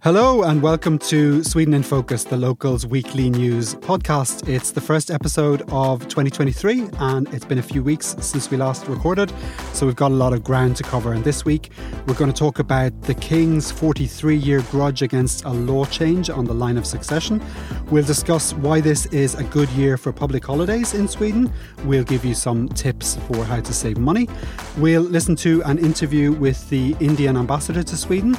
Hello 0.00 0.44
and 0.44 0.62
welcome 0.62 0.96
to 0.96 1.42
Sweden 1.42 1.74
in 1.74 1.82
Focus, 1.82 2.22
the 2.22 2.36
locals 2.36 2.86
weekly 2.86 3.28
news 3.28 3.74
podcast. 3.74 4.48
It's 4.48 4.70
the 4.70 4.80
first 4.80 5.10
episode 5.10 5.62
of 5.72 6.02
2023 6.02 6.88
and 7.00 7.26
it's 7.34 7.44
been 7.44 7.58
a 7.58 7.62
few 7.62 7.82
weeks 7.82 8.14
since 8.20 8.48
we 8.48 8.58
last 8.58 8.86
recorded, 8.86 9.32
so 9.72 9.86
we've 9.86 9.96
got 9.96 10.12
a 10.12 10.14
lot 10.14 10.32
of 10.32 10.44
ground 10.44 10.76
to 10.76 10.84
cover. 10.84 11.14
And 11.14 11.24
this 11.24 11.44
week 11.44 11.72
we're 12.06 12.14
going 12.14 12.32
to 12.32 12.38
talk 12.38 12.60
about 12.60 12.92
the 13.02 13.14
King's 13.14 13.72
43 13.72 14.36
year 14.36 14.62
grudge 14.70 15.02
against 15.02 15.44
a 15.44 15.50
law 15.50 15.84
change 15.84 16.30
on 16.30 16.44
the 16.44 16.54
line 16.54 16.78
of 16.78 16.86
succession. 16.86 17.42
We'll 17.90 18.04
discuss 18.04 18.54
why 18.54 18.80
this 18.80 19.06
is 19.06 19.34
a 19.34 19.42
good 19.42 19.68
year 19.70 19.96
for 19.96 20.12
public 20.12 20.46
holidays 20.46 20.94
in 20.94 21.08
Sweden. 21.08 21.52
We'll 21.82 22.04
give 22.04 22.24
you 22.24 22.36
some 22.36 22.68
tips 22.68 23.16
for 23.26 23.44
how 23.44 23.60
to 23.62 23.72
save 23.74 23.98
money. 23.98 24.28
We'll 24.76 25.02
listen 25.02 25.34
to 25.36 25.60
an 25.64 25.78
interview 25.78 26.30
with 26.30 26.70
the 26.70 26.94
Indian 27.00 27.36
ambassador 27.36 27.82
to 27.82 27.96
Sweden. 27.96 28.36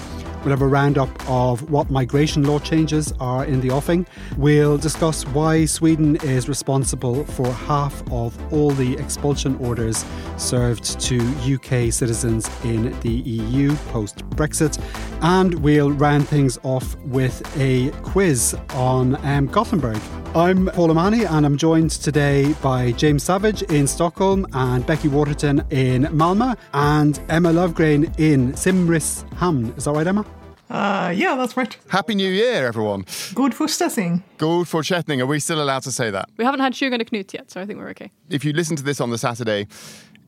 We'll 0.50 0.58
have 0.58 0.64
a 0.64 0.68
roundup 0.68 1.30
of 1.30 1.70
what 1.70 1.92
migration 1.92 2.42
law 2.42 2.58
changes 2.58 3.14
are 3.20 3.46
in 3.46 3.62
the 3.62 3.70
offing. 3.70 4.08
We'll 4.36 4.80
discuss 4.80 5.24
why 5.28 5.66
Sweden 5.66 6.16
is 6.24 6.50
responsible 6.50 7.24
for 7.24 7.46
half 7.52 8.02
of 8.12 8.36
all 8.52 8.72
the 8.72 8.98
expulsion 8.98 9.58
orders 9.58 10.04
served 10.38 11.00
to 11.02 11.20
UK 11.44 11.94
citizens 11.94 12.50
in 12.64 13.00
the 13.02 13.12
EU 13.12 13.76
post 13.92 14.28
Brexit. 14.32 14.84
And 15.22 15.54
we'll 15.62 15.92
round 15.92 16.28
things 16.28 16.58
off 16.64 16.96
with 17.02 17.44
a 17.60 17.92
quiz 18.02 18.58
on 18.72 19.24
um, 19.28 19.46
Gothenburg. 19.46 20.02
I'm 20.34 20.66
Paul 20.66 20.90
O'Mahony 20.90 21.26
and 21.26 21.46
I'm 21.46 21.58
joined 21.58 21.92
today 21.92 22.54
by 22.54 22.92
James 22.94 23.22
Savage 23.22 23.62
in 23.62 23.86
Stockholm 23.86 24.48
and 24.54 24.84
Becky 24.84 25.10
Waterton 25.10 25.64
in 25.70 26.06
Malmö 26.06 26.58
and 26.74 27.20
Emma 27.30 27.50
Löfgren 27.52 28.20
in 28.20 28.54
Simrishamn. 28.54 29.78
Is 29.78 29.84
that 29.86 29.92
right, 29.92 30.08
Emma? 30.08 30.26
Uh, 30.70 31.12
yeah, 31.16 31.36
that's 31.36 31.58
right. 31.58 31.76
Happy 31.90 32.14
New 32.14 32.32
Year, 32.32 32.68
everyone. 32.68 33.02
Good 33.34 33.54
fortsättning. 33.54 34.22
God 34.38 34.68
fortsättning. 34.68 35.20
Are 35.20 35.26
we 35.26 35.40
still 35.40 35.62
allowed 35.64 35.82
to 35.84 35.92
say 35.92 36.12
that? 36.12 36.30
We 36.38 36.46
haven't 36.46 36.60
had 36.60 36.76
Sugar 36.76 36.96
and 36.96 37.06
Knut 37.10 37.34
yet, 37.34 37.50
so 37.50 37.60
I 37.60 37.66
think 37.66 37.80
we're 37.80 37.90
okay. 37.90 38.12
If 38.30 38.46
you 38.46 38.54
listen 38.54 38.76
to 38.76 38.84
this 38.84 39.02
on 39.02 39.10
the 39.10 39.18
Saturday, 39.18 39.68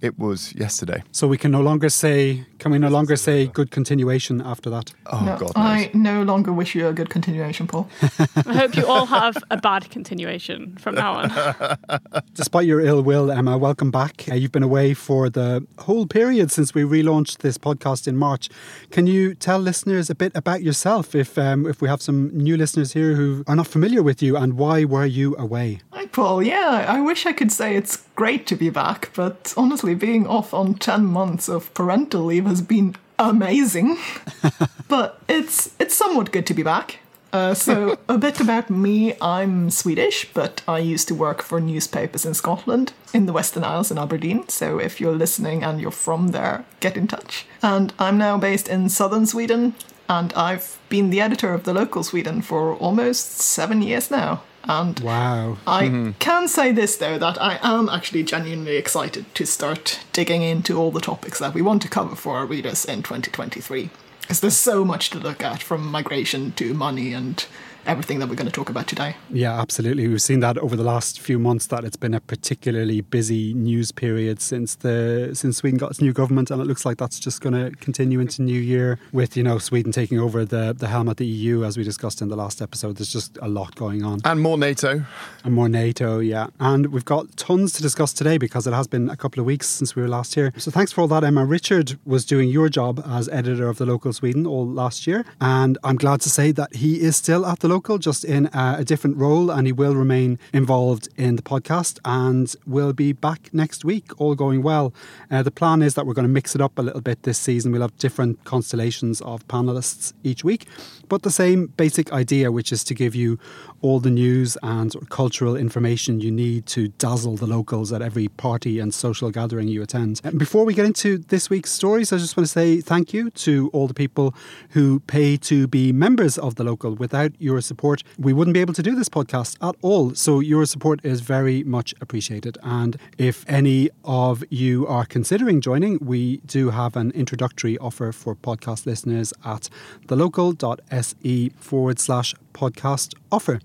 it 0.02 0.18
was 0.18 0.54
yesterday. 0.56 1.04
So 1.12 1.28
we 1.28 1.38
can 1.38 1.52
no 1.52 1.62
longer 1.62 1.90
say, 1.90 2.46
can 2.60 2.72
we 2.72 2.80
no 2.80 2.90
longer 2.90 3.16
say 3.16 3.48
good 3.48 3.72
continuation 3.72 4.42
after 4.42 4.70
that? 4.70 4.94
Oh, 5.06 5.24
No, 5.24 5.38
God. 5.38 5.52
I 5.56 5.92
no 5.94 6.24
longer 6.24 6.52
wish 6.52 6.76
you 6.76 6.88
a 6.88 6.94
good 6.94 7.10
continuation, 7.10 7.68
Paul. 7.68 7.88
I 8.46 8.54
hope 8.54 8.76
you 8.76 8.86
all 8.88 9.06
have 9.06 9.38
a 9.52 9.58
bad 9.58 9.90
continuation 9.90 10.76
from 10.78 10.96
now 10.96 11.14
on. 11.14 11.78
Despite 12.34 12.66
your 12.66 12.82
ill 12.82 13.02
will, 13.04 13.32
Emma, 13.32 13.58
welcome 13.58 13.92
back. 13.92 14.26
Uh, 14.30 14.36
you've 14.36 14.52
been 14.52 14.64
away 14.64 14.94
for 14.94 15.30
the 15.30 15.66
whole 15.80 16.06
period 16.08 16.52
since 16.52 16.74
we 16.74 16.84
relaunched 16.84 17.40
this 17.40 17.58
podcast 17.58 18.08
in 18.08 18.18
March. 18.18 18.50
Can 18.90 19.08
you 19.08 19.36
tell 19.36 19.60
listeners 19.60 20.10
a 20.10 20.16
bit 20.16 20.32
about 20.36 20.64
yourself 20.64 21.14
if 21.16 21.38
um, 21.38 21.66
if 21.68 21.82
we 21.82 21.88
have 21.88 22.02
some 22.02 22.30
new 22.36 22.58
listeners 22.58 22.94
here 22.94 23.14
who 23.14 23.44
are 23.48 23.56
not 23.56 23.68
familiar 23.68 24.02
with 24.02 24.22
you 24.24 24.36
and 24.36 24.58
why 24.58 24.84
were 24.84 25.06
you 25.06 25.36
away? 25.38 25.80
Paul. 26.12 26.44
Yeah, 26.44 26.86
I 26.88 27.02
wish 27.02 27.26
I 27.26 27.34
could 27.34 27.52
say 27.52 27.76
it's 27.76 28.04
great 28.16 28.46
to 28.48 28.56
be 28.56 28.70
back, 28.70 29.12
but 29.16 29.54
honestly, 29.56 29.96
being 29.96 30.28
off 30.28 30.54
on 30.54 30.76
10 30.76 31.06
months 31.06 31.48
of 31.48 31.74
parental 31.74 32.26
leave 32.26 32.46
has 32.46 32.62
been 32.62 32.96
amazing. 33.18 33.98
but 34.88 35.22
it's 35.28 35.74
it's 35.80 35.96
somewhat 35.96 36.32
good 36.32 36.46
to 36.48 36.54
be 36.54 36.64
back. 36.64 37.00
Uh, 37.34 37.54
so, 37.54 37.98
a 38.10 38.18
bit 38.18 38.42
about 38.42 38.70
me 38.70 39.14
I'm 39.22 39.70
Swedish, 39.70 40.28
but 40.34 40.62
I 40.68 40.80
used 40.80 41.08
to 41.08 41.16
work 41.16 41.42
for 41.42 41.62
newspapers 41.62 42.26
in 42.26 42.34
Scotland, 42.34 42.92
in 43.14 43.26
the 43.26 43.32
Western 43.32 43.64
Isles 43.64 43.90
in 43.90 43.98
Aberdeen. 43.98 44.50
So, 44.50 44.80
if 44.80 45.00
you're 45.00 45.16
listening 45.16 45.64
and 45.64 45.80
you're 45.80 45.92
from 45.92 46.30
there, 46.30 46.66
get 46.82 46.98
in 46.98 47.08
touch. 47.08 47.46
And 47.62 47.94
I'm 47.98 48.18
now 48.18 48.38
based 48.38 48.68
in 48.68 48.90
southern 48.90 49.26
Sweden, 49.26 49.76
and 50.10 50.34
I've 50.34 50.78
been 50.90 51.10
the 51.10 51.22
editor 51.22 51.54
of 51.54 51.64
the 51.64 51.74
local 51.74 52.04
Sweden 52.04 52.42
for 52.42 52.76
almost 52.76 53.38
seven 53.38 53.82
years 53.82 54.12
now. 54.12 54.42
And 54.64 55.00
Wow. 55.00 55.58
I 55.66 55.86
mm-hmm. 55.86 56.12
can 56.20 56.48
say 56.48 56.72
this 56.72 56.98
though 56.98 57.18
that 57.18 57.42
I 57.42 57.60
am 57.62 57.90
actually 57.90 58.24
genuinely 58.24 58.78
excited 58.78 59.34
to 59.36 59.46
start 59.46 60.00
digging 60.14 60.44
into 60.44 60.78
all 60.78 60.92
the 60.92 61.02
topics 61.02 61.40
that 61.40 61.54
we 61.54 61.62
want 61.62 61.82
to 61.84 61.90
cover 61.90 62.16
for 62.16 62.38
our 62.38 62.46
readers 62.46 62.86
in 62.86 63.04
2023. 63.04 63.90
Because 64.22 64.40
there's 64.40 64.58
so 64.58 64.86
much 64.86 65.10
to 65.10 65.20
look 65.20 65.44
at 65.44 65.64
from 65.64 65.86
migration 65.92 66.52
to 66.54 66.74
money 66.74 67.12
and 67.14 67.46
everything 67.86 68.20
that 68.20 68.30
we're 68.30 68.36
going 68.36 68.48
to 68.48 68.52
talk 68.52 68.70
about 68.70 68.88
today. 68.88 69.16
Yeah, 69.30 69.60
absolutely. 69.60 70.08
We've 70.08 70.22
seen 70.22 70.40
that 70.42 70.58
over 70.58 70.76
the 70.76 70.84
last 70.84 71.20
few 71.20 71.40
months 71.40 71.68
that 71.68 71.84
it's 71.84 71.98
been 71.98 72.14
a 72.14 72.20
particularly 72.20 73.02
busy 73.02 73.54
news 73.54 73.92
period 73.92 74.42
since 74.42 74.76
the 74.76 75.32
since 75.34 75.58
Sweden 75.58 75.78
got 75.78 75.92
its 75.92 76.02
new 76.02 76.14
government, 76.14 76.52
and 76.52 76.62
it 76.62 76.66
looks 76.66 76.86
like 76.86 76.98
that's 76.98 77.20
just 77.20 77.42
going 77.42 77.54
to 77.54 77.76
continue 77.78 78.20
into 78.20 78.42
New 78.42 78.60
Year 78.60 79.00
with 79.12 79.36
you 79.36 79.44
know 79.44 79.58
Sweden 79.58 79.92
taking 79.92 80.20
over 80.20 80.46
the 80.46 80.74
the 80.78 80.88
helm 80.88 81.10
at 81.10 81.18
the 81.18 81.26
EU 81.26 81.64
as 81.64 81.78
we 81.78 81.84
discussed 81.84 82.22
in 82.22 82.30
the 82.30 82.36
last 82.36 82.62
episode. 82.62 82.98
There's 82.98 83.12
just 83.12 83.38
a 83.42 83.48
lot 83.48 83.76
going 83.76 84.04
on. 84.04 84.20
And 84.26 84.42
more 84.42 84.58
NATO. 84.58 85.04
And 85.44 85.54
more 85.54 85.70
NATO, 85.70 86.20
yeah. 86.20 86.48
And 86.60 86.88
we've 86.88 87.06
got 87.06 87.36
tons 87.38 87.74
to 87.74 87.82
discuss 87.82 88.14
today 88.14 88.38
because 88.38 88.68
it 88.68 88.74
has 88.74 88.88
been 88.88 89.10
a 89.10 89.18
couple 89.18 89.40
of 89.40 89.46
weeks 89.46 89.68
since 89.68 89.96
we 89.96 90.02
were 90.02 90.08
last 90.08 90.36
here. 90.36 90.54
So 90.58 90.72
thanks 90.72 90.92
for 90.92 91.02
all 91.02 91.08
that, 91.08 91.24
Emma. 91.24 91.46
Richard 91.46 91.98
was 92.06 92.26
doing 92.26 92.50
your 92.50 92.70
job 92.70 93.04
as 93.08 93.28
editor 93.30 93.68
of 93.68 93.78
the 93.78 93.86
local 93.86 94.14
Sweden 94.14 94.46
all 94.46 94.68
last 94.68 95.08
year. 95.08 95.26
And 95.40 95.78
I'm 95.84 95.96
glad 95.96 96.22
to 96.22 96.30
say 96.30 96.52
that 96.54 96.76
he 96.76 97.02
is 97.02 97.16
still 97.16 97.46
at 97.46 97.60
the 97.60 97.68
local, 97.72 97.98
just 97.98 98.24
in 98.24 98.44
a, 98.54 98.76
a 98.80 98.86
different 98.92 99.16
role, 99.18 99.50
and 99.50 99.66
he 99.66 99.74
will 99.74 99.96
remain 99.96 100.38
involved 100.54 101.10
in 101.18 101.36
the 101.36 101.42
podcast 101.42 102.00
and 102.04 102.56
will 102.66 102.94
be 102.94 103.14
back 103.14 103.42
next 103.54 103.86
week, 103.86 104.08
all 104.20 104.36
going 104.36 104.62
well. 104.62 104.94
Uh, 105.30 105.42
the 105.42 105.52
plan 105.52 105.82
is 105.82 105.94
that 105.96 106.06
we're 106.06 106.14
going 106.14 106.28
to 106.32 106.38
mix 106.40 106.56
it 106.56 106.62
up 106.62 106.78
a 106.78 106.82
little 106.82 107.02
bit 107.02 107.24
this 107.24 107.40
season. 107.40 107.72
We'll 107.72 107.82
have 107.82 107.98
different 107.98 108.44
constellations 108.44 109.22
of 109.22 109.48
panelists 109.48 110.14
each 110.24 110.44
week, 110.44 110.68
but 111.10 111.24
the 111.24 111.32
same 111.32 111.68
basic 111.78 112.12
idea, 112.12 112.52
which 112.52 112.72
is 112.72 112.84
to 112.86 112.94
give 112.94 113.16
you 113.16 113.40
all 113.82 114.00
the 114.00 114.12
news 114.12 114.58
and 114.62 114.94
cultural 115.10 115.56
information 115.56 116.22
you 116.22 116.32
need 116.32 116.66
to 116.68 116.90
dazzle 116.90 117.36
the 117.38 117.48
locals 117.48 117.92
at 117.92 118.02
every 118.02 118.28
party 118.28 118.80
and 118.80 118.94
social 118.94 119.32
gathering 119.32 119.68
you 119.68 119.82
attend. 119.82 120.22
And 120.24 120.38
before 120.38 120.66
we 120.66 120.74
get 120.74 120.86
into 120.86 121.18
this 121.18 121.50
week's 121.50 121.72
stories, 121.72 122.14
I 122.14 122.18
just 122.18 122.36
want 122.38 122.46
to 122.46 122.52
say 122.52 122.82
thank 122.82 123.14
you 123.14 123.30
to 123.32 123.70
all 123.74 123.88
the 123.88 123.94
people 123.94 124.36
who 124.70 125.00
pay 125.02 125.38
to 125.38 125.68
be 125.68 125.92
members 125.92 126.38
of 126.38 126.56
the 126.56 126.64
local. 126.64 126.96
Without 126.96 127.32
your 127.40 127.61
support, 127.62 128.04
we 128.18 128.34
wouldn't 128.34 128.54
be 128.54 128.62
able 128.62 128.74
to 128.74 128.84
do 128.84 128.96
this 128.96 129.10
podcast 129.10 129.58
at 129.62 129.76
all. 129.82 130.16
So 130.16 130.40
your 130.40 130.66
support 130.66 131.04
is 131.04 131.22
very 131.22 131.64
much 131.64 131.94
appreciated. 132.02 132.58
And 132.64 132.98
if 133.18 133.46
any 133.48 133.90
of 134.04 134.44
you 134.50 134.88
are 134.88 135.06
considering 135.06 135.62
joining, 135.62 136.00
we 136.00 136.38
do 136.46 136.70
have 136.70 136.96
an 136.96 137.12
introductory 137.12 137.78
offer 137.78 138.12
for 138.12 138.36
podcast 138.36 138.86
listeners 138.86 139.34
at 139.46 139.70
thelocal.se 140.08 141.50
forward 141.58 142.00
slash 142.00 142.36
podcast 142.54 143.14
offer. 143.32 143.60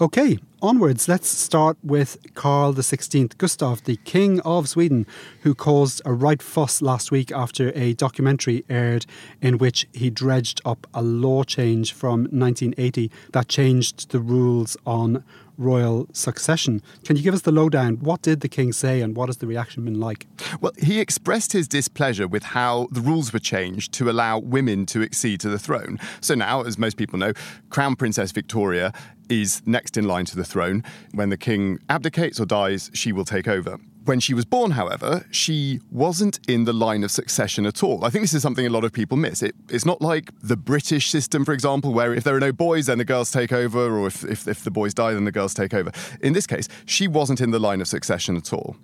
Okay, 0.00 0.38
onwards. 0.62 1.08
Let's 1.08 1.26
start 1.26 1.76
with 1.82 2.18
Carl 2.34 2.72
XVI 2.72 3.36
Gustav, 3.36 3.82
the 3.82 3.96
King 4.04 4.38
of 4.42 4.68
Sweden, 4.68 5.08
who 5.42 5.56
caused 5.56 6.00
a 6.04 6.12
right 6.12 6.40
fuss 6.40 6.80
last 6.80 7.10
week 7.10 7.32
after 7.32 7.72
a 7.74 7.94
documentary 7.94 8.64
aired 8.70 9.06
in 9.42 9.58
which 9.58 9.88
he 9.92 10.08
dredged 10.08 10.60
up 10.64 10.86
a 10.94 11.02
law 11.02 11.42
change 11.42 11.92
from 11.92 12.20
1980 12.30 13.10
that 13.32 13.48
changed 13.48 14.12
the 14.12 14.20
rules 14.20 14.76
on 14.86 15.24
royal 15.58 16.08
succession. 16.12 16.80
Can 17.04 17.16
you 17.16 17.22
give 17.22 17.34
us 17.34 17.42
the 17.42 17.52
lowdown? 17.52 17.96
What 17.96 18.22
did 18.22 18.40
the 18.40 18.48
king 18.48 18.72
say 18.72 19.02
and 19.02 19.14
what 19.16 19.28
has 19.28 19.38
the 19.38 19.46
reaction 19.46 19.84
been 19.84 20.00
like? 20.00 20.26
Well, 20.60 20.72
he 20.78 21.00
expressed 21.00 21.52
his 21.52 21.68
displeasure 21.68 22.26
with 22.26 22.42
how 22.42 22.88
the 22.90 23.00
rules 23.00 23.32
were 23.32 23.38
changed 23.38 23.92
to 23.94 24.08
allow 24.08 24.38
women 24.38 24.86
to 24.86 25.02
accede 25.02 25.40
to 25.40 25.48
the 25.48 25.58
throne. 25.58 25.98
So 26.20 26.34
now, 26.34 26.62
as 26.62 26.78
most 26.78 26.96
people 26.96 27.18
know, 27.18 27.32
Crown 27.70 27.96
Princess 27.96 28.32
Victoria 28.32 28.92
is 29.28 29.60
next 29.66 29.96
in 29.96 30.06
line 30.06 30.24
to 30.26 30.36
the 30.36 30.44
throne. 30.44 30.82
When 31.12 31.28
the 31.28 31.36
king 31.36 31.78
abdicates 31.90 32.40
or 32.40 32.46
dies, 32.46 32.90
she 32.94 33.12
will 33.12 33.24
take 33.24 33.48
over. 33.48 33.78
When 34.08 34.20
she 34.20 34.32
was 34.32 34.46
born, 34.46 34.70
however, 34.70 35.26
she 35.30 35.80
wasn't 35.90 36.40
in 36.48 36.64
the 36.64 36.72
line 36.72 37.04
of 37.04 37.10
succession 37.10 37.66
at 37.66 37.82
all. 37.82 38.06
I 38.06 38.08
think 38.08 38.22
this 38.22 38.32
is 38.32 38.40
something 38.40 38.66
a 38.66 38.70
lot 38.70 38.82
of 38.82 38.90
people 38.90 39.18
miss. 39.18 39.42
It, 39.42 39.54
it's 39.68 39.84
not 39.84 40.00
like 40.00 40.30
the 40.42 40.56
British 40.56 41.10
system, 41.10 41.44
for 41.44 41.52
example, 41.52 41.92
where 41.92 42.14
if 42.14 42.24
there 42.24 42.34
are 42.34 42.40
no 42.40 42.50
boys, 42.50 42.86
then 42.86 42.96
the 42.96 43.04
girls 43.04 43.30
take 43.30 43.52
over, 43.52 43.98
or 43.98 44.06
if, 44.06 44.24
if, 44.24 44.48
if 44.48 44.64
the 44.64 44.70
boys 44.70 44.94
die, 44.94 45.12
then 45.12 45.24
the 45.24 45.30
girls 45.30 45.52
take 45.52 45.74
over. 45.74 45.92
In 46.22 46.32
this 46.32 46.46
case, 46.46 46.68
she 46.86 47.06
wasn't 47.06 47.42
in 47.42 47.50
the 47.50 47.58
line 47.58 47.82
of 47.82 47.86
succession 47.86 48.34
at 48.38 48.50
all. 48.50 48.76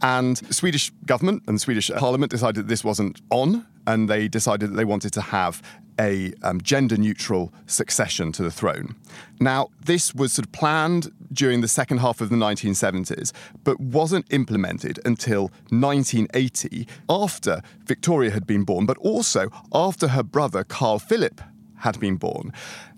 And 0.00 0.38
Swedish 0.50 0.90
government 1.04 1.42
and 1.46 1.60
Swedish 1.60 1.90
parliament 1.90 2.32
decided 2.32 2.64
that 2.64 2.68
this 2.68 2.82
wasn't 2.82 3.20
on, 3.28 3.66
and 3.86 4.08
they 4.08 4.28
decided 4.28 4.70
that 4.70 4.76
they 4.76 4.84
wanted 4.84 5.12
to 5.14 5.20
have 5.20 5.62
a 5.98 6.32
um, 6.42 6.60
gender 6.60 6.96
neutral 6.96 7.52
succession 7.66 8.32
to 8.32 8.42
the 8.42 8.50
throne. 8.50 8.96
Now, 9.40 9.68
this 9.84 10.14
was 10.14 10.32
sort 10.32 10.46
of 10.46 10.52
planned 10.52 11.12
during 11.32 11.60
the 11.60 11.68
second 11.68 11.98
half 11.98 12.20
of 12.20 12.30
the 12.30 12.36
1970s, 12.36 13.32
but 13.64 13.78
wasn't 13.78 14.26
implemented 14.30 14.98
until 15.04 15.50
1980, 15.68 16.86
after 17.08 17.62
Victoria 17.84 18.30
had 18.30 18.46
been 18.46 18.64
born, 18.64 18.86
but 18.86 18.98
also 18.98 19.50
after 19.72 20.08
her 20.08 20.22
brother 20.22 20.64
Carl 20.64 20.98
Philip 20.98 21.40
had 21.76 21.98
been 21.98 22.16
born. 22.16 22.52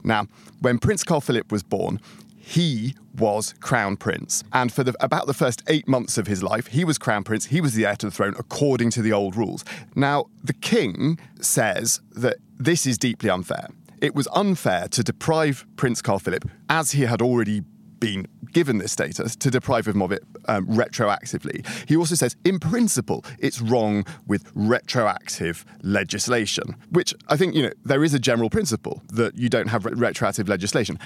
Now, 0.05 0.27
when 0.61 0.79
Prince 0.79 1.05
Carl 1.05 1.21
Philip 1.21 1.51
was 1.51 1.63
born, 1.63 2.01
he 2.45 2.95
was 3.17 3.55
crown 3.61 3.97
prince. 3.97 4.45
And 4.53 4.71
for 4.71 4.85
the, 4.85 4.95
about 5.01 5.27
the 5.27 5.33
first 5.33 5.63
eight 5.67 5.89
months 5.89 6.19
of 6.19 6.27
his 6.27 6.43
life, 6.43 6.67
he 6.67 6.85
was 6.85 6.99
crown 6.99 7.25
prince. 7.25 7.47
He 7.47 7.61
was 7.61 7.73
the 7.73 7.87
heir 7.87 7.97
to 7.97 8.07
the 8.07 8.13
throne 8.13 8.35
according 8.39 8.91
to 8.91 9.03
the 9.03 9.13
old 9.13 9.35
rules. 9.35 9.65
Now, 9.95 10.27
the 10.43 10.53
king 10.53 11.19
says 11.41 12.01
that 12.11 12.37
this 12.59 12.87
is 12.87 12.99
deeply 12.99 13.31
unfair. 13.31 13.69
It 14.03 14.15
was 14.15 14.29
unfair 14.35 14.89
to 14.89 15.03
deprive 15.03 15.65
Prince 15.77 16.03
Carl 16.03 16.19
Philip, 16.19 16.45
as 16.69 16.91
he 16.91 17.03
had 17.03 17.23
already 17.23 17.63
been 17.99 18.27
given 18.53 18.77
this 18.77 18.93
status, 18.93 19.35
to 19.37 19.51
deprive 19.51 19.89
him 19.89 20.03
of 20.03 20.13
it 20.13 20.23
um, 20.47 20.67
retroactively. 20.67 21.67
He 21.89 21.97
also 21.97 22.15
says, 22.15 22.37
in 22.45 22.59
principle, 22.59 23.25
it's 23.39 23.63
wrong 23.63 24.05
with 24.27 24.53
retroactive 24.55 25.65
legislation, 25.83 26.77
which 26.91 27.15
I 27.29 27.39
think, 27.39 27.55
you 27.55 27.63
know, 27.63 27.73
there 27.85 28.05
is 28.05 28.13
a 28.13 28.19
general 28.19 28.51
principle 28.51 29.03
that 29.09 29.37
you 29.37 29.49
don't 29.49 29.69
have 29.69 29.87
re- 29.87 29.93
retroactive 29.95 30.49
legislation. 30.49 30.99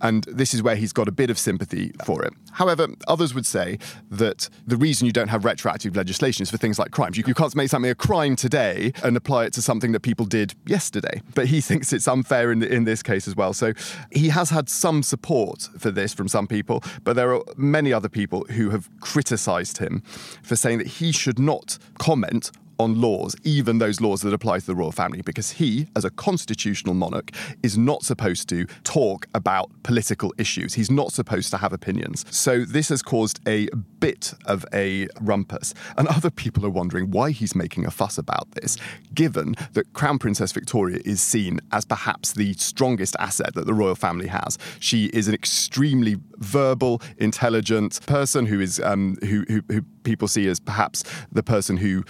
And 0.00 0.24
this 0.24 0.54
is 0.54 0.62
where 0.62 0.76
he's 0.76 0.92
got 0.92 1.08
a 1.08 1.12
bit 1.12 1.30
of 1.30 1.38
sympathy 1.38 1.92
for 2.04 2.24
it. 2.24 2.32
However, 2.52 2.88
others 3.08 3.34
would 3.34 3.46
say 3.46 3.78
that 4.10 4.48
the 4.66 4.76
reason 4.76 5.06
you 5.06 5.12
don't 5.12 5.28
have 5.28 5.44
retroactive 5.44 5.96
legislation 5.96 6.42
is 6.42 6.50
for 6.50 6.56
things 6.56 6.78
like 6.78 6.90
crimes. 6.90 7.16
You, 7.16 7.24
you 7.26 7.34
can't 7.34 7.54
make 7.56 7.70
something 7.70 7.90
a 7.90 7.94
crime 7.94 8.36
today 8.36 8.92
and 9.02 9.16
apply 9.16 9.46
it 9.46 9.52
to 9.54 9.62
something 9.62 9.92
that 9.92 10.00
people 10.00 10.26
did 10.26 10.54
yesterday. 10.66 11.22
But 11.34 11.46
he 11.46 11.60
thinks 11.68 11.92
it's 11.92 12.08
unfair 12.08 12.52
in, 12.52 12.62
in 12.62 12.84
this 12.84 13.02
case 13.02 13.26
as 13.26 13.36
well. 13.36 13.52
So 13.52 13.72
he 14.10 14.28
has 14.28 14.50
had 14.50 14.68
some 14.68 15.02
support 15.02 15.68
for 15.78 15.90
this 15.90 16.12
from 16.14 16.28
some 16.28 16.46
people, 16.46 16.82
but 17.02 17.16
there 17.16 17.34
are 17.34 17.42
many 17.56 17.92
other 17.92 18.08
people 18.08 18.44
who 18.50 18.70
have 18.70 18.88
criticised 19.00 19.78
him 19.78 20.02
for 20.42 20.56
saying 20.56 20.78
that 20.78 20.86
he 20.86 21.12
should 21.12 21.38
not 21.38 21.78
comment 21.98 22.50
on 22.78 23.00
laws, 23.00 23.36
even 23.44 23.78
those 23.78 24.00
laws 24.00 24.22
that 24.22 24.32
apply 24.32 24.58
to 24.58 24.66
the 24.66 24.74
royal 24.74 24.92
family, 24.92 25.22
because 25.22 25.52
he, 25.52 25.86
as 25.96 26.04
a 26.04 26.10
constitutional 26.10 26.94
monarch, 26.94 27.30
is 27.62 27.78
not 27.78 28.02
supposed 28.02 28.48
to 28.48 28.66
talk 28.82 29.26
about 29.34 29.70
political 29.82 30.32
issues. 30.38 30.74
He's 30.74 30.90
not 30.90 31.12
supposed 31.12 31.50
to 31.50 31.58
have 31.58 31.72
opinions. 31.72 32.24
So 32.30 32.64
this 32.64 32.88
has 32.88 33.02
caused 33.02 33.40
a 33.46 33.68
bit 34.00 34.34
of 34.46 34.64
a 34.72 35.08
rumpus. 35.20 35.74
And 35.96 36.08
other 36.08 36.30
people 36.30 36.64
are 36.66 36.70
wondering 36.70 37.10
why 37.10 37.30
he's 37.30 37.54
making 37.54 37.86
a 37.86 37.90
fuss 37.90 38.18
about 38.18 38.50
this, 38.52 38.76
given 39.14 39.54
that 39.72 39.92
Crown 39.92 40.18
Princess 40.18 40.52
Victoria 40.52 41.00
is 41.04 41.20
seen 41.20 41.60
as 41.72 41.84
perhaps 41.84 42.32
the 42.32 42.54
strongest 42.54 43.16
asset 43.18 43.54
that 43.54 43.66
the 43.66 43.74
royal 43.74 43.94
family 43.94 44.26
has. 44.26 44.58
She 44.80 45.06
is 45.06 45.28
an 45.28 45.34
extremely 45.34 46.16
verbal, 46.38 47.00
intelligent 47.18 48.04
person 48.06 48.46
who 48.46 48.60
is 48.60 48.80
um, 48.80 49.16
who, 49.22 49.44
who, 49.48 49.62
who 49.68 49.82
people 50.02 50.28
see 50.28 50.46
as 50.48 50.60
perhaps 50.60 51.02
the 51.32 51.42
person 51.42 51.76
who 51.76 52.04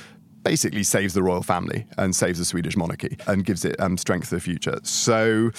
basically 0.45 0.83
saves 0.83 1.15
the 1.15 1.23
royal 1.23 1.43
family 1.43 1.87
and 1.99 2.15
saves 2.15 2.39
the 2.39 2.45
Swedish 2.45 2.77
monarchy 2.77 3.17
and 3.27 3.45
gives 3.45 3.65
it 3.65 3.81
um, 3.81 3.97
strength 3.97 4.29
for 4.29 4.37
the 4.37 4.41
future. 4.41 4.79
So, 4.83 5.51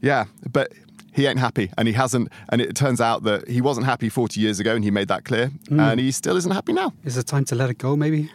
yeah, 0.00 0.26
but 0.52 0.72
he 1.14 1.26
ain't 1.26 1.38
happy 1.38 1.70
and 1.78 1.88
he 1.88 1.94
hasn't 1.94 2.30
and 2.50 2.60
it 2.60 2.74
turns 2.74 3.00
out 3.00 3.22
that 3.22 3.48
he 3.48 3.60
wasn't 3.60 3.86
happy 3.86 4.08
40 4.08 4.40
years 4.40 4.60
ago 4.60 4.74
and 4.74 4.84
he 4.84 4.90
made 4.90 5.08
that 5.08 5.24
clear 5.24 5.50
mm. 5.66 5.80
and 5.80 6.00
he 6.00 6.10
still 6.10 6.36
isn't 6.36 6.50
happy 6.50 6.72
now 6.72 6.92
is 7.04 7.16
it 7.16 7.26
time 7.26 7.44
to 7.44 7.54
let 7.54 7.70
it 7.70 7.78
go 7.78 7.96
maybe 7.96 8.30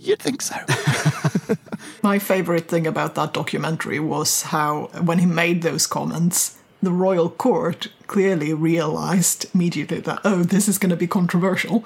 you'd 0.00 0.18
think 0.18 0.42
so 0.42 0.56
my 2.02 2.18
favorite 2.18 2.66
thing 2.68 2.86
about 2.86 3.14
that 3.14 3.32
documentary 3.32 4.00
was 4.00 4.42
how 4.42 4.86
when 5.00 5.20
he 5.20 5.26
made 5.26 5.62
those 5.62 5.86
comments 5.86 6.58
the 6.82 6.92
royal 6.92 7.30
court 7.30 7.86
clearly 8.08 8.52
realized 8.52 9.46
immediately 9.54 10.00
that 10.00 10.20
oh 10.24 10.42
this 10.42 10.68
is 10.68 10.76
going 10.76 10.90
to 10.90 10.96
be 10.96 11.06
controversial 11.06 11.84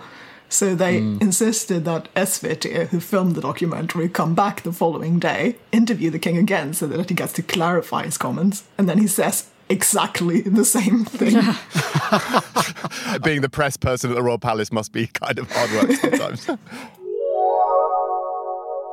so 0.49 0.75
they 0.75 1.01
mm. 1.01 1.21
insisted 1.21 1.85
that 1.85 2.13
SVT, 2.15 2.89
who 2.89 3.01
filmed 3.01 3.35
the 3.35 3.41
documentary, 3.41 4.09
come 4.09 4.35
back 4.35 4.63
the 4.63 4.73
following 4.73 5.19
day, 5.19 5.57
interview 5.73 6.11
the 6.11 6.19
king 6.19 6.37
again 6.37 6.73
so 6.75 6.87
that 6.87 7.09
he 7.09 7.15
gets 7.15 7.33
to 7.35 7.43
clarify 7.43 8.05
his 8.05 8.19
comments, 8.19 8.65
and 8.77 8.89
then 8.89 8.99
he 8.99 9.07
says 9.07 9.51
exactly 9.69 10.41
the 10.41 10.65
same 10.65 11.05
thing. 11.05 11.35
Being 13.23 13.43
the 13.43 13.51
press 13.51 13.77
person 13.77 14.11
at 14.11 14.17
the 14.17 14.23
Royal 14.23 14.39
Palace 14.39 14.73
must 14.73 14.93
be 14.93 15.07
kind 15.09 15.39
of 15.39 15.51
hard 15.51 15.71
work 15.73 15.93
sometimes. 15.93 16.49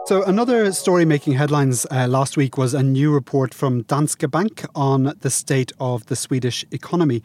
So, 0.08 0.22
another 0.22 0.72
story 0.72 1.04
making 1.04 1.34
headlines 1.34 1.88
uh, 1.90 2.06
last 2.08 2.38
week 2.38 2.60
was 2.60 2.76
a 2.76 2.84
new 2.84 3.12
report 3.12 3.56
from 3.56 3.82
Danske 3.86 4.30
Bank 4.30 4.64
on 4.76 5.16
the 5.22 5.32
state 5.32 5.72
of 5.80 6.06
the 6.06 6.16
Swedish 6.16 6.64
economy. 6.70 7.24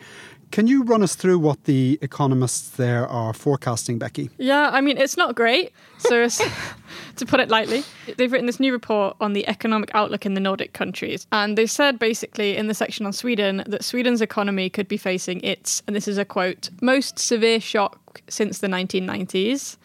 Can 0.50 0.66
you 0.66 0.82
run 0.82 1.02
us 1.02 1.14
through 1.14 1.38
what 1.38 1.64
the 1.64 1.98
economists 2.02 2.70
there 2.70 3.06
are 3.06 3.32
forecasting, 3.32 3.98
Becky? 3.98 4.30
Yeah, 4.36 4.70
I 4.72 4.80
mean, 4.80 4.98
it's 4.98 5.16
not 5.16 5.36
great. 5.36 5.72
So, 5.98 6.28
to 7.16 7.26
put 7.26 7.38
it 7.38 7.50
lightly, 7.50 7.84
they've 8.16 8.32
written 8.32 8.46
this 8.46 8.58
new 8.58 8.72
report 8.72 9.16
on 9.20 9.32
the 9.32 9.46
economic 9.46 9.92
outlook 9.94 10.26
in 10.26 10.34
the 10.34 10.40
Nordic 10.40 10.72
countries. 10.72 11.26
And 11.30 11.56
they 11.56 11.66
said 11.66 12.00
basically 12.00 12.56
in 12.56 12.66
the 12.66 12.74
section 12.74 13.06
on 13.06 13.12
Sweden 13.12 13.62
that 13.66 13.84
Sweden's 13.84 14.20
economy 14.20 14.68
could 14.68 14.88
be 14.88 14.96
facing 14.96 15.40
its, 15.42 15.84
and 15.86 15.94
this 15.94 16.08
is 16.08 16.18
a 16.18 16.24
quote, 16.24 16.68
most 16.80 17.18
severe 17.20 17.60
shock 17.60 18.20
since 18.28 18.58
the 18.58 18.66
1990s. 18.66 19.76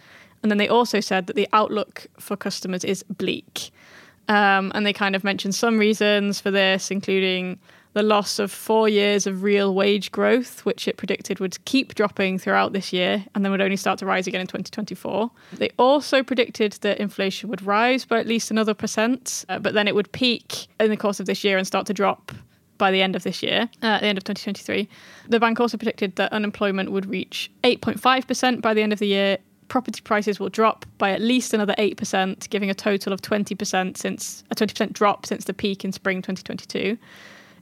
And 0.41 0.49
then 0.49 0.57
they 0.57 0.67
also 0.67 0.99
said 0.99 1.27
that 1.27 1.35
the 1.35 1.47
outlook 1.53 2.07
for 2.19 2.35
customers 2.35 2.83
is 2.83 3.03
bleak. 3.03 3.71
Um, 4.27 4.71
and 4.73 4.83
they 4.83 4.93
kind 4.93 5.15
of 5.15 5.23
mentioned 5.23 5.53
some 5.53 5.77
reasons 5.77 6.39
for 6.39 6.49
this, 6.49 6.89
including 6.89 7.59
the 7.95 8.03
loss 8.03 8.39
of 8.39 8.51
four 8.51 8.89
years 8.89 9.25
of 9.25 9.41
real 9.41 9.73
wage 9.73 10.11
growth, 10.11 10.65
which 10.65 10.85
it 10.85 10.97
predicted 10.97 11.39
would 11.39 11.63
keep 11.63 11.95
dropping 11.95 12.37
throughout 12.37 12.73
this 12.73 12.91
year 12.91 13.23
and 13.33 13.43
then 13.43 13.51
would 13.53 13.61
only 13.61 13.77
start 13.77 13.97
to 13.97 14.05
rise 14.05 14.27
again 14.27 14.41
in 14.41 14.47
2024. 14.47 15.31
They 15.53 15.69
also 15.79 16.21
predicted 16.21 16.73
that 16.81 16.99
inflation 16.99 17.49
would 17.49 17.61
rise 17.61 18.03
by 18.03 18.19
at 18.19 18.27
least 18.27 18.51
another 18.51 18.73
percent, 18.73 19.45
uh, 19.47 19.59
but 19.59 19.73
then 19.73 19.87
it 19.87 19.95
would 19.95 20.11
peak 20.11 20.67
in 20.77 20.89
the 20.89 20.97
course 20.97 21.21
of 21.21 21.25
this 21.25 21.45
year 21.45 21.57
and 21.57 21.65
start 21.65 21.87
to 21.87 21.93
drop 21.93 22.33
by 22.77 22.91
the 22.91 23.01
end 23.01 23.15
of 23.15 23.23
this 23.23 23.41
year, 23.41 23.69
uh, 23.81 23.85
at 23.85 24.01
the 24.01 24.07
end 24.07 24.17
of 24.17 24.25
2023. 24.25 24.89
The 25.29 25.39
bank 25.39 25.61
also 25.61 25.77
predicted 25.77 26.17
that 26.17 26.33
unemployment 26.33 26.91
would 26.91 27.05
reach 27.05 27.49
8.5% 27.63 28.61
by 28.61 28.73
the 28.73 28.81
end 28.81 28.91
of 28.91 28.99
the 28.99 29.07
year 29.07 29.37
property 29.69 30.01
prices 30.01 30.39
will 30.39 30.49
drop 30.49 30.85
by 30.97 31.11
at 31.11 31.21
least 31.21 31.53
another 31.53 31.73
8%, 31.79 32.49
giving 32.49 32.69
a 32.69 32.73
total 32.75 33.11
of 33.13 33.21
20% 33.21 33.97
since 33.97 34.43
a 34.51 34.55
20% 34.55 34.93
drop 34.93 35.25
since 35.25 35.45
the 35.45 35.53
peak 35.53 35.83
in 35.83 35.91
spring 35.91 36.21
2022. 36.21 36.97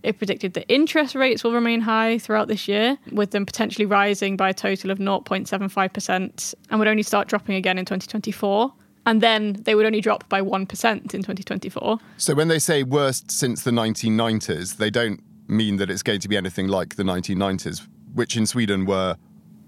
It 0.04 0.18
predicted 0.18 0.54
that 0.54 0.72
interest 0.72 1.16
rates 1.16 1.44
will 1.44 1.54
remain 1.54 1.82
high 1.82 2.18
throughout 2.18 2.50
this 2.50 2.68
year, 2.68 2.98
with 3.12 3.32
them 3.32 3.46
potentially 3.46 3.86
rising 3.86 4.38
by 4.38 4.50
a 4.50 4.54
total 4.54 4.92
of 4.92 5.00
0.75% 5.00 6.56
and 6.70 6.80
would 6.80 6.88
only 6.88 7.04
start 7.04 7.28
dropping 7.30 7.56
again 7.56 7.78
in 7.78 7.86
2024 7.86 8.74
and 9.06 9.22
then 9.22 9.54
they 9.64 9.76
would 9.76 9.86
only 9.86 10.02
drop 10.02 10.28
by 10.30 10.42
1% 10.42 10.54
in 10.54 11.22
2024. 11.22 12.00
So 12.18 12.34
when 12.34 12.48
they 12.48 12.60
say 12.60 12.84
worst 12.84 13.32
since 13.32 13.64
the 13.64 13.72
1990s, 13.72 14.78
they 14.78 14.90
don't 14.90 15.22
mean 15.48 15.78
that 15.78 15.90
it's 15.90 16.04
going 16.04 16.20
to 16.22 16.30
be 16.30 16.38
anything 16.38 16.68
like 16.68 16.96
the 16.96 17.04
1990s, 17.04 17.86
which 18.14 18.38
in 18.38 18.46
Sweden 18.46 18.86
were 18.86 19.18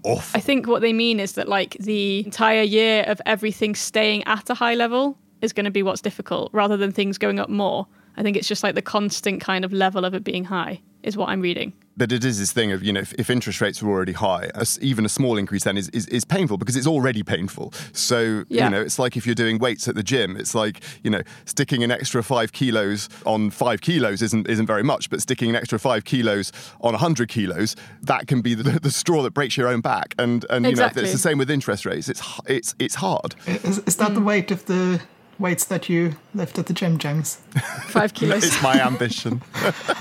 awful. 0.04 0.38
I 0.38 0.40
think 0.40 0.66
what 0.66 0.80
they 0.80 0.92
mean 0.92 1.20
is 1.20 1.32
that 1.32 1.48
like 1.48 1.76
the 1.78 2.24
entire 2.24 2.62
year 2.62 3.04
of 3.06 3.20
everything 3.26 3.74
staying 3.74 4.24
at 4.24 4.48
a 4.48 4.54
high 4.54 4.74
level 4.74 5.18
is 5.42 5.52
going 5.52 5.64
to 5.64 5.70
be 5.70 5.82
what's 5.82 6.00
difficult 6.00 6.50
rather 6.52 6.76
than 6.76 6.92
things 6.92 7.18
going 7.18 7.38
up 7.38 7.50
more. 7.50 7.86
I 8.16 8.22
think 8.22 8.36
it's 8.36 8.48
just 8.48 8.62
like 8.62 8.74
the 8.74 8.82
constant 8.82 9.40
kind 9.40 9.64
of 9.64 9.72
level 9.72 10.04
of 10.04 10.14
it 10.14 10.24
being 10.24 10.44
high 10.44 10.80
is 11.02 11.16
what 11.16 11.28
I'm 11.28 11.40
reading. 11.40 11.72
but 11.98 12.10
it 12.12 12.24
is 12.24 12.38
this 12.40 12.50
thing 12.52 12.72
of, 12.72 12.82
you 12.82 12.92
know, 12.92 13.00
if, 13.00 13.12
if 13.14 13.30
interest 13.30 13.60
rates 13.60 13.80
were 13.82 13.90
already 13.92 14.12
high, 14.12 14.50
a, 14.54 14.66
even 14.80 15.04
a 15.04 15.08
small 15.08 15.38
increase 15.38 15.62
then 15.64 15.76
is, 15.78 15.88
is, 15.90 16.06
is 16.08 16.24
painful 16.24 16.58
because 16.58 16.74
it's 16.76 16.86
already 16.86 17.22
painful. 17.22 17.72
So, 17.92 18.44
Yeah. 18.48 18.64
you 18.64 18.70
know, 18.70 18.80
it's 18.80 18.98
like 18.98 19.16
if 19.16 19.24
you're 19.24 19.34
doing 19.36 19.58
weights 19.58 19.86
at 19.88 19.94
the 19.94 20.02
gym, 20.02 20.36
it's 20.36 20.52
like, 20.54 20.80
you 21.04 21.10
know, 21.10 21.22
sticking 21.44 21.84
an 21.84 21.90
extra 21.92 22.22
five 22.24 22.52
kilos 22.52 23.08
on 23.24 23.50
five 23.50 23.80
kilos 23.82 24.20
isn't, 24.20 24.48
isn't 24.48 24.66
very 24.66 24.82
much, 24.82 25.08
but 25.10 25.22
sticking 25.22 25.48
an 25.48 25.56
extra 25.56 25.78
five 25.78 26.04
kilos 26.04 26.50
on 26.80 26.92
100 26.92 27.28
kilos, 27.28 27.76
that 28.02 28.26
can 28.26 28.40
be 28.42 28.54
the, 28.54 28.78
the 28.80 28.90
straw 28.90 29.22
that 29.22 29.32
breaks 29.32 29.56
your 29.56 29.68
own 29.68 29.80
back. 29.80 30.14
And, 30.18 30.44
and 30.50 30.64
you 30.64 30.70
Exactly. 30.72 31.02
know, 31.02 31.04
it's 31.04 31.12
the 31.14 31.18
same 31.28 31.38
with 31.38 31.50
interest 31.50 31.86
rates. 31.86 32.08
It's, 32.08 32.22
it's, 32.46 32.74
it's 32.80 32.96
hard. 32.96 33.36
Is, 33.46 33.78
is 33.86 33.96
that 33.96 34.14
the 34.14 34.20
weight 34.20 34.50
of 34.50 34.66
the 34.66 35.00
weights 35.38 35.64
that 35.66 35.88
you 35.88 36.16
lift 36.34 36.58
at 36.58 36.66
the 36.66 36.72
gym, 36.72 36.98
James? 36.98 37.36
Five 37.86 38.14
kilos. 38.14 38.44
It's 38.44 38.62
my 38.62 38.80
ambition. 38.80 39.38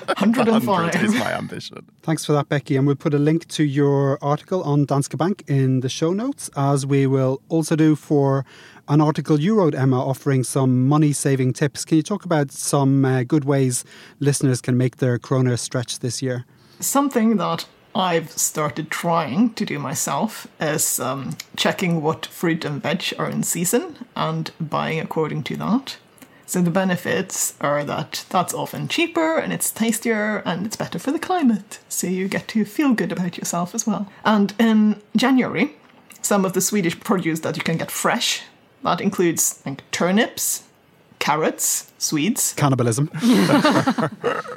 105. 0.05 0.67
100 0.67 1.03
is 1.03 1.13
my 1.15 1.33
ambition. 1.33 1.85
Thanks 2.03 2.25
for 2.25 2.33
that, 2.33 2.49
Becky. 2.49 2.75
And 2.75 2.87
we'll 2.87 2.95
put 2.95 3.13
a 3.13 3.19
link 3.19 3.47
to 3.49 3.63
your 3.63 4.17
article 4.21 4.63
on 4.63 4.85
Danske 4.85 5.17
Bank 5.17 5.43
in 5.47 5.81
the 5.81 5.89
show 5.89 6.13
notes, 6.13 6.49
as 6.55 6.85
we 6.85 7.07
will 7.07 7.41
also 7.49 7.75
do 7.75 7.95
for 7.95 8.45
an 8.87 9.01
article 9.01 9.39
you 9.39 9.55
wrote, 9.55 9.75
Emma, 9.75 9.99
offering 9.99 10.43
some 10.43 10.87
money 10.87 11.11
saving 11.11 11.53
tips. 11.53 11.85
Can 11.85 11.97
you 11.97 12.03
talk 12.03 12.25
about 12.25 12.51
some 12.51 13.03
uh, 13.03 13.23
good 13.23 13.45
ways 13.45 13.83
listeners 14.19 14.61
can 14.61 14.77
make 14.77 14.97
their 14.97 15.17
kroner 15.17 15.57
stretch 15.57 15.99
this 15.99 16.21
year? 16.21 16.45
Something 16.79 17.37
that 17.37 17.65
I've 17.95 18.29
started 18.31 18.91
trying 18.91 19.53
to 19.53 19.65
do 19.65 19.79
myself 19.79 20.47
is 20.59 20.99
um, 20.99 21.37
checking 21.55 22.01
what 22.01 22.25
fruit 22.25 22.65
and 22.65 22.81
veg 22.81 23.13
are 23.17 23.29
in 23.29 23.43
season 23.43 24.05
and 24.17 24.51
buying 24.59 24.99
according 24.99 25.43
to 25.43 25.55
that. 25.55 25.95
So 26.45 26.61
the 26.61 26.71
benefits 26.71 27.55
are 27.61 27.85
that 27.85 28.25
that's 28.29 28.53
often 28.53 28.89
cheaper 28.89 29.37
and 29.37 29.53
it's 29.53 29.71
tastier 29.71 30.43
and 30.45 30.65
it's 30.65 30.75
better 30.75 30.99
for 30.99 31.11
the 31.11 31.19
climate. 31.19 31.79
So 31.87 32.07
you 32.07 32.27
get 32.27 32.49
to 32.49 32.65
feel 32.65 32.93
good 32.93 33.13
about 33.13 33.37
yourself 33.37 33.73
as 33.73 33.87
well. 33.87 34.11
And 34.25 34.53
in 34.59 35.01
January, 35.15 35.75
some 36.21 36.43
of 36.43 36.51
the 36.51 36.61
Swedish 36.61 36.99
produce 36.99 37.39
that 37.39 37.55
you 37.55 37.63
can 37.63 37.77
get 37.77 37.89
fresh, 37.89 38.43
that 38.83 38.99
includes 38.99 39.61
like 39.65 39.89
turnips, 39.91 40.65
carrots, 41.25 41.91
Swedes, 41.97 42.53
Cannibalism. 42.53 43.09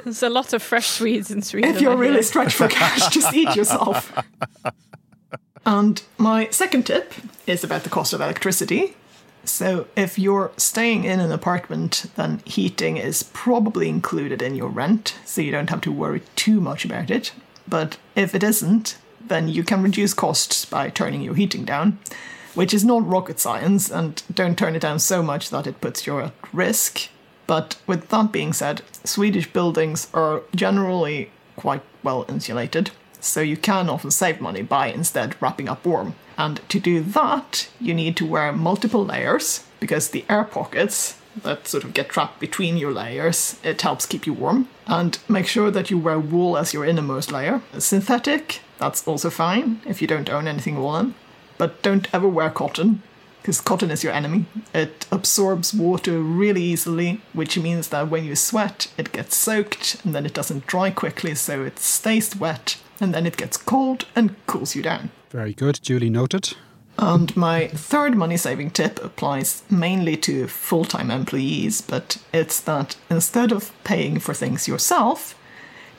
There's 0.03 0.21
a 0.21 0.29
lot 0.29 0.53
of 0.53 0.61
fresh 0.61 0.87
Swedes 0.87 1.31
in 1.31 1.41
Sweden. 1.41 1.71
If 1.71 1.81
you're 1.81 1.97
really 1.97 2.21
stretched 2.21 2.55
for 2.55 2.67
cash, 2.67 3.09
just 3.11 3.33
eat 3.33 3.55
yourself. 3.55 4.13
And 5.65 6.03
my 6.19 6.47
second 6.51 6.85
tip 6.85 7.11
is 7.47 7.63
about 7.63 7.83
the 7.83 7.89
cost 7.89 8.13
of 8.13 8.21
electricity. 8.21 8.95
So, 9.45 9.87
if 9.95 10.19
you're 10.19 10.51
staying 10.57 11.05
in 11.05 11.19
an 11.19 11.31
apartment, 11.31 12.05
then 12.15 12.41
heating 12.45 12.97
is 12.97 13.23
probably 13.23 13.89
included 13.89 14.43
in 14.43 14.53
your 14.53 14.69
rent, 14.69 15.15
so 15.25 15.41
you 15.41 15.51
don't 15.51 15.71
have 15.71 15.81
to 15.81 15.91
worry 15.91 16.21
too 16.35 16.61
much 16.61 16.85
about 16.85 17.09
it. 17.09 17.31
But 17.67 17.97
if 18.15 18.35
it 18.35 18.43
isn't, 18.43 18.95
then 19.27 19.47
you 19.47 19.63
can 19.63 19.81
reduce 19.81 20.13
costs 20.13 20.65
by 20.65 20.89
turning 20.89 21.21
your 21.21 21.33
heating 21.33 21.65
down, 21.65 21.97
which 22.53 22.73
is 22.73 22.85
not 22.85 23.07
rocket 23.07 23.39
science, 23.39 23.89
and 23.89 24.23
don't 24.33 24.57
turn 24.57 24.75
it 24.75 24.81
down 24.81 24.99
so 24.99 25.21
much 25.21 25.49
that 25.49 25.67
it 25.67 25.81
puts 25.81 26.05
you 26.05 26.19
at 26.19 26.33
risk. 26.53 27.09
But 27.47 27.77
with 27.87 28.09
that 28.09 28.31
being 28.31 28.53
said, 28.53 28.83
Swedish 29.03 29.51
buildings 29.51 30.07
are 30.13 30.43
generally 30.55 31.31
quite 31.55 31.81
well 32.03 32.25
insulated, 32.29 32.91
so 33.19 33.41
you 33.41 33.57
can 33.57 33.89
often 33.89 34.11
save 34.11 34.39
money 34.39 34.61
by 34.61 34.87
instead 34.87 35.35
wrapping 35.41 35.67
up 35.67 35.85
warm. 35.85 36.15
And 36.37 36.61
to 36.69 36.79
do 36.79 37.01
that, 37.01 37.69
you 37.81 37.93
need 37.93 38.15
to 38.17 38.25
wear 38.25 38.51
multiple 38.51 39.05
layers 39.05 39.65
because 39.79 40.09
the 40.09 40.25
air 40.29 40.43
pockets 40.43 41.17
that 41.43 41.67
sort 41.67 41.83
of 41.83 41.93
get 41.93 42.09
trapped 42.09 42.39
between 42.39 42.77
your 42.77 42.91
layers, 42.91 43.59
it 43.63 43.81
helps 43.81 44.05
keep 44.05 44.25
you 44.25 44.33
warm. 44.33 44.67
And 44.87 45.17
make 45.27 45.47
sure 45.47 45.71
that 45.71 45.89
you 45.89 45.97
wear 45.97 46.19
wool 46.19 46.57
as 46.57 46.73
your 46.73 46.85
innermost 46.85 47.31
layer. 47.31 47.61
Synthetic, 47.77 48.61
that's 48.77 49.07
also 49.07 49.29
fine 49.29 49.81
if 49.85 50.01
you 50.01 50.07
don't 50.07 50.29
own 50.29 50.47
anything 50.47 50.77
woolen. 50.77 51.15
But 51.59 51.83
don't 51.83 52.11
ever 52.11 52.27
wear 52.27 52.49
cotton 52.49 53.03
because 53.41 53.61
cotton 53.61 53.91
is 53.91 54.03
your 54.03 54.13
enemy. 54.13 54.45
It 54.73 55.05
absorbs 55.11 55.73
water 55.73 56.19
really 56.19 56.63
easily, 56.63 57.21
which 57.33 57.57
means 57.57 57.89
that 57.89 58.09
when 58.09 58.25
you 58.25 58.35
sweat, 58.35 58.91
it 58.97 59.11
gets 59.11 59.35
soaked 59.35 60.03
and 60.03 60.15
then 60.15 60.25
it 60.25 60.33
doesn't 60.33 60.65
dry 60.65 60.89
quickly, 60.89 61.35
so 61.35 61.63
it 61.63 61.77
stays 61.77 62.35
wet 62.35 62.77
and 62.99 63.13
then 63.13 63.25
it 63.25 63.37
gets 63.37 63.57
cold 63.57 64.05
and 64.15 64.35
cools 64.47 64.75
you 64.75 64.81
down. 64.81 65.11
Very 65.29 65.53
good. 65.53 65.79
Duly 65.83 66.09
noted. 66.09 66.55
And 66.97 67.35
my 67.37 67.67
third 67.67 68.15
money 68.15 68.35
saving 68.35 68.71
tip 68.71 69.01
applies 69.03 69.63
mainly 69.69 70.17
to 70.17 70.47
full 70.47 70.83
time 70.83 71.09
employees, 71.09 71.81
but 71.81 72.17
it's 72.33 72.59
that 72.61 72.97
instead 73.09 73.51
of 73.53 73.71
paying 73.85 74.19
for 74.19 74.33
things 74.33 74.67
yourself, 74.67 75.35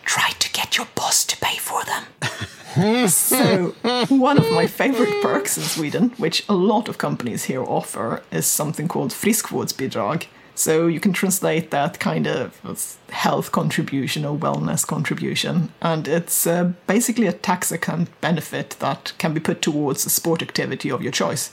try 0.04 0.30
to 0.30 0.52
get 0.52 0.76
your 0.76 0.86
boss 0.94 1.24
to 1.24 1.36
pay 1.38 1.56
for 1.56 1.82
them. 1.84 3.08
so, 3.08 3.74
one 4.08 4.38
of 4.38 4.50
my 4.52 4.66
favorite 4.66 5.22
perks 5.22 5.56
in 5.56 5.64
Sweden, 5.64 6.10
which 6.18 6.44
a 6.48 6.54
lot 6.54 6.88
of 6.88 6.98
companies 6.98 7.44
here 7.44 7.64
offer, 7.64 8.22
is 8.30 8.46
something 8.46 8.86
called 8.86 9.10
friskvårdsbidrag. 9.10 10.26
So, 10.54 10.86
you 10.86 11.00
can 11.00 11.12
translate 11.12 11.70
that 11.70 11.98
kind 11.98 12.26
of 12.26 12.98
health 13.08 13.50
contribution 13.50 14.24
or 14.24 14.36
wellness 14.36 14.86
contribution. 14.86 15.72
And 15.80 16.06
it's 16.06 16.46
uh, 16.46 16.72
basically 16.86 17.26
a 17.26 17.32
tax 17.32 17.72
account 17.72 18.08
benefit 18.20 18.76
that 18.78 19.12
can 19.18 19.34
be 19.34 19.40
put 19.40 19.62
towards 19.62 20.06
a 20.06 20.10
sport 20.10 20.40
activity 20.40 20.90
of 20.90 21.02
your 21.02 21.12
choice. 21.12 21.52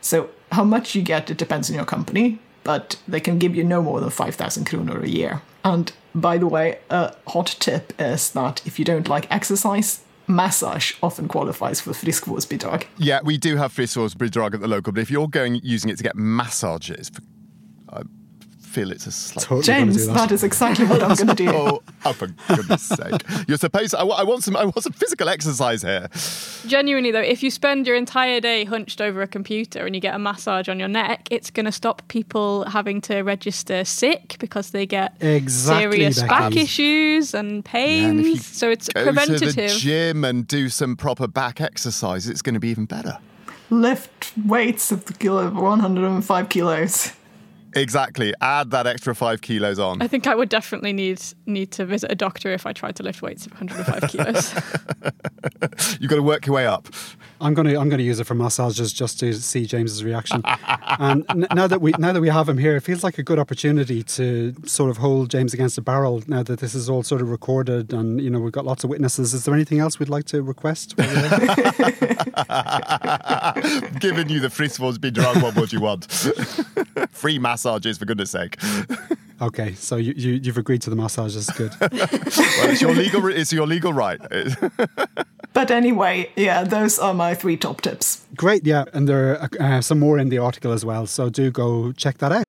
So, 0.00 0.30
how 0.52 0.64
much 0.64 0.94
you 0.94 1.02
get, 1.02 1.30
it 1.30 1.36
depends 1.36 1.68
on 1.68 1.76
your 1.76 1.84
company, 1.84 2.38
but 2.64 2.96
they 3.06 3.20
can 3.20 3.38
give 3.38 3.54
you 3.54 3.62
no 3.62 3.82
more 3.82 4.00
than 4.00 4.10
5,000 4.10 4.64
kronor 4.64 5.02
a 5.02 5.10
year. 5.10 5.42
And 5.64 5.92
by 6.16 6.38
the 6.38 6.46
way, 6.46 6.78
a 6.90 7.14
hot 7.28 7.46
tip 7.60 7.92
uh, 8.00 8.04
is 8.04 8.30
that 8.30 8.66
if 8.66 8.78
you 8.78 8.84
don't 8.84 9.08
like 9.08 9.30
exercise, 9.30 10.00
massage 10.26 10.94
often 11.02 11.28
qualifies 11.28 11.80
for 11.80 11.92
friskvårdsbidrag. 11.92 12.86
Yeah, 12.98 13.20
we 13.22 13.36
do 13.36 13.56
have 13.56 13.72
friskvårdsbidrag 13.72 14.54
at 14.54 14.60
the 14.60 14.68
local, 14.68 14.92
but 14.92 15.02
if 15.02 15.10
you're 15.10 15.28
going 15.28 15.60
using 15.62 15.90
it 15.90 15.98
to 15.98 16.02
get 16.02 16.16
massages, 16.16 17.10
I 17.90 18.02
feel 18.76 18.92
it's 18.92 19.06
a 19.06 19.12
slight. 19.12 19.44
Totally 19.46 19.62
James, 19.62 19.96
do 19.96 20.12
that 20.12 20.30
is 20.30 20.44
exactly 20.44 20.84
what 20.86 21.02
I'm 21.02 21.14
going 21.16 21.28
to 21.28 21.34
do. 21.34 21.46
Oh, 21.56 21.82
oh, 22.04 22.12
for 22.12 22.26
goodness 22.54 22.82
sake! 22.82 23.22
You're 23.48 23.56
supposed. 23.56 23.94
I, 23.94 24.02
I 24.04 24.22
want 24.22 24.44
some. 24.44 24.56
I 24.56 24.64
want 24.64 24.82
some 24.82 24.92
physical 24.92 25.28
exercise 25.30 25.80
here. 25.82 26.08
Genuinely 26.66 27.10
though, 27.10 27.20
if 27.34 27.42
you 27.42 27.50
spend 27.50 27.86
your 27.86 27.96
entire 27.96 28.40
day 28.40 28.64
hunched 28.64 29.00
over 29.00 29.22
a 29.22 29.26
computer 29.26 29.86
and 29.86 29.94
you 29.94 30.00
get 30.00 30.14
a 30.14 30.18
massage 30.18 30.68
on 30.68 30.78
your 30.78 30.88
neck, 30.88 31.28
it's 31.30 31.50
going 31.50 31.64
to 31.66 31.72
stop 31.72 32.06
people 32.08 32.64
having 32.66 33.00
to 33.02 33.22
register 33.22 33.84
sick 33.84 34.36
because 34.38 34.70
they 34.72 34.84
get 34.86 35.14
Exactly, 35.22 35.90
serious 35.98 36.16
Becky. 36.20 36.28
back 36.28 36.56
issues 36.56 37.32
and 37.34 37.56
Yeah, 37.64 37.70
pains. 37.72 38.26
and 38.26 38.40
so 38.42 38.70
it's 38.70 38.88
Go 38.88 39.04
to 39.12 39.12
the 39.12 39.76
gym 39.78 40.24
and 40.24 40.46
do 40.46 40.68
some 40.68 40.96
proper 40.96 41.26
back 41.26 41.60
exercise. 41.60 42.28
It's 42.28 42.42
going 42.42 42.54
to 42.54 42.60
be 42.60 42.68
even 42.68 42.84
better. 42.84 43.18
Lift 43.70 44.32
weights 44.46 44.92
of 44.92 45.06
the 45.06 45.12
kilo, 45.14 45.50
105 45.50 46.48
kilos. 46.50 47.12
Exactly. 47.76 48.32
Add 48.40 48.70
that 48.70 48.86
extra 48.86 49.14
five 49.14 49.42
kilos 49.42 49.78
on. 49.78 50.00
I 50.00 50.08
think 50.08 50.26
I 50.26 50.34
would 50.34 50.48
definitely 50.48 50.92
need 50.92 51.22
need 51.44 51.70
to 51.72 51.84
visit 51.84 52.10
a 52.10 52.14
doctor 52.14 52.52
if 52.52 52.66
I 52.66 52.72
tried 52.72 52.96
to 52.96 53.02
lift 53.02 53.22
weights 53.22 53.46
of 53.46 53.52
105 53.52 54.10
kilos. 54.10 54.54
You've 56.00 56.10
got 56.10 56.16
to 56.16 56.22
work 56.22 56.46
your 56.46 56.54
way 56.54 56.66
up. 56.66 56.88
I'm 57.40 57.54
gonna 57.54 57.78
I'm 57.78 57.88
gonna 57.88 58.02
use 58.02 58.18
it 58.20 58.24
for 58.24 58.34
massages 58.34 58.92
just 58.92 59.20
to 59.20 59.32
see 59.34 59.66
James's 59.66 60.02
reaction. 60.02 60.42
and 60.98 61.24
n- 61.28 61.46
now 61.54 61.66
that 61.66 61.80
we 61.80 61.92
now 61.98 62.12
that 62.12 62.20
we 62.20 62.28
have 62.28 62.48
him 62.48 62.58
here, 62.58 62.76
it 62.76 62.80
feels 62.82 63.04
like 63.04 63.18
a 63.18 63.22
good 63.22 63.38
opportunity 63.38 64.02
to 64.02 64.54
sort 64.64 64.90
of 64.90 64.96
hold 64.96 65.30
James 65.30 65.52
against 65.52 65.76
the 65.76 65.82
barrel. 65.82 66.22
Now 66.26 66.42
that 66.42 66.60
this 66.60 66.74
is 66.74 66.88
all 66.88 67.02
sort 67.02 67.20
of 67.20 67.30
recorded, 67.30 67.92
and 67.92 68.20
you 68.20 68.30
know 68.30 68.40
we've 68.40 68.52
got 68.52 68.64
lots 68.64 68.84
of 68.84 68.90
witnesses. 68.90 69.34
Is 69.34 69.44
there 69.44 69.54
anything 69.54 69.78
else 69.80 69.98
we'd 69.98 70.08
like 70.08 70.24
to 70.26 70.42
request? 70.42 70.96
Given 70.96 71.14
you 71.14 71.28
the? 71.28 71.36
Giving 74.00 74.28
you 74.30 74.40
the 74.40 74.48
friskvårdsbidrag, 74.48 75.42
what 75.42 75.56
would 75.56 75.72
you 75.72 75.80
want? 75.80 76.10
Free 77.10 77.38
massages, 77.38 77.98
for 77.98 78.06
goodness 78.06 78.30
sake. 78.30 78.56
okay, 79.40 79.74
so 79.74 79.96
you, 79.96 80.12
you 80.16 80.32
you've 80.42 80.58
agreed 80.58 80.82
to 80.82 80.90
the 80.90 80.96
massages. 80.96 81.50
Good. 81.50 81.72
Well, 81.80 82.70
it's 82.70 82.80
your 82.80 82.94
legal. 82.94 83.26
It's 83.28 83.52
your 83.52 83.66
legal 83.66 83.92
right. 83.92 84.20
But 85.56 85.70
anyway, 85.70 86.30
yeah, 86.36 86.64
those 86.64 86.98
are 86.98 87.14
my 87.14 87.32
three 87.34 87.56
top 87.56 87.80
tips. 87.80 88.26
Great, 88.36 88.66
yeah, 88.66 88.84
and 88.92 89.08
there 89.08 89.40
are 89.40 89.48
uh, 89.58 89.80
some 89.80 89.98
more 89.98 90.18
in 90.18 90.28
the 90.28 90.36
article 90.36 90.70
as 90.70 90.84
well. 90.84 91.06
So 91.06 91.30
do 91.30 91.50
go 91.50 91.92
check 91.92 92.18
that 92.18 92.30
out. 92.30 92.44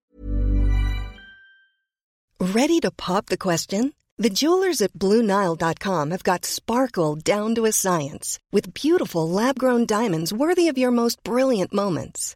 Ready 2.41 2.81
to 2.81 2.91
pop 2.91 3.27
the 3.27 3.37
question? 3.37 3.93
The 4.17 4.29
jewelers 4.29 4.81
at 4.81 4.93
BlueNile.com 4.93 6.11
have 6.11 6.23
got 6.23 6.43
sparkle 6.43 7.15
down 7.15 7.55
to 7.55 7.65
a 7.65 7.71
science 7.71 8.39
with 8.51 8.73
beautiful 8.73 9.29
lab 9.29 9.57
grown 9.57 9.85
diamonds 9.85 10.33
worthy 10.33 10.67
of 10.67 10.77
your 10.77 10.91
most 10.91 11.23
brilliant 11.23 11.73
moments. 11.73 12.35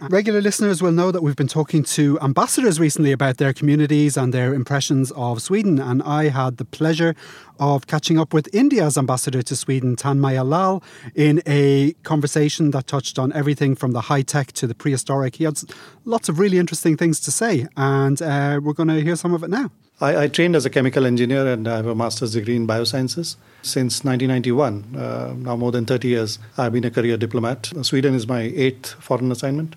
Regular 0.00 0.40
listeners 0.40 0.80
will 0.80 0.92
know 0.92 1.10
that 1.10 1.22
we've 1.22 1.36
been 1.36 1.48
talking 1.48 1.82
to 1.82 2.18
ambassadors 2.20 2.80
recently 2.80 3.12
about 3.12 3.36
their 3.36 3.52
communities 3.52 4.16
and 4.16 4.32
their 4.32 4.54
impressions 4.54 5.10
of 5.12 5.42
Sweden. 5.42 5.78
And 5.78 6.02
I 6.02 6.28
had 6.28 6.56
the 6.56 6.64
pleasure 6.64 7.14
of 7.58 7.86
catching 7.86 8.18
up 8.18 8.32
with 8.32 8.48
India's 8.54 8.96
ambassador 8.96 9.42
to 9.42 9.56
Sweden, 9.56 9.94
Tanmaya 9.96 10.48
Lal, 10.48 10.82
in 11.14 11.42
a 11.46 11.92
conversation 12.04 12.70
that 12.70 12.86
touched 12.86 13.18
on 13.18 13.32
everything 13.32 13.74
from 13.74 13.92
the 13.92 14.02
high 14.02 14.22
tech 14.22 14.52
to 14.52 14.66
the 14.66 14.74
prehistoric. 14.74 15.36
He 15.36 15.44
had 15.44 15.58
lots 16.04 16.28
of 16.28 16.38
really 16.38 16.58
interesting 16.58 16.96
things 16.96 17.20
to 17.20 17.30
say, 17.30 17.66
and 17.76 18.20
uh, 18.22 18.60
we're 18.62 18.72
going 18.72 18.88
to 18.88 19.02
hear 19.02 19.16
some 19.16 19.34
of 19.34 19.42
it 19.42 19.50
now. 19.50 19.70
I, 20.00 20.24
I, 20.24 20.28
trained 20.28 20.54
as 20.54 20.66
a 20.66 20.70
chemical 20.70 21.06
engineer 21.06 21.46
and 21.46 21.66
I 21.66 21.76
have 21.76 21.86
a 21.86 21.94
master's 21.94 22.34
degree 22.34 22.56
in 22.56 22.66
biosciences. 22.66 23.36
Since 23.62 24.04
1991, 24.04 24.94
uh, 24.94 25.34
now 25.38 25.56
more 25.56 25.72
than 25.72 25.86
30 25.86 26.08
years, 26.08 26.38
I've 26.58 26.72
been 26.72 26.84
a 26.84 26.90
career 26.90 27.16
diplomat. 27.16 27.72
Sweden 27.80 28.14
is 28.14 28.28
my 28.28 28.42
eighth 28.42 28.90
foreign 29.02 29.32
assignment, 29.32 29.74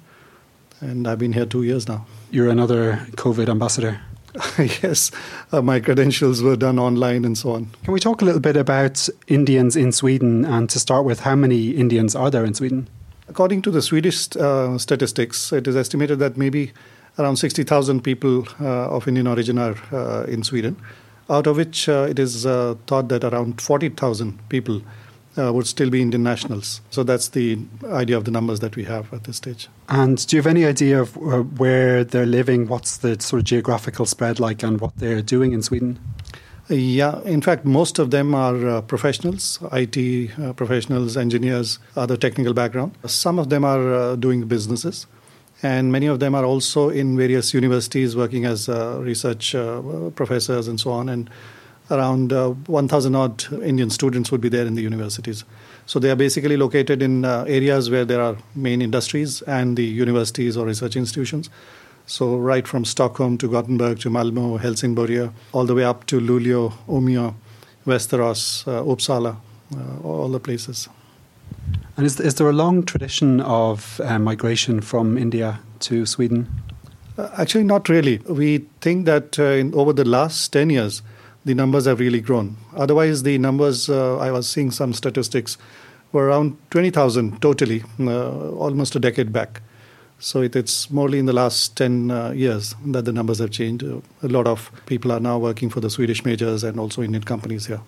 and 0.82 1.08
I've 1.08 1.20
been 1.20 1.32
here 1.34 1.46
two 1.46 1.64
years 1.64 1.88
now. 1.88 2.06
You're 2.32 2.50
another 2.50 2.98
COVID 3.12 3.48
ambassador. 3.48 4.02
yes, 4.84 5.10
uh, 5.54 5.62
my 5.62 5.80
credentials 5.80 6.44
were 6.44 6.58
done 6.58 6.78
online 6.80 7.24
and 7.24 7.38
so 7.38 7.52
on. 7.52 7.72
Can 7.86 7.94
we 7.94 8.00
talk 8.00 8.22
a 8.22 8.26
little 8.26 8.42
bit 8.42 8.58
about 8.58 9.08
Indians 9.28 9.78
in 9.78 9.94
Sweden? 9.94 10.44
And 10.44 10.70
to 10.70 10.80
start 10.80 11.06
with, 11.06 11.22
how 11.22 11.36
many 11.36 11.72
Indians 11.72 12.14
are 12.14 12.30
there 12.30 12.44
in 12.44 12.54
Sweden? 12.54 12.90
According 13.30 13.62
to 13.64 13.72
the 13.72 13.82
Swedish 13.82 14.36
uh, 14.36 14.78
statistics, 14.78 15.54
it 15.54 15.66
is 15.66 15.76
estimated 15.76 16.20
that 16.20 16.36
maybe 16.36 16.74
around 17.20 17.36
60,000 17.36 18.02
people 18.02 18.48
uh, 18.62 18.90
of 18.90 19.08
Indian 19.08 19.28
origin 19.28 19.60
are 19.60 19.76
uh, 19.92 20.24
in 20.24 20.44
Sweden, 20.44 20.78
out 21.30 21.48
of 21.48 21.58
which 21.58 21.88
uh, 21.90 22.08
it 22.10 22.18
is 22.18 22.44
thought 22.44 23.10
that 23.10 23.24
around 23.24 23.62
40,000 23.62 24.50
people 24.50 24.82
would 25.38 25.68
still 25.68 25.90
be 25.90 26.02
Indian 26.02 26.22
nationals. 26.22 26.82
So 26.90 27.02
that's 27.02 27.30
the 27.30 27.58
idea 27.86 28.18
of 28.18 28.26
the 28.26 28.32
numbers 28.32 28.60
that 28.60 28.76
we 28.76 28.84
have 28.84 29.14
at 29.14 29.24
this 29.24 29.38
stage. 29.38 29.70
And 29.88 30.28
do 30.28 30.36
you 30.36 30.42
have 30.42 30.50
any 30.50 30.66
idea 30.66 31.02
of 31.02 31.16
where 31.58 32.04
they're 32.04 32.26
living? 32.26 32.68
What's 32.68 32.98
the 32.98 33.18
sort 33.22 33.40
of 33.40 33.46
geographical 33.46 34.06
spread 34.06 34.42
like 34.42 34.64
and 34.64 34.82
what 34.82 34.98
they're 34.98 35.22
doing 35.22 35.54
in 35.54 35.62
Sweden? 35.62 35.98
Yeah, 36.68 37.22
in 37.24 37.42
fact, 37.42 37.64
most 37.64 38.00
of 38.00 38.12
them 38.12 38.36
are 38.36 38.68
uh, 38.68 38.82
professionals, 38.82 39.60
IT 39.72 40.38
uh, 40.40 40.54
professionals, 40.54 41.18
engineers, 41.18 41.80
other 41.96 42.18
technical 42.18 42.54
background. 42.54 42.96
Some 43.06 43.40
of 43.40 43.50
them 43.50 43.64
are 43.64 43.94
uh, 43.94 44.16
doing 44.18 44.46
businesses 44.46 45.08
and 45.62 45.92
many 45.92 46.08
of 46.08 46.20
them 46.20 46.36
are 46.36 46.46
also 46.46 46.90
in 46.90 47.18
various 47.18 47.54
universities 47.54 48.16
working 48.16 48.46
as 48.46 48.70
uh, 48.70 49.00
research 49.02 49.54
uh, 49.56 49.82
professors 50.16 50.68
and 50.68 50.80
so 50.80 50.92
on. 50.92 51.10
And 51.10 51.30
around 51.92 52.32
uh, 52.32 52.50
1,000 52.50 53.16
odd 53.16 53.44
Indian 53.64 53.90
students 53.90 54.32
would 54.32 54.42
be 54.42 54.50
there 54.50 54.66
in 54.66 54.76
the 54.76 54.82
universities. 54.82 55.44
So 55.86 56.00
they 56.00 56.12
are 56.12 56.16
basically 56.16 56.56
located 56.56 57.02
in 57.02 57.26
uh, 57.26 57.46
areas 57.48 57.90
where 57.90 58.06
there 58.06 58.22
are 58.22 58.38
main 58.56 58.82
industries 58.82 59.42
and 59.44 59.76
the 59.76 59.84
universities 59.84 60.56
or 60.56 60.66
research 60.66 60.96
institutions. 60.96 61.50
So 62.06 62.38
right 62.38 62.68
from 62.68 62.86
Stockholm 62.86 63.38
to 63.40 63.50
Gothenburg 63.50 64.00
to 64.00 64.10
Malmo, 64.10 64.58
Helsingborg, 64.58 65.32
all 65.52 65.66
the 65.66 65.76
way 65.76 65.84
up 65.84 66.06
to 66.08 66.20
Luleå, 66.20 66.74
Umeå, 66.88 67.34
Västerås, 67.86 68.68
uh, 68.68 68.84
Uppsala, 68.84 69.36
all 70.04 70.30
the 70.30 70.40
places. 70.40 70.90
And 72.00 72.06
is, 72.06 72.18
is 72.18 72.36
there 72.36 72.48
a 72.48 72.54
long 72.54 72.84
tradition 72.84 73.42
of 73.42 74.00
uh, 74.00 74.18
migration 74.20 74.80
from 74.80 75.18
India 75.18 75.60
to 75.82 76.06
Sweden? 76.06 76.48
Uh, 77.18 77.28
actually, 77.38 77.66
not 77.66 77.90
really. 77.90 78.20
We 78.20 78.60
think 78.80 79.06
that 79.06 79.38
uh, 79.38 79.44
in, 79.44 79.74
over 79.74 79.92
the 79.92 80.06
last 80.06 80.54
10 80.54 80.70
years, 80.70 81.02
the 81.44 81.54
numbers 81.54 81.88
have 81.88 82.00
really 82.00 82.22
grown. 82.22 82.56
Otherwise, 82.74 83.24
the 83.24 83.38
numbers, 83.38 83.90
uh, 83.90 84.18
I 84.18 84.32
was 84.32 84.48
seeing 84.48 84.72
some 84.72 84.94
statistics, 84.94 85.58
were 86.14 86.28
around 86.28 86.58
20,000 86.72 87.42
totally, 87.42 87.84
uh, 88.00 88.52
almost 88.52 88.96
a 88.96 89.00
decade 89.02 89.34
back. 89.34 89.62
So 90.20 90.42
it, 90.42 90.56
it's 90.56 90.90
morely 90.90 91.20
in 91.20 91.26
the 91.26 91.34
last 91.34 91.76
10 91.76 92.12
uh, 92.12 92.30
years 92.30 92.76
that 92.86 93.04
the 93.04 93.12
numbers 93.12 93.40
have 93.40 93.52
changed. 93.52 93.84
A 93.84 94.02
lot 94.22 94.48
of 94.48 94.72
people 94.86 95.12
are 95.12 95.20
now 95.20 95.38
working 95.38 95.70
for 95.70 95.82
the 95.82 95.90
Swedish 95.90 96.24
majors 96.24 96.64
and 96.64 96.80
also 96.80 97.02
Indian 97.02 97.24
companies 97.24 97.66
here. 97.66 97.82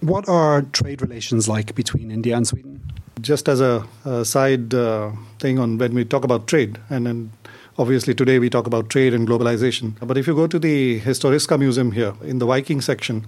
What 0.00 0.28
are 0.28 0.60
trade 0.60 1.00
relations 1.00 1.48
like 1.48 1.74
between 1.74 2.10
India 2.10 2.36
and 2.36 2.46
Sweden? 2.46 2.73
Just 3.24 3.48
as 3.48 3.60
a, 3.60 3.86
a 4.04 4.22
side 4.24 4.74
uh, 4.74 5.10
thing 5.38 5.58
on 5.58 5.78
when 5.78 5.94
we 5.94 6.04
talk 6.04 6.24
about 6.24 6.46
trade, 6.46 6.78
and 6.90 7.06
then 7.06 7.32
obviously 7.78 8.14
today 8.14 8.38
we 8.38 8.50
talk 8.50 8.66
about 8.66 8.90
trade 8.90 9.14
and 9.14 9.26
globalization. 9.26 9.94
But 10.00 10.18
if 10.18 10.26
you 10.26 10.34
go 10.34 10.46
to 10.46 10.58
the 10.58 11.00
Historiska 11.00 11.58
Museum 11.58 11.92
here, 11.92 12.12
in 12.22 12.38
the 12.38 12.44
Viking 12.44 12.82
section, 12.82 13.26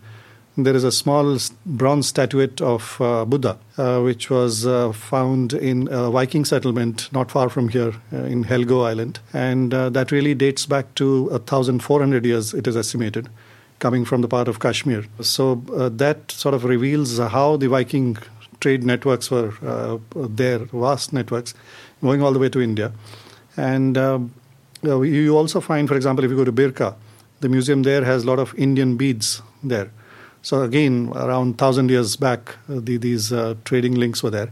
there 0.59 0.77
is 0.77 0.85
a 0.85 0.93
small 0.93 1.39
bronze 1.65 2.09
statuette 2.09 2.61
of 2.61 2.99
uh, 3.01 3.25
Buddha, 3.25 3.59
uh, 3.79 4.01
which 4.01 4.31
was 4.31 4.67
uh, 4.67 4.93
found 4.93 5.55
in 5.55 5.89
a 5.91 6.11
Viking 6.11 6.45
settlement 6.45 7.11
not 7.13 7.31
far 7.31 7.49
from 7.49 7.71
here 7.71 7.95
uh, 8.13 8.25
in 8.25 8.45
Helgo 8.45 8.87
Island. 8.87 9.21
And 9.33 9.73
uh, 9.73 9.91
that 9.91 10.13
really 10.13 10.35
dates 10.35 10.67
back 10.67 10.95
to 10.97 11.25
1,400 11.31 12.25
years, 12.25 12.55
it 12.55 12.67
is 12.67 12.77
estimated, 12.77 13.29
coming 13.79 14.05
from 14.05 14.21
the 14.21 14.29
part 14.29 14.49
of 14.49 14.61
Kashmir. 14.61 15.05
So 15.21 15.57
that 15.91 16.31
sort 16.31 16.55
of 16.55 16.65
reveals 16.65 17.19
how 17.19 17.57
the 17.57 17.69
Viking 17.69 18.17
trade 18.61 18.85
networks 18.85 19.31
were 19.31 19.53
uh, 19.65 19.99
there, 20.15 20.59
vast 20.59 21.13
networks, 21.13 21.55
going 22.03 22.23
all 22.23 22.33
the 22.33 22.39
way 22.39 22.49
to 22.49 22.61
India. 22.61 22.93
And 23.57 23.97
um, 23.97 24.35
you 24.83 25.37
also 25.37 25.61
find, 25.61 25.89
for 25.89 25.97
example, 25.97 26.25
if 26.25 26.31
you 26.31 26.37
go 26.37 26.45
to 26.45 26.53
Birka, 26.53 26.95
the 27.41 27.49
museum 27.49 27.83
there 27.83 28.05
has 28.05 28.25
a 28.25 28.27
lot 28.27 28.39
of 28.39 28.55
Indian 28.59 28.97
beads 28.97 29.43
there. 29.63 29.91
So 30.43 30.63
again, 30.63 31.13
around 31.15 31.59
thousand 31.59 31.91
years 31.91 32.17
back, 32.17 32.57
uh, 32.69 32.81
the, 32.81 32.97
these 32.97 33.33
uh, 33.33 33.55
trading 33.65 33.95
links 33.95 34.23
were 34.23 34.31
there. 34.31 34.51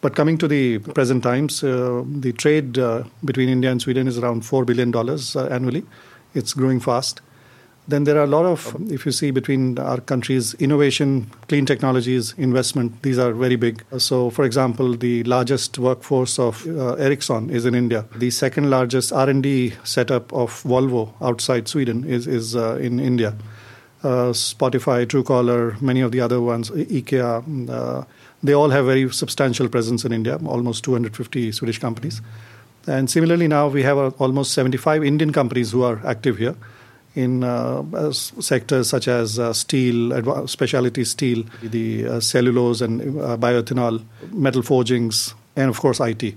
But 0.00 0.14
coming 0.14 0.38
to 0.38 0.48
the 0.48 0.78
present 0.78 1.22
times, 1.22 1.62
uh, 1.64 2.04
the 2.06 2.32
trade 2.32 2.78
uh, 2.78 3.04
between 3.24 3.48
India 3.48 3.70
and 3.70 3.80
Sweden 3.80 4.06
is 4.06 4.18
around 4.18 4.44
four 4.44 4.64
billion 4.64 4.90
dollars 4.90 5.34
uh, 5.36 5.46
annually. 5.46 5.84
It's 6.34 6.52
growing 6.52 6.80
fast 6.80 7.20
then 7.88 8.04
there 8.04 8.18
are 8.18 8.24
a 8.24 8.26
lot 8.26 8.44
of, 8.44 8.76
if 8.92 9.06
you 9.06 9.12
see 9.12 9.30
between 9.30 9.78
our 9.78 9.98
countries, 9.98 10.52
innovation, 10.54 11.30
clean 11.48 11.64
technologies, 11.64 12.34
investment, 12.36 13.02
these 13.02 13.18
are 13.18 13.32
very 13.32 13.56
big. 13.56 13.82
So, 13.96 14.28
for 14.28 14.44
example, 14.44 14.94
the 14.94 15.24
largest 15.24 15.78
workforce 15.78 16.38
of 16.38 16.66
uh, 16.66 16.94
Ericsson 16.96 17.48
is 17.48 17.64
in 17.64 17.74
India. 17.74 18.04
The 18.14 18.30
second 18.30 18.68
largest 18.68 19.10
R&D 19.10 19.72
setup 19.84 20.30
of 20.34 20.62
Volvo 20.64 21.14
outside 21.22 21.66
Sweden 21.66 22.04
is, 22.04 22.26
is 22.26 22.54
uh, 22.54 22.76
in 22.76 23.00
India. 23.00 23.34
Uh, 24.04 24.32
Spotify, 24.32 25.06
Truecaller, 25.06 25.80
many 25.80 26.02
of 26.02 26.12
the 26.12 26.20
other 26.20 26.42
ones, 26.42 26.70
IKEA, 26.70 27.70
uh, 27.70 28.04
they 28.42 28.52
all 28.52 28.68
have 28.68 28.84
very 28.84 29.10
substantial 29.10 29.66
presence 29.66 30.04
in 30.04 30.12
India, 30.12 30.38
almost 30.44 30.84
250 30.84 31.52
Swedish 31.52 31.78
companies. 31.78 32.20
And 32.86 33.10
similarly, 33.10 33.48
now 33.48 33.68
we 33.68 33.82
have 33.82 33.96
uh, 33.96 34.10
almost 34.18 34.52
75 34.52 35.02
Indian 35.02 35.32
companies 35.32 35.72
who 35.72 35.82
are 35.82 36.06
active 36.06 36.36
here 36.36 36.54
in 37.18 37.42
uh, 37.42 38.12
sectors 38.12 38.88
such 38.88 39.08
as 39.08 39.40
uh, 39.40 39.52
steel, 39.52 40.46
specialty 40.46 41.04
steel, 41.04 41.44
the 41.62 42.06
uh, 42.06 42.20
cellulose 42.20 42.80
and 42.80 43.00
uh, 43.20 43.36
bioethanol, 43.36 44.00
metal 44.30 44.62
forgings, 44.62 45.34
and 45.56 45.68
of 45.68 45.80
course 45.80 45.98
IT. 45.98 46.34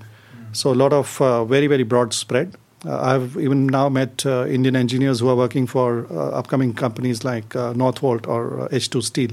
So 0.54 0.72
a 0.72 0.78
lot 0.84 0.92
of 0.92 1.22
uh, 1.22 1.46
very 1.46 1.68
very 1.68 1.84
broad 1.84 2.14
spread. 2.14 2.56
Uh, 2.84 3.00
I've 3.00 3.38
even 3.38 3.68
now 3.68 3.90
met 3.90 4.26
Indian 4.26 4.76
engineers 4.76 5.20
who 5.20 5.30
are 5.30 5.36
working 5.36 5.68
for 5.68 6.08
upcoming 6.34 6.74
companies 6.74 7.24
like 7.24 7.50
Northvolt 7.50 8.28
or 8.28 8.68
H2 8.72 9.04
Steel. 9.04 9.32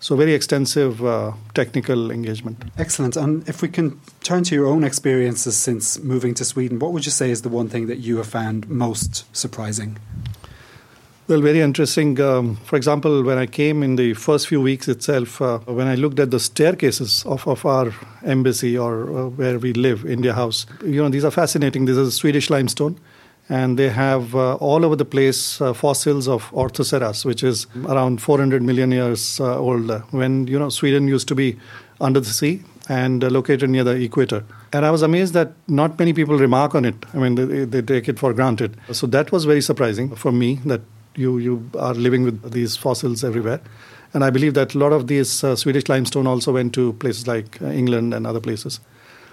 So 0.00 0.16
very 0.16 0.32
extensive 0.32 1.02
technical 1.52 2.10
engagement. 2.10 2.64
Excellent. 2.78 3.16
And 3.16 3.46
if 3.46 3.60
we 3.60 3.68
can 3.68 4.00
turn 4.22 4.44
to 4.44 4.54
your 4.54 4.66
own 4.66 4.84
experiences 4.84 5.56
since 5.56 5.98
moving 5.98 6.32
to 6.34 6.46
Sweden, 6.46 6.78
what 6.78 6.92
would 6.92 7.04
you 7.04 7.12
say 7.12 7.30
is 7.30 7.42
the 7.42 7.50
one 7.50 7.68
thing 7.68 7.88
that 7.88 7.98
you 7.98 8.16
have 8.16 8.28
found 8.28 8.70
most 8.70 9.24
surprising? 9.36 9.98
Well, 11.28 11.42
very 11.42 11.60
interesting. 11.60 12.18
Um, 12.22 12.56
for 12.64 12.76
example, 12.76 13.22
when 13.22 13.36
I 13.36 13.44
came 13.44 13.82
in 13.82 13.96
the 13.96 14.14
first 14.14 14.48
few 14.48 14.62
weeks 14.62 14.88
itself, 14.88 15.42
uh, 15.42 15.58
when 15.66 15.86
I 15.86 15.94
looked 15.94 16.18
at 16.20 16.30
the 16.30 16.40
staircases 16.40 17.22
of, 17.26 17.46
of 17.46 17.66
our 17.66 17.92
embassy 18.24 18.78
or 18.78 19.02
uh, 19.02 19.28
where 19.28 19.58
we 19.58 19.74
live, 19.74 20.06
India 20.06 20.32
House, 20.32 20.64
you 20.82 21.02
know, 21.02 21.10
these 21.10 21.26
are 21.26 21.30
fascinating. 21.30 21.84
This 21.84 21.98
is 21.98 22.14
Swedish 22.14 22.48
limestone. 22.48 22.98
And 23.50 23.78
they 23.78 23.90
have 23.90 24.34
uh, 24.34 24.54
all 24.54 24.86
over 24.86 24.96
the 24.96 25.04
place 25.04 25.60
uh, 25.60 25.74
fossils 25.74 26.28
of 26.28 26.50
Orthoceras, 26.52 27.26
which 27.26 27.42
is 27.42 27.66
around 27.84 28.22
400 28.22 28.62
million 28.62 28.90
years 28.90 29.38
uh, 29.38 29.58
old. 29.58 29.90
When, 30.12 30.46
you 30.46 30.58
know, 30.58 30.70
Sweden 30.70 31.08
used 31.08 31.28
to 31.28 31.34
be 31.34 31.58
under 32.00 32.20
the 32.20 32.30
sea 32.30 32.62
and 32.88 33.22
uh, 33.22 33.28
located 33.28 33.68
near 33.68 33.84
the 33.84 34.00
equator. 34.02 34.44
And 34.72 34.86
I 34.86 34.90
was 34.90 35.02
amazed 35.02 35.34
that 35.34 35.52
not 35.66 35.98
many 35.98 36.14
people 36.14 36.38
remark 36.38 36.74
on 36.74 36.86
it. 36.86 36.94
I 37.12 37.18
mean, 37.18 37.34
they, 37.34 37.66
they 37.66 37.82
take 37.82 38.08
it 38.08 38.18
for 38.18 38.32
granted. 38.32 38.78
So 38.92 39.06
that 39.08 39.30
was 39.30 39.44
very 39.44 39.60
surprising 39.60 40.14
for 40.16 40.32
me 40.32 40.54
that 40.64 40.80
you, 41.14 41.38
you 41.38 41.70
are 41.78 41.94
living 41.94 42.22
with 42.22 42.52
these 42.52 42.76
fossils 42.76 43.24
everywhere. 43.24 43.60
And 44.14 44.24
I 44.24 44.30
believe 44.30 44.54
that 44.54 44.74
a 44.74 44.78
lot 44.78 44.92
of 44.92 45.06
these 45.06 45.44
uh, 45.44 45.54
Swedish 45.54 45.88
limestone 45.88 46.26
also 46.26 46.52
went 46.52 46.72
to 46.74 46.94
places 46.94 47.26
like 47.26 47.60
uh, 47.60 47.66
England 47.66 48.14
and 48.14 48.26
other 48.26 48.40
places. 48.40 48.80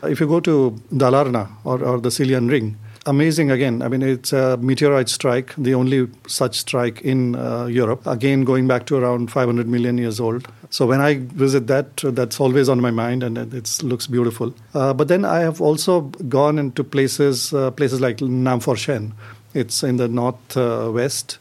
If 0.04 0.20
you 0.20 0.28
go 0.28 0.40
to 0.42 0.80
Dalarna 0.92 1.50
or, 1.64 1.84
or 1.84 2.00
the 2.00 2.10
Siljan 2.10 2.50
Ring, 2.50 2.78
amazing 3.06 3.52
again. 3.52 3.82
I 3.82 3.88
mean, 3.88 4.02
it's 4.02 4.34
a 4.34 4.58
meteorite 4.58 5.10
strike, 5.10 5.54
the 5.58 5.74
only 5.74 6.08
such 6.28 6.58
strike 6.58 7.02
in 7.02 7.36
uh, 7.36 7.66
Europe. 7.66 8.06
Again, 8.06 8.44
going 8.44 8.68
back 8.68 8.86
to 8.88 8.98
around 8.98 9.32
500 9.32 9.68
million 9.68 9.98
years 9.98 10.20
old. 10.20 10.48
So 10.70 10.86
when 10.86 11.02
I 11.02 11.20
visit 11.20 11.68
that, 11.68 11.98
that's 11.98 12.40
always 12.40 12.68
on 12.68 12.82
my 12.82 12.92
mind, 12.92 13.24
and 13.24 13.38
it 13.38 13.84
looks 13.84 14.08
beautiful. 14.08 14.54
Uh, 14.74 14.94
but 14.94 15.08
then 15.08 15.24
I 15.24 15.40
have 15.40 15.62
also 15.62 16.02
gone 16.02 16.60
into 16.60 16.84
places, 16.84 17.54
uh, 17.54 17.72
places 17.72 18.02
like 18.02 18.18
Namforsen. 18.18 19.14
It's 19.54 19.84
in 19.84 19.98
the 19.98 20.08
northwest. 20.08 21.38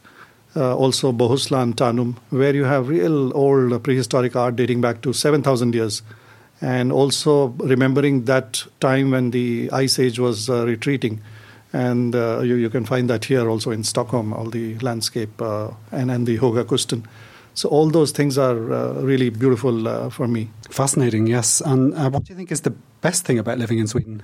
Uh, 0.57 0.73
also 0.73 1.11
Bohuslän, 1.11 1.73
Tanum, 1.73 2.15
where 2.29 2.55
you 2.55 2.63
have 2.63 2.87
real 2.87 3.35
old 3.35 3.83
prehistoric 3.83 4.37
art 4.37 4.55
dating 4.55 4.79
back 4.79 5.01
to 5.01 5.11
7,000 5.11 5.75
years 5.75 6.01
and 6.61 6.93
also 6.93 7.47
remembering 7.59 8.23
that 8.25 8.63
time 8.79 9.11
when 9.11 9.31
the 9.31 9.69
ice 9.73 9.99
age 9.99 10.17
was 10.17 10.49
uh, 10.49 10.65
retreating 10.65 11.21
and 11.73 12.15
uh, 12.15 12.39
you, 12.39 12.55
you, 12.55 12.69
can 12.69 12.85
find 12.85 13.09
that 13.09 13.25
here 13.25 13.49
also 13.49 13.71
in 13.71 13.83
Stockholm, 13.83 14.33
all 14.33 14.45
the 14.45 14.79
landscape 14.79 15.41
uh, 15.41 15.71
and, 15.91 16.09
and 16.09 16.25
the 16.25 16.37
Höga 16.37 16.63
Kusten. 16.63 17.05
So 17.53 17.67
all 17.69 17.89
those 17.89 18.11
things 18.11 18.37
are 18.37 18.73
uh, 18.73 18.93
really 19.01 19.29
beautiful 19.29 19.87
uh, 19.87 20.09
for 20.09 20.27
me. 20.27 20.49
Fascinating, 20.69 21.27
yes. 21.27 21.61
And 21.61 21.93
uh, 21.93 22.09
what 22.09 22.23
do 22.23 22.31
you 22.33 22.37
think 22.37 22.51
is 22.51 22.61
the 22.61 22.73
best 23.01 23.25
thing 23.25 23.39
about 23.39 23.57
living 23.57 23.79
in 23.79 23.87
Sweden? 23.87 24.21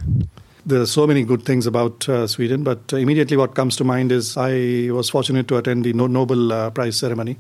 There 0.64 0.80
are 0.80 0.86
so 0.86 1.08
many 1.08 1.24
good 1.24 1.44
things 1.44 1.66
about 1.66 2.08
uh, 2.08 2.28
Sweden, 2.28 2.64
but 2.64 2.94
uh, 2.94 2.98
immediately 2.98 3.36
what 3.36 3.56
comes 3.56 3.76
to 3.78 3.84
mind 3.84 4.12
is 4.12 4.38
I 4.38 4.92
was 4.92 5.10
fortunate 5.10 5.48
to 5.48 5.58
attend 5.58 5.86
the 5.86 5.94
Nobel 5.94 6.54
uh, 6.54 6.70
Prize 6.70 6.98
ceremony. 6.98 7.38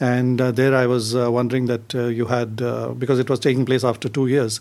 And 0.00 0.40
uh, 0.40 0.50
there 0.50 0.74
I 0.74 0.86
was 0.86 1.14
wondering 1.14 1.66
that 1.66 1.94
you 1.94 2.24
had, 2.26 2.56
because 2.98 3.20
it 3.20 3.30
was 3.30 3.38
taking 3.38 3.66
place 3.66 3.84
after 3.84 4.08
two 4.08 4.26
years, 4.26 4.60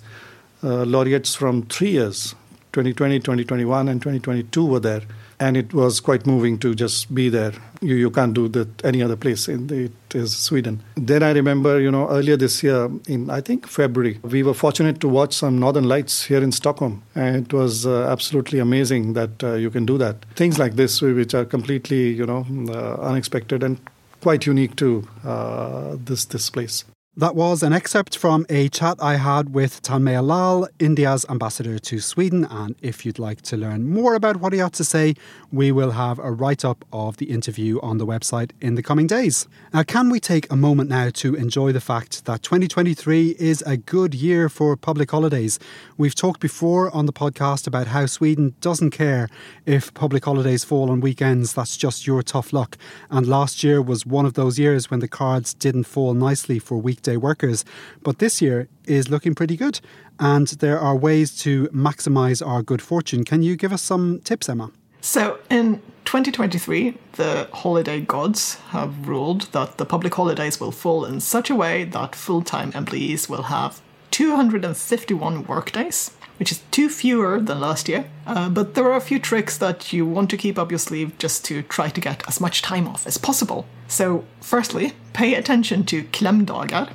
laureates 0.62 1.34
from 1.34 1.64
three 1.64 1.92
years 1.92 2.36
2020, 2.74 3.20
2021, 3.22 3.88
and 3.88 4.00
2022 4.00 4.66
were 4.66 4.80
there. 4.80 5.02
And 5.40 5.56
it 5.56 5.74
was 5.74 6.02
quite 6.02 6.26
moving 6.28 6.58
to 6.60 6.76
just 6.76 7.14
be 7.16 7.30
there. 7.30 7.54
You, 7.82 7.96
you 7.96 8.12
can't 8.12 8.34
do 8.34 8.50
that 8.50 8.84
any 8.84 9.02
other 9.02 9.16
place. 9.16 9.48
In 9.48 9.70
it 9.72 9.94
is 10.14 10.36
Sweden. 10.36 10.84
Then 10.96 11.24
I 11.24 11.32
remember, 11.32 11.80
you 11.80 11.90
know, 11.90 12.10
earlier 12.10 12.36
this 12.36 12.62
year, 12.62 12.90
in 13.08 13.30
I 13.30 13.40
think 13.40 13.66
February, 13.68 14.20
we 14.22 14.44
were 14.44 14.54
fortunate 14.54 15.00
to 15.00 15.08
watch 15.08 15.34
some 15.34 15.58
Northern 15.58 15.86
Lights 15.86 16.26
here 16.26 16.44
in 16.44 16.52
Stockholm, 16.52 17.04
and 17.16 17.38
it 17.38 17.54
was 17.54 17.86
uh, 17.86 18.08
absolutely 18.10 18.60
amazing 18.60 19.14
that 19.14 19.44
uh, 19.44 19.54
you 19.54 19.70
can 19.70 19.86
do 19.86 19.98
that. 19.98 20.26
Things 20.36 20.60
like 20.60 20.76
this, 20.76 21.02
which 21.02 21.34
are 21.34 21.46
completely, 21.46 22.10
you 22.10 22.26
know, 22.26 22.46
uh, 22.70 22.96
unexpected 22.96 23.64
and 23.64 23.80
quite 24.22 24.46
unique 24.46 24.76
to 24.76 25.08
uh, 25.24 25.96
this 26.04 26.26
this 26.26 26.50
place. 26.50 26.84
That 27.20 27.36
was 27.36 27.64
an 27.64 27.74
excerpt 27.74 28.18
from 28.18 28.46
a 28.48 28.70
chat 28.70 28.96
I 29.02 29.18
had 29.18 29.54
with 29.54 29.82
Tanmaya 29.82 30.26
Lal, 30.26 30.70
India's 30.80 31.26
ambassador 31.28 31.78
to 31.78 32.00
Sweden. 32.00 32.48
And 32.50 32.78
if 32.82 33.06
you'd 33.06 33.20
like 33.20 33.42
to 33.42 33.58
learn 33.58 33.90
more 33.90 34.16
about 34.16 34.38
what 34.38 34.54
he 34.54 34.60
had 34.60 34.72
to 34.76 34.86
say, 34.86 35.16
we 35.52 35.70
will 35.74 35.92
have 35.92 36.18
a 36.20 36.32
write 36.32 36.64
up 36.64 36.86
of 36.94 37.18
the 37.18 37.30
interview 37.30 37.78
on 37.82 37.98
the 37.98 38.06
website 38.06 38.52
in 38.62 38.76
the 38.76 38.82
coming 38.82 39.06
days. 39.06 39.50
Now, 39.74 39.84
can 39.84 40.10
we 40.10 40.22
take 40.22 40.50
a 40.50 40.56
moment 40.56 40.90
now 40.90 41.10
to 41.16 41.36
enjoy 41.36 41.74
the 41.74 41.82
fact 41.82 42.24
that 42.24 42.42
2023 42.42 43.36
is 43.38 43.62
a 43.64 43.76
good 43.76 44.16
year 44.16 44.48
for 44.48 44.78
public 44.78 45.12
holidays? 45.12 45.60
We've 45.98 46.16
talked 46.16 46.40
before 46.40 46.90
on 46.96 47.06
the 47.06 47.12
podcast 47.12 47.68
about 47.68 47.88
how 47.88 48.06
Sweden 48.06 48.56
doesn't 48.62 48.92
care 48.92 49.28
if 49.66 49.94
public 49.94 50.24
holidays 50.24 50.64
fall 50.64 50.90
on 50.90 51.02
weekends, 51.02 51.54
that's 51.54 51.76
just 51.76 52.08
your 52.08 52.24
tough 52.24 52.54
luck. 52.54 52.78
And 53.12 53.28
last 53.28 53.62
year 53.62 53.82
was 53.82 54.06
one 54.06 54.26
of 54.26 54.36
those 54.36 54.58
years 54.58 54.90
when 54.90 55.02
the 55.02 55.10
cards 55.10 55.54
didn't 55.54 55.84
fall 55.84 56.14
nicely 56.14 56.60
for 56.60 56.78
weekdays 56.78 57.09
workers. 57.18 57.66
But 58.04 58.20
this 58.20 58.42
year 58.42 58.68
is 58.86 59.10
looking 59.10 59.36
pretty 59.36 59.58
good, 59.58 59.80
and 60.20 60.48
there 60.60 60.80
are 60.80 60.96
ways 60.96 61.38
to 61.40 61.68
maximise 61.70 62.46
our 62.46 62.62
good 62.62 62.82
fortune. 62.82 63.24
Can 63.24 63.44
you 63.44 63.56
give 63.56 63.74
us 63.74 63.82
some 63.82 64.20
tips, 64.24 64.50
Emma? 64.50 64.72
So, 65.02 65.40
in 65.50 65.82
2023, 66.06 66.98
the 67.14 67.48
holiday 67.54 68.02
gods 68.02 68.56
have 68.72 69.08
ruled 69.08 69.44
that 69.54 69.78
the 69.78 69.86
public 69.86 70.16
holidays 70.16 70.60
will 70.60 70.72
fall 70.72 71.06
in 71.06 71.22
such 71.22 71.50
a 71.50 71.56
way 71.56 71.86
that 71.86 72.16
full 72.16 72.42
time 72.42 72.72
employees 72.74 73.30
will 73.30 73.44
have 73.44 73.82
251 74.12 75.46
workdays, 75.46 76.12
which 76.38 76.52
is 76.52 76.62
two 76.72 76.90
fewer 76.90 77.40
than 77.40 77.60
last 77.62 77.88
year. 77.88 78.06
Uh, 78.26 78.50
but 78.50 78.74
there 78.74 78.86
are 78.86 78.98
a 78.98 79.02
few 79.02 79.20
tricks 79.20 79.58
that 79.58 79.94
you 79.94 80.06
want 80.06 80.30
to 80.32 80.38
keep 80.38 80.58
up 80.58 80.72
your 80.72 80.80
sleeve 80.80 81.18
just 81.18 81.46
to 81.46 81.62
try 81.62 81.90
to 81.90 82.02
get 82.02 82.28
as 82.28 82.42
much 82.42 82.62
time 82.62 82.88
off 82.88 83.08
as 83.08 83.18
possible. 83.18 83.66
So, 83.88 84.26
firstly, 84.42 84.94
pay 85.14 85.36
attention 85.36 85.86
to 85.86 86.04
klämdagar, 86.04 86.90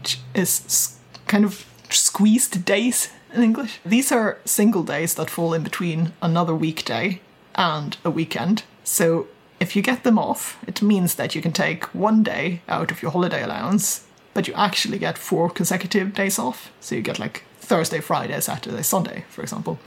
which 0.00 0.18
is 0.34 0.96
kind 1.26 1.44
of 1.44 1.66
squeezed 1.90 2.64
days 2.64 3.10
in 3.34 3.42
English. 3.42 3.80
These 3.84 4.10
are 4.10 4.38
single 4.46 4.82
days 4.82 5.14
that 5.14 5.28
fall 5.28 5.52
in 5.52 5.62
between 5.62 6.12
another 6.22 6.54
weekday 6.54 7.20
and 7.54 7.98
a 8.02 8.10
weekend. 8.10 8.62
So, 8.82 9.26
if 9.60 9.76
you 9.76 9.82
get 9.82 10.04
them 10.04 10.18
off, 10.18 10.56
it 10.66 10.80
means 10.80 11.16
that 11.16 11.34
you 11.34 11.42
can 11.42 11.52
take 11.52 11.94
one 11.94 12.22
day 12.22 12.62
out 12.66 12.90
of 12.90 13.02
your 13.02 13.10
holiday 13.10 13.42
allowance, 13.42 14.06
but 14.32 14.48
you 14.48 14.54
actually 14.54 14.98
get 14.98 15.18
four 15.18 15.50
consecutive 15.50 16.14
days 16.14 16.38
off. 16.38 16.72
So, 16.80 16.94
you 16.94 17.02
get 17.02 17.18
like 17.18 17.44
Thursday, 17.58 18.00
Friday, 18.00 18.40
Saturday, 18.40 18.82
Sunday, 18.82 19.24
for 19.28 19.42
example. 19.42 19.78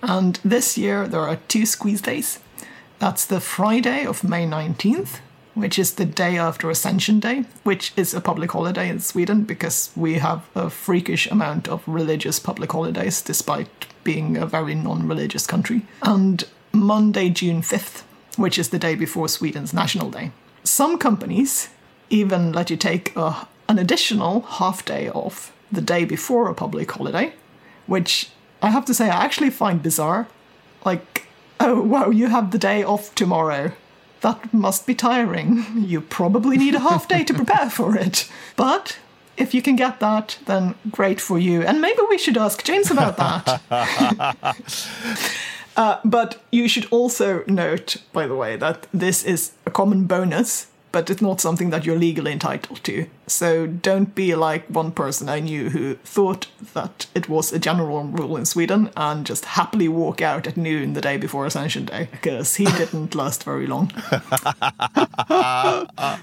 And 0.00 0.38
this 0.44 0.78
year 0.78 1.08
there 1.08 1.28
are 1.28 1.40
two 1.48 1.66
squeeze 1.66 2.02
days. 2.02 2.38
That's 3.00 3.26
the 3.26 3.40
Friday 3.40 4.06
of 4.06 4.22
May 4.22 4.46
19th 4.46 5.18
which 5.56 5.78
is 5.78 5.94
the 5.94 6.04
day 6.04 6.36
after 6.36 6.68
Ascension 6.68 7.18
Day, 7.18 7.46
which 7.64 7.94
is 7.96 8.12
a 8.12 8.20
public 8.20 8.52
holiday 8.52 8.90
in 8.90 9.00
Sweden 9.00 9.44
because 9.44 9.90
we 9.96 10.18
have 10.18 10.46
a 10.54 10.68
freakish 10.68 11.26
amount 11.28 11.66
of 11.66 11.82
religious 11.88 12.38
public 12.38 12.70
holidays 12.70 13.22
despite 13.22 13.86
being 14.04 14.36
a 14.36 14.44
very 14.44 14.74
non 14.74 15.08
religious 15.08 15.46
country. 15.46 15.86
And 16.02 16.44
Monday, 16.72 17.30
June 17.30 17.62
5th, 17.62 18.02
which 18.36 18.58
is 18.58 18.68
the 18.68 18.78
day 18.78 18.94
before 18.94 19.30
Sweden's 19.30 19.72
National 19.72 20.10
Day. 20.10 20.30
Some 20.62 20.98
companies 20.98 21.70
even 22.10 22.52
let 22.52 22.68
you 22.68 22.76
take 22.76 23.16
a, 23.16 23.48
an 23.66 23.78
additional 23.78 24.42
half 24.42 24.84
day 24.84 25.08
off 25.08 25.54
the 25.72 25.80
day 25.80 26.04
before 26.04 26.50
a 26.50 26.54
public 26.54 26.92
holiday, 26.92 27.32
which 27.86 28.28
I 28.60 28.68
have 28.68 28.84
to 28.84 28.94
say 28.94 29.08
I 29.08 29.24
actually 29.24 29.50
find 29.50 29.82
bizarre. 29.82 30.28
Like, 30.84 31.28
oh 31.60 31.80
wow, 31.80 32.10
you 32.10 32.26
have 32.26 32.50
the 32.50 32.58
day 32.58 32.82
off 32.82 33.14
tomorrow 33.14 33.72
that 34.26 34.52
must 34.52 34.88
be 34.88 34.94
tiring. 34.94 35.64
You 35.76 36.00
probably 36.00 36.56
need 36.58 36.74
a 36.74 36.80
half 36.80 37.06
day 37.06 37.22
to 37.22 37.32
prepare 37.32 37.70
for 37.70 37.96
it. 37.96 38.28
But 38.56 38.98
if 39.36 39.54
you 39.54 39.62
can 39.62 39.76
get 39.76 40.00
that, 40.00 40.38
then 40.46 40.74
great 40.90 41.20
for 41.20 41.38
you. 41.38 41.62
And 41.62 41.80
maybe 41.80 42.00
we 42.10 42.18
should 42.18 42.36
ask 42.36 42.64
James 42.64 42.90
about 42.90 43.16
that. 43.18 43.62
uh, 45.76 46.00
but 46.04 46.42
you 46.50 46.66
should 46.66 46.86
also 46.90 47.44
note, 47.46 47.98
by 48.12 48.26
the 48.26 48.34
way, 48.34 48.56
that 48.56 48.88
this 48.92 49.22
is 49.22 49.52
a 49.64 49.70
common 49.70 50.06
bonus 50.06 50.66
but 50.96 51.10
it's 51.10 51.20
not 51.20 51.42
something 51.42 51.68
that 51.68 51.84
you're 51.84 51.98
legally 51.98 52.32
entitled 52.32 52.82
to. 52.82 53.06
So 53.26 53.66
don't 53.66 54.14
be 54.14 54.34
like 54.34 54.66
one 54.68 54.92
person 54.92 55.28
I 55.28 55.40
knew 55.40 55.68
who 55.68 55.96
thought 55.96 56.46
that 56.72 57.06
it 57.14 57.28
was 57.28 57.52
a 57.52 57.58
general 57.58 58.02
rule 58.04 58.38
in 58.38 58.46
Sweden 58.46 58.88
and 58.96 59.26
just 59.26 59.44
happily 59.44 59.88
walk 59.88 60.22
out 60.22 60.46
at 60.46 60.56
noon 60.56 60.94
the 60.94 61.02
day 61.02 61.18
before 61.18 61.44
Ascension 61.44 61.84
Day, 61.84 62.08
because 62.12 62.56
he 62.56 62.64
didn't 62.78 63.14
last 63.14 63.44
very 63.44 63.66
long. 63.66 63.92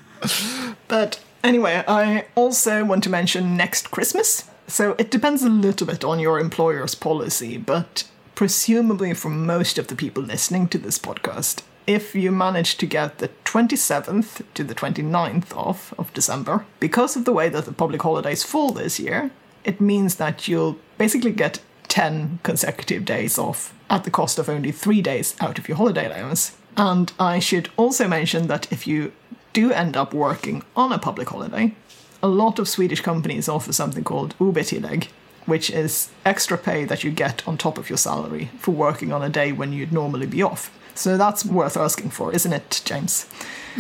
but 0.87 1.19
anyway, 1.43 1.83
I 1.87 2.25
also 2.33 2.83
want 2.83 3.03
to 3.03 3.11
mention 3.11 3.55
next 3.55 3.91
Christmas. 3.91 4.49
So 4.65 4.95
it 4.97 5.11
depends 5.11 5.43
a 5.43 5.49
little 5.49 5.85
bit 5.85 6.03
on 6.03 6.19
your 6.19 6.39
employer's 6.39 6.95
policy, 6.95 7.57
but 7.57 8.09
presumably 8.33 9.13
for 9.13 9.29
most 9.29 9.77
of 9.77 9.85
the 9.85 9.95
people 9.95 10.23
listening 10.23 10.67
to 10.69 10.79
this 10.79 10.97
podcast, 10.97 11.61
if 11.87 12.15
you 12.15 12.31
manage 12.31 12.77
to 12.77 12.85
get 12.85 13.17
the 13.17 13.29
27th 13.45 14.41
to 14.53 14.63
the 14.63 14.75
29th 14.75 15.55
off 15.55 15.93
of 15.97 16.13
December, 16.13 16.65
because 16.79 17.15
of 17.15 17.25
the 17.25 17.33
way 17.33 17.49
that 17.49 17.65
the 17.65 17.73
public 17.73 18.01
holidays 18.01 18.43
fall 18.43 18.71
this 18.71 18.99
year, 18.99 19.31
it 19.63 19.81
means 19.81 20.15
that 20.15 20.47
you'll 20.47 20.77
basically 20.97 21.31
get 21.31 21.59
10 21.87 22.39
consecutive 22.43 23.05
days 23.05 23.37
off 23.37 23.73
at 23.89 24.03
the 24.03 24.11
cost 24.11 24.39
of 24.39 24.49
only 24.49 24.71
three 24.71 25.01
days 25.01 25.35
out 25.39 25.59
of 25.59 25.67
your 25.67 25.77
holiday 25.77 26.05
allowance. 26.05 26.57
And 26.75 27.11
I 27.19 27.39
should 27.39 27.69
also 27.77 28.07
mention 28.07 28.47
that 28.47 28.71
if 28.71 28.87
you 28.87 29.11
do 29.53 29.71
end 29.71 29.95
up 29.95 30.13
working 30.13 30.63
on 30.75 30.91
a 30.91 30.97
public 30.97 31.29
holiday, 31.29 31.75
a 32.23 32.27
lot 32.27 32.57
of 32.57 32.67
Swedish 32.67 33.01
companies 33.01 33.47
offer 33.47 33.71
something 33.73 34.03
called 34.03 34.33
OB-tillägg, 34.39 35.07
which 35.45 35.69
is 35.69 36.09
extra 36.25 36.57
pay 36.57 36.85
that 36.85 37.03
you 37.03 37.11
get 37.11 37.47
on 37.47 37.57
top 37.57 37.77
of 37.77 37.89
your 37.89 37.97
salary 37.97 38.49
for 38.59 38.71
working 38.71 39.11
on 39.11 39.21
a 39.21 39.29
day 39.29 39.51
when 39.51 39.73
you'd 39.73 39.91
normally 39.91 40.27
be 40.27 40.41
off. 40.41 40.71
So 40.95 41.17
that's 41.17 41.45
worth 41.45 41.75
asking 41.75 42.11
for, 42.11 42.33
isn't 42.33 42.53
it, 42.53 42.81
James? 42.85 43.27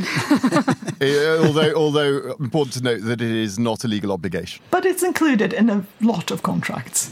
Although, 1.01 1.73
although 1.75 2.31
important 2.39 2.73
to 2.73 2.83
note 2.83 3.01
that 3.01 3.21
it 3.21 3.31
is 3.31 3.59
not 3.59 3.83
a 3.83 3.87
legal 3.87 4.11
obligation. 4.11 4.63
But 4.71 4.85
it's 4.85 5.03
included 5.03 5.53
in 5.53 5.69
a 5.69 5.85
lot 6.01 6.31
of 6.31 6.41
contracts. 6.41 7.11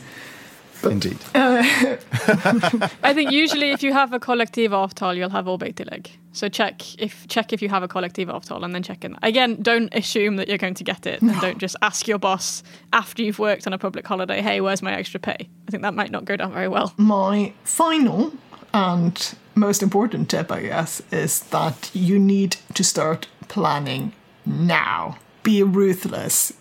Indeed. 0.84 1.18
Uh, 1.36 1.64
I 3.04 3.14
think 3.14 3.32
usually 3.32 3.72
if 3.72 3.84
you 3.84 3.94
have 3.94 4.14
a 4.14 4.20
collective 4.20 4.72
avtal, 4.72 5.16
you'll 5.16 5.30
have 5.30 5.48
OB-tillägg. 5.48 6.08
So 6.34 6.48
check 6.50 6.98
if 7.00 7.28
check 7.28 7.52
if 7.52 7.62
you 7.62 7.70
have 7.70 7.84
a 7.84 7.88
collective 7.88 8.30
avtal 8.30 8.64
and 8.64 8.74
then 8.74 8.84
check 8.84 9.04
in. 9.04 9.18
Again, 9.22 9.62
don't 9.62 9.94
assume 9.94 10.38
that 10.38 10.48
you're 10.48 10.58
going 10.58 10.76
to 10.76 10.84
get 10.84 11.06
it, 11.06 11.22
and 11.22 11.40
don't 11.42 11.58
just 11.58 11.76
ask 11.82 12.08
your 12.08 12.20
boss 12.20 12.64
after 12.94 13.22
you've 13.22 13.40
worked 13.40 13.68
on 13.68 13.74
a 13.74 13.78
public 13.78 14.08
holiday, 14.08 14.42
"Hey, 14.42 14.62
where's 14.62 14.82
my 14.82 14.94
extra 14.94 15.20
pay?" 15.20 15.50
I 15.68 15.72
think 15.72 15.84
that 15.84 15.94
might 15.94 16.12
not 16.12 16.26
go 16.26 16.38
down 16.38 16.54
very 16.54 16.70
well. 16.70 16.94
My 16.98 17.54
final 17.64 18.32
and 18.74 19.36
most 19.56 19.84
important 19.84 20.30
tip, 20.30 20.52
I 20.52 20.62
guess, 20.62 21.02
is 21.12 21.42
that 21.50 21.92
you 21.94 22.18
need 22.18 22.56
to 22.74 22.84
start 22.84 23.28
planning 23.50 24.14
now. 24.46 25.18
Be 25.44 25.64
ruthless. 25.64 26.54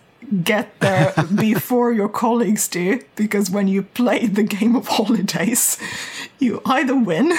Get 0.44 0.78
there 0.80 1.12
before 1.34 1.92
your 1.92 2.08
colleagues 2.08 2.68
do, 2.68 3.02
because 3.16 3.50
when 3.50 3.68
you 3.68 3.82
play 3.82 4.26
the 4.26 4.44
game 4.44 4.76
of 4.76 4.86
holidays, 4.86 5.76
you 6.38 6.62
either 6.64 6.96
win 6.96 7.32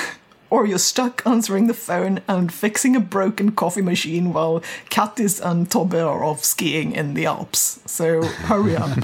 or 0.52 0.68
you're 0.68 0.78
stuck 0.78 1.26
answering 1.26 1.66
the 1.66 1.74
phone 1.74 2.22
and 2.28 2.54
fixing 2.54 2.96
a 2.96 3.00
broken 3.00 3.54
coffee 3.54 3.82
machine 3.82 4.34
while 4.34 4.60
Kattis 4.90 5.44
and 5.44 5.72
Tobbe 5.72 5.96
are 5.96 6.24
off 6.24 6.44
skiing 6.44 6.92
in 6.92 7.14
the 7.16 7.26
Alps. 7.26 7.80
So 7.86 8.24
hurry 8.24 8.76
up. 8.76 9.00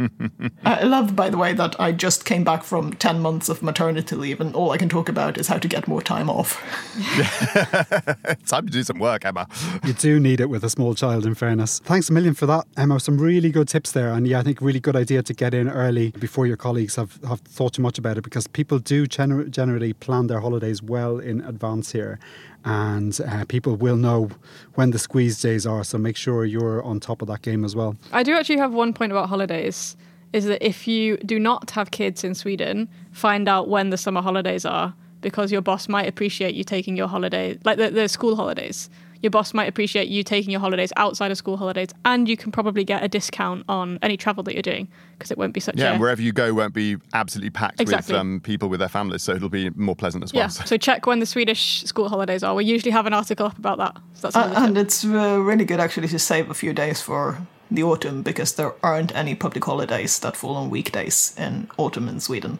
I 0.64 0.84
love, 0.84 1.14
by 1.16 1.28
the 1.30 1.36
way, 1.36 1.52
that 1.52 1.78
I 1.80 1.90
just 1.92 2.24
came 2.24 2.44
back 2.44 2.62
from 2.62 2.94
10 2.94 3.20
months 3.20 3.48
of 3.48 3.62
maternity 3.62 4.14
leave 4.14 4.40
and 4.40 4.54
all 4.54 4.70
I 4.70 4.78
can 4.78 4.88
talk 4.88 5.08
about 5.08 5.36
is 5.36 5.48
how 5.48 5.58
to 5.58 5.68
get 5.68 5.88
more 5.88 6.00
time 6.00 6.30
off. 6.30 6.62
It's 8.28 8.50
time 8.50 8.66
to 8.66 8.72
do 8.72 8.84
some 8.84 9.00
work, 9.00 9.24
Emma. 9.24 9.48
You 9.84 9.94
do 9.94 10.20
need 10.20 10.40
it 10.40 10.48
with 10.48 10.62
a 10.62 10.70
small 10.70 10.94
child, 10.94 11.26
in 11.26 11.34
fairness. 11.34 11.80
Thanks 11.80 12.08
a 12.08 12.12
million 12.12 12.34
for 12.34 12.46
that, 12.46 12.66
Emma. 12.76 13.00
Some 13.00 13.18
really 13.18 13.50
good 13.50 13.66
tips 13.66 13.90
there. 13.90 14.12
And 14.12 14.28
yeah, 14.28 14.38
I 14.38 14.42
think 14.42 14.60
really 14.60 14.80
good 14.80 14.94
idea 14.94 15.24
to 15.24 15.34
get 15.34 15.54
in 15.54 15.68
early 15.68 16.10
before 16.12 16.46
your 16.46 16.56
colleagues 16.56 16.94
have, 16.94 17.18
have 17.28 17.40
thought 17.40 17.74
too 17.74 17.82
much 17.82 17.98
about 17.98 18.16
it 18.16 18.22
because 18.22 18.46
people 18.46 18.78
do 18.78 19.06
gener- 19.06 19.50
generally 19.50 19.92
plan 19.92 20.28
their 20.28 20.40
holidays 20.40 20.83
well 20.86 21.18
in 21.18 21.40
advance 21.42 21.92
here. 21.92 22.18
And 22.64 23.18
uh, 23.20 23.44
people 23.46 23.76
will 23.76 23.96
know 23.96 24.30
when 24.74 24.90
the 24.90 24.98
squeeze 24.98 25.40
days 25.40 25.66
are. 25.66 25.84
So 25.84 25.98
make 25.98 26.16
sure 26.16 26.44
you're 26.44 26.82
on 26.82 27.00
top 27.00 27.20
of 27.22 27.28
that 27.28 27.42
game 27.42 27.64
as 27.64 27.76
well. 27.76 27.96
I 28.12 28.22
do 28.22 28.34
actually 28.34 28.58
have 28.58 28.72
one 28.72 28.92
point 28.92 29.12
about 29.12 29.28
holidays 29.28 29.96
is 30.32 30.46
that 30.46 30.66
if 30.66 30.88
you 30.88 31.16
do 31.18 31.38
not 31.38 31.70
have 31.70 31.92
kids 31.92 32.24
in 32.24 32.34
Sweden, 32.34 32.88
find 33.12 33.48
out 33.48 33.68
when 33.68 33.90
the 33.90 33.96
summer 33.96 34.20
holidays 34.20 34.64
are 34.64 34.92
because 35.20 35.52
your 35.52 35.62
boss 35.62 35.88
might 35.88 36.08
appreciate 36.08 36.54
you 36.54 36.64
taking 36.64 36.96
your 36.96 37.06
holiday, 37.06 37.56
like 37.64 37.78
the, 37.78 37.90
the 37.90 38.08
school 38.08 38.34
holidays. 38.36 38.90
Your 39.24 39.30
boss 39.30 39.54
might 39.54 39.68
appreciate 39.70 40.08
you 40.08 40.22
taking 40.22 40.50
your 40.50 40.60
holidays 40.60 40.92
outside 40.98 41.30
of 41.30 41.38
school 41.38 41.56
holidays, 41.56 41.88
and 42.04 42.28
you 42.28 42.36
can 42.36 42.52
probably 42.52 42.84
get 42.84 43.02
a 43.02 43.08
discount 43.08 43.64
on 43.70 43.98
any 44.02 44.18
travel 44.18 44.42
that 44.42 44.52
you're 44.52 44.60
doing 44.62 44.86
because 45.16 45.30
it 45.30 45.38
won't 45.38 45.54
be 45.54 45.60
such 45.60 45.76
Yeah, 45.78 45.88
a 45.88 45.92
and 45.92 46.00
wherever 46.00 46.20
you 46.20 46.30
go 46.30 46.52
won't 46.52 46.74
be 46.74 46.98
absolutely 47.14 47.48
packed 47.48 47.80
Exactly. 47.80 48.12
with 48.12 48.20
um, 48.20 48.40
people 48.40 48.68
with 48.68 48.80
their 48.80 48.88
families, 48.90 49.22
so 49.22 49.32
it'll 49.32 49.48
be 49.48 49.70
more 49.70 49.96
pleasant 49.96 50.24
as 50.24 50.34
well. 50.34 50.42
yeah. 50.42 50.48
So 50.48 50.76
check 50.76 51.06
when 51.06 51.20
the 51.20 51.26
Swedish 51.26 51.84
school 51.84 52.10
holidays 52.10 52.42
are. 52.42 52.54
We 52.54 52.66
usually 52.66 52.90
have 52.92 53.06
an 53.06 53.14
article 53.14 53.46
up 53.46 53.56
about 53.58 53.78
that. 53.78 53.96
So 54.12 54.28
that's 54.28 54.36
Uh, 54.36 54.52
and 54.62 54.76
it's 54.76 55.04
uh, 55.06 55.38
really 55.40 55.64
good 55.64 55.80
actually 55.80 56.08
to 56.08 56.18
save 56.18 56.50
a 56.50 56.54
few 56.54 56.74
days 56.74 57.00
for 57.00 57.38
the 57.70 57.82
autumn 57.82 58.20
because 58.22 58.52
there 58.56 58.74
aren't 58.82 59.16
any 59.16 59.34
public 59.34 59.64
holidays 59.64 60.18
that 60.18 60.36
fall 60.36 60.54
on 60.56 60.68
weekdays 60.68 61.34
in 61.38 61.68
autumn 61.78 62.08
in 62.10 62.20
Sweden. 62.20 62.58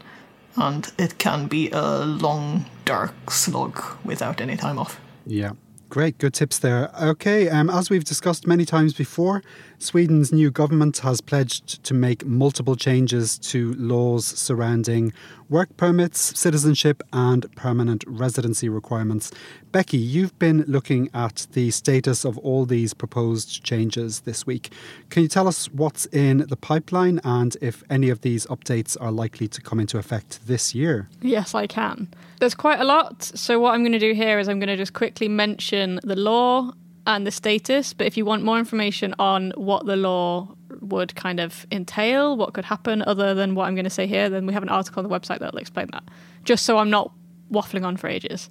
And 0.56 0.90
it 0.96 1.18
can 1.18 1.46
be 1.46 1.68
a 1.72 2.06
long, 2.06 2.64
dark 2.86 3.30
slog 3.30 3.82
without 4.02 4.40
any 4.40 4.56
time 4.56 4.78
off. 4.78 4.98
Yeah. 5.26 5.50
Great, 5.94 6.18
good 6.18 6.34
tips 6.34 6.58
there. 6.58 6.90
Okay, 7.00 7.48
um, 7.48 7.70
as 7.70 7.88
we've 7.88 8.02
discussed 8.02 8.48
many 8.48 8.64
times 8.64 8.94
before, 8.94 9.44
Sweden's 9.84 10.32
new 10.32 10.50
government 10.50 10.96
has 10.98 11.20
pledged 11.20 11.84
to 11.84 11.92
make 11.92 12.24
multiple 12.24 12.74
changes 12.74 13.36
to 13.38 13.74
laws 13.74 14.24
surrounding 14.24 15.12
work 15.50 15.76
permits, 15.76 16.38
citizenship, 16.40 17.02
and 17.12 17.54
permanent 17.54 18.02
residency 18.06 18.70
requirements. 18.70 19.30
Becky, 19.72 19.98
you've 19.98 20.38
been 20.38 20.64
looking 20.66 21.10
at 21.12 21.46
the 21.52 21.70
status 21.70 22.24
of 22.24 22.38
all 22.38 22.64
these 22.64 22.94
proposed 22.94 23.62
changes 23.62 24.20
this 24.20 24.46
week. 24.46 24.72
Can 25.10 25.22
you 25.22 25.28
tell 25.28 25.46
us 25.46 25.66
what's 25.70 26.06
in 26.06 26.38
the 26.48 26.56
pipeline 26.56 27.20
and 27.22 27.54
if 27.60 27.84
any 27.90 28.08
of 28.08 28.22
these 28.22 28.46
updates 28.46 28.96
are 28.98 29.12
likely 29.12 29.48
to 29.48 29.60
come 29.60 29.78
into 29.78 29.98
effect 29.98 30.46
this 30.46 30.74
year? 30.74 31.10
Yes, 31.20 31.54
I 31.54 31.66
can. 31.66 32.08
There's 32.40 32.54
quite 32.54 32.80
a 32.80 32.84
lot. 32.84 33.22
So, 33.22 33.60
what 33.60 33.74
I'm 33.74 33.82
going 33.82 33.92
to 33.92 33.98
do 33.98 34.14
here 34.14 34.38
is 34.38 34.48
I'm 34.48 34.60
going 34.60 34.68
to 34.68 34.76
just 34.76 34.94
quickly 34.94 35.28
mention 35.28 36.00
the 36.02 36.16
law 36.16 36.72
and 37.06 37.26
the 37.26 37.30
status. 37.30 37.92
But 37.92 38.06
if 38.06 38.16
you 38.16 38.24
want 38.24 38.42
more 38.42 38.58
information 38.58 39.14
on 39.18 39.52
what 39.56 39.86
the 39.86 39.96
law 39.96 40.54
would 40.80 41.14
kind 41.14 41.40
of 41.40 41.66
entail, 41.70 42.36
what 42.36 42.54
could 42.54 42.64
happen 42.64 43.02
other 43.02 43.34
than 43.34 43.54
what 43.54 43.66
I'm 43.66 43.74
going 43.74 43.84
to 43.84 43.90
say 43.90 44.06
here, 44.06 44.28
then 44.28 44.46
we 44.46 44.52
have 44.52 44.62
an 44.62 44.68
article 44.68 45.02
on 45.02 45.08
the 45.08 45.14
website 45.14 45.38
that'll 45.38 45.58
explain 45.58 45.88
that. 45.92 46.04
Just 46.44 46.64
so 46.66 46.78
I'm 46.78 46.90
not 46.90 47.12
waffling 47.50 47.84
on 47.84 47.96
for 47.96 48.08
ages. 48.08 48.50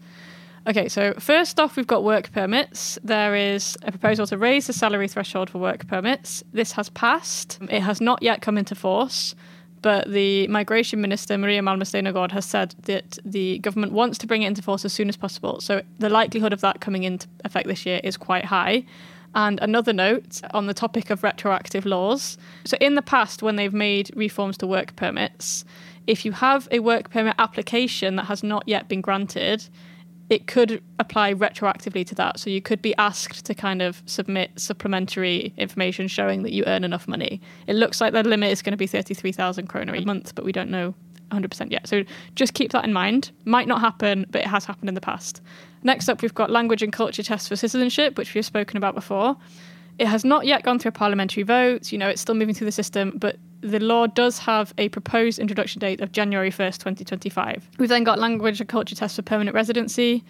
Okay, 0.65 0.87
so 0.87 1.13
first 1.19 1.59
off, 1.59 1.75
we've 1.75 1.87
got 1.87 2.05
work 2.05 2.31
permits. 2.31 2.97
There 3.03 3.35
is 3.35 3.77
a 3.83 3.91
proposal 3.91 4.25
to 4.27 4.37
raise 4.37 4.67
the 4.67 4.73
salary 4.73 5.09
threshold 5.09 5.49
for 5.49 5.57
work 5.57 5.85
permits. 5.87 6.41
This 6.53 6.71
has 6.73 6.89
passed. 6.89 7.59
It 7.63 7.81
has 7.81 7.99
not 7.99 8.23
yet 8.23 8.41
come 8.41 8.57
into 8.57 8.73
force, 8.73 9.35
but 9.83 10.09
the 10.09 10.47
migration 10.47 11.01
minister, 11.01 11.37
Maria 11.37 11.61
Malmer 11.61 12.31
has 12.31 12.45
said 12.45 12.73
that 12.83 13.19
the 13.23 13.59
government 13.59 13.91
wants 13.91 14.17
to 14.19 14.25
bring 14.25 14.41
it 14.41 14.47
into 14.47 14.61
force 14.61 14.85
as 14.85 14.93
soon 14.93 15.09
as 15.09 15.17
possible. 15.17 15.59
So 15.59 15.83
the 15.99 16.09
likelihood 16.09 16.53
of 16.53 16.61
that 16.61 16.79
coming 16.79 17.03
into 17.03 17.27
effect 17.43 17.67
this 17.67 17.85
year 17.85 17.99
is 18.03 18.15
quite 18.15 18.45
high. 18.45 18.85
And 19.35 19.59
another 19.61 19.91
note 19.91 20.41
on 20.53 20.67
the 20.67 20.73
topic 20.73 21.09
of 21.09 21.21
retroactive 21.21 21.85
laws. 21.85 22.37
So, 22.65 22.77
in 22.79 22.93
the 22.93 23.01
past, 23.01 23.41
when 23.41 23.55
they've 23.55 23.73
made 23.73 24.11
reforms 24.15 24.57
to 24.59 24.67
work 24.67 24.95
permits, 24.95 25.65
if 26.05 26.23
you 26.23 26.33
have 26.33 26.67
a 26.71 26.79
work 26.79 27.09
permit 27.09 27.35
application 27.39 28.15
that 28.17 28.25
has 28.25 28.43
not 28.43 28.63
yet 28.67 28.87
been 28.87 29.01
granted, 29.01 29.67
it 30.33 30.47
could 30.47 30.83
apply 30.97 31.31
retroactively 31.33 32.03
to 32.07 32.15
that. 32.15 32.39
So 32.39 32.49
you 32.49 32.59
could 32.59 32.81
be 32.81 32.95
asked 32.95 33.45
to 33.45 33.53
kind 33.53 33.83
of 33.83 34.01
submit 34.07 34.51
supplementary 34.55 35.53
information 35.57 36.07
showing 36.07 36.41
that 36.41 36.51
you 36.51 36.63
earn 36.65 36.83
enough 36.83 37.07
money. 37.07 37.39
It 37.67 37.75
looks 37.75 38.01
like 38.01 38.13
the 38.13 38.23
limit 38.23 38.51
is 38.51 38.63
going 38.63 38.71
to 38.71 38.77
be 38.77 38.87
33,000 38.87 39.67
kroner 39.67 39.93
a 39.93 40.01
month, 40.03 40.33
but 40.33 40.43
we 40.43 40.51
don't 40.51 40.71
know 40.71 40.95
100% 41.29 41.71
yet. 41.71 41.87
So 41.87 42.03
just 42.33 42.55
keep 42.55 42.71
that 42.71 42.83
in 42.83 42.93
mind. 42.93 43.31
Might 43.45 43.67
not 43.67 43.79
happen, 43.79 44.25
but 44.31 44.41
it 44.41 44.47
has 44.47 44.65
happened 44.65 44.89
in 44.89 44.95
the 44.95 45.01
past. 45.01 45.39
Next 45.83 46.09
up, 46.09 46.23
we've 46.23 46.33
got 46.33 46.49
language 46.49 46.81
and 46.81 46.91
culture 46.91 47.21
tests 47.21 47.47
for 47.47 47.55
citizenship, 47.55 48.17
which 48.17 48.33
we've 48.33 48.43
spoken 48.43 48.77
about 48.77 48.95
before. 48.95 49.37
It 49.99 50.07
has 50.07 50.25
not 50.25 50.47
yet 50.47 50.63
gone 50.63 50.79
through 50.79 50.89
a 50.89 50.93
parliamentary 50.93 51.43
vote. 51.43 51.91
You 51.91 51.99
know, 51.99 52.09
it's 52.09 52.21
still 52.21 52.33
moving 52.33 52.55
through 52.55 52.65
the 52.65 52.71
system, 52.71 53.13
but 53.17 53.37
the 53.63 53.79
law 53.79 54.07
does 54.07 54.37
have 54.39 54.73
a 54.77 54.89
proposed 54.89 55.39
introduction 55.39 55.79
date 55.79 56.01
of 56.01 56.11
January 56.11 56.51
1st, 56.51 56.77
2025. 56.79 57.69
We've 57.79 57.89
then 57.89 58.03
got 58.03 58.19
language 58.19 58.59
and 58.59 58.69
culture 58.69 58.95
tests 58.95 59.15
for 59.15 59.21
permanent 59.21 59.55
residency. 59.55 60.23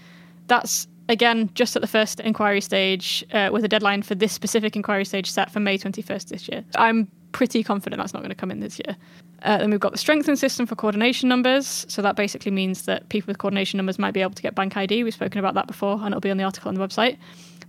That's 0.47 0.87
again 1.09 1.49
just 1.53 1.75
at 1.75 1.81
the 1.81 1.87
first 1.87 2.19
inquiry 2.19 2.61
stage, 2.61 3.25
uh, 3.33 3.49
with 3.51 3.65
a 3.65 3.67
deadline 3.67 4.03
for 4.03 4.15
this 4.15 4.31
specific 4.31 4.75
inquiry 4.75 5.05
stage 5.05 5.29
set 5.29 5.51
for 5.51 5.59
May 5.59 5.77
21st 5.77 6.29
this 6.29 6.47
year. 6.47 6.63
I'm 6.75 7.09
pretty 7.33 7.63
confident 7.63 7.99
that's 7.99 8.13
not 8.13 8.21
going 8.21 8.29
to 8.29 8.35
come 8.35 8.51
in 8.51 8.61
this 8.61 8.79
year. 8.79 8.95
Uh, 9.41 9.57
then 9.57 9.71
we've 9.71 9.79
got 9.79 9.91
the 9.91 9.97
strengthened 9.97 10.39
system 10.39 10.65
for 10.65 10.75
coordination 10.75 11.27
numbers. 11.27 11.85
So 11.89 12.01
that 12.01 12.15
basically 12.15 12.51
means 12.51 12.83
that 12.83 13.09
people 13.09 13.27
with 13.27 13.39
coordination 13.39 13.77
numbers 13.77 13.99
might 13.99 14.13
be 14.13 14.21
able 14.21 14.35
to 14.35 14.41
get 14.41 14.55
bank 14.55 14.77
ID. 14.77 15.03
We've 15.03 15.13
spoken 15.13 15.39
about 15.39 15.53
that 15.55 15.67
before, 15.67 15.95
and 15.95 16.07
it'll 16.07 16.21
be 16.21 16.31
on 16.31 16.37
the 16.37 16.45
article 16.45 16.69
on 16.69 16.75
the 16.75 16.81
website. 16.81 17.17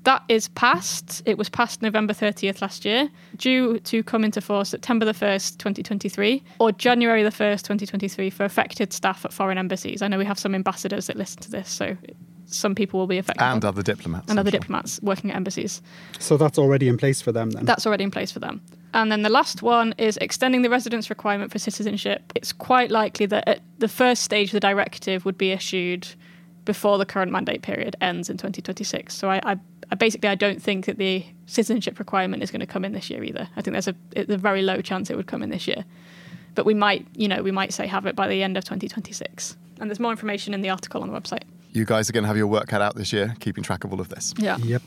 That 0.04 0.22
is 0.28 0.48
passed. 0.48 1.22
It 1.24 1.38
was 1.38 1.48
passed 1.48 1.80
November 1.80 2.12
30th 2.12 2.60
last 2.60 2.84
year, 2.84 3.08
due 3.36 3.80
to 3.80 4.02
come 4.02 4.22
into 4.22 4.40
force 4.40 4.68
September 4.68 5.06
the 5.06 5.12
1st, 5.12 5.56
2023, 5.56 6.42
or 6.58 6.72
January 6.72 7.22
the 7.22 7.30
1st, 7.30 7.62
2023, 7.62 8.28
for 8.30 8.44
affected 8.44 8.92
staff 8.92 9.24
at 9.24 9.32
foreign 9.32 9.56
embassies. 9.56 10.02
I 10.02 10.08
know 10.08 10.18
we 10.18 10.26
have 10.26 10.38
some 10.38 10.54
ambassadors 10.54 11.06
that 11.06 11.16
listen 11.16 11.40
to 11.42 11.50
this, 11.50 11.70
so 11.70 11.96
some 12.46 12.74
people 12.74 13.00
will 13.00 13.06
be 13.06 13.16
affected. 13.16 13.42
And 13.42 13.64
other 13.64 13.82
diplomats. 13.82 14.30
and 14.30 14.38
I'm 14.38 14.42
other 14.42 14.50
sure. 14.50 14.60
diplomats 14.60 15.00
working 15.02 15.30
at 15.30 15.36
embassies. 15.36 15.80
So 16.18 16.36
that's 16.36 16.58
already 16.58 16.88
in 16.88 16.98
place 16.98 17.22
for 17.22 17.32
them 17.32 17.50
then? 17.50 17.64
That's 17.64 17.86
already 17.86 18.04
in 18.04 18.10
place 18.10 18.30
for 18.30 18.40
them. 18.40 18.60
And 18.94 19.10
then 19.10 19.22
the 19.22 19.28
last 19.28 19.60
one 19.60 19.92
is 19.98 20.16
extending 20.18 20.62
the 20.62 20.70
residence 20.70 21.10
requirement 21.10 21.50
for 21.50 21.58
citizenship. 21.58 22.32
It's 22.36 22.52
quite 22.52 22.92
likely 22.92 23.26
that 23.26 23.46
at 23.48 23.60
the 23.78 23.88
first 23.88 24.22
stage, 24.22 24.52
the 24.52 24.60
directive 24.60 25.24
would 25.24 25.36
be 25.36 25.50
issued 25.50 26.06
before 26.64 26.96
the 26.96 27.04
current 27.04 27.32
mandate 27.32 27.60
period 27.60 27.96
ends 28.00 28.30
in 28.30 28.36
2026. 28.36 29.12
So 29.12 29.28
I, 29.28 29.40
I, 29.44 29.56
I 29.90 29.96
basically 29.96 30.28
I 30.28 30.36
don't 30.36 30.62
think 30.62 30.86
that 30.86 30.96
the 30.96 31.26
citizenship 31.46 31.98
requirement 31.98 32.44
is 32.44 32.52
going 32.52 32.60
to 32.60 32.66
come 32.66 32.84
in 32.84 32.92
this 32.92 33.10
year 33.10 33.24
either. 33.24 33.48
I 33.56 33.62
think 33.62 33.74
there's 33.74 33.88
a, 33.88 33.96
a 34.14 34.38
very 34.38 34.62
low 34.62 34.80
chance 34.80 35.10
it 35.10 35.16
would 35.16 35.26
come 35.26 35.42
in 35.42 35.50
this 35.50 35.66
year. 35.66 35.84
But 36.54 36.64
we 36.64 36.72
might, 36.72 37.04
you 37.16 37.26
know, 37.26 37.42
we 37.42 37.50
might 37.50 37.72
say 37.72 37.88
have 37.88 38.06
it 38.06 38.14
by 38.14 38.28
the 38.28 38.44
end 38.44 38.56
of 38.56 38.62
2026. 38.62 39.56
And 39.80 39.90
there's 39.90 39.98
more 39.98 40.12
information 40.12 40.54
in 40.54 40.60
the 40.60 40.70
article 40.70 41.02
on 41.02 41.12
the 41.12 41.20
website. 41.20 41.42
You 41.74 41.84
guys 41.84 42.08
are 42.08 42.12
going 42.12 42.22
to 42.22 42.28
have 42.28 42.36
your 42.36 42.46
work 42.46 42.68
cut 42.68 42.80
out 42.80 42.94
this 42.94 43.12
year, 43.12 43.34
keeping 43.40 43.64
track 43.64 43.82
of 43.82 43.92
all 43.92 44.00
of 44.00 44.08
this. 44.08 44.32
Yeah. 44.38 44.58
Yep. 44.58 44.82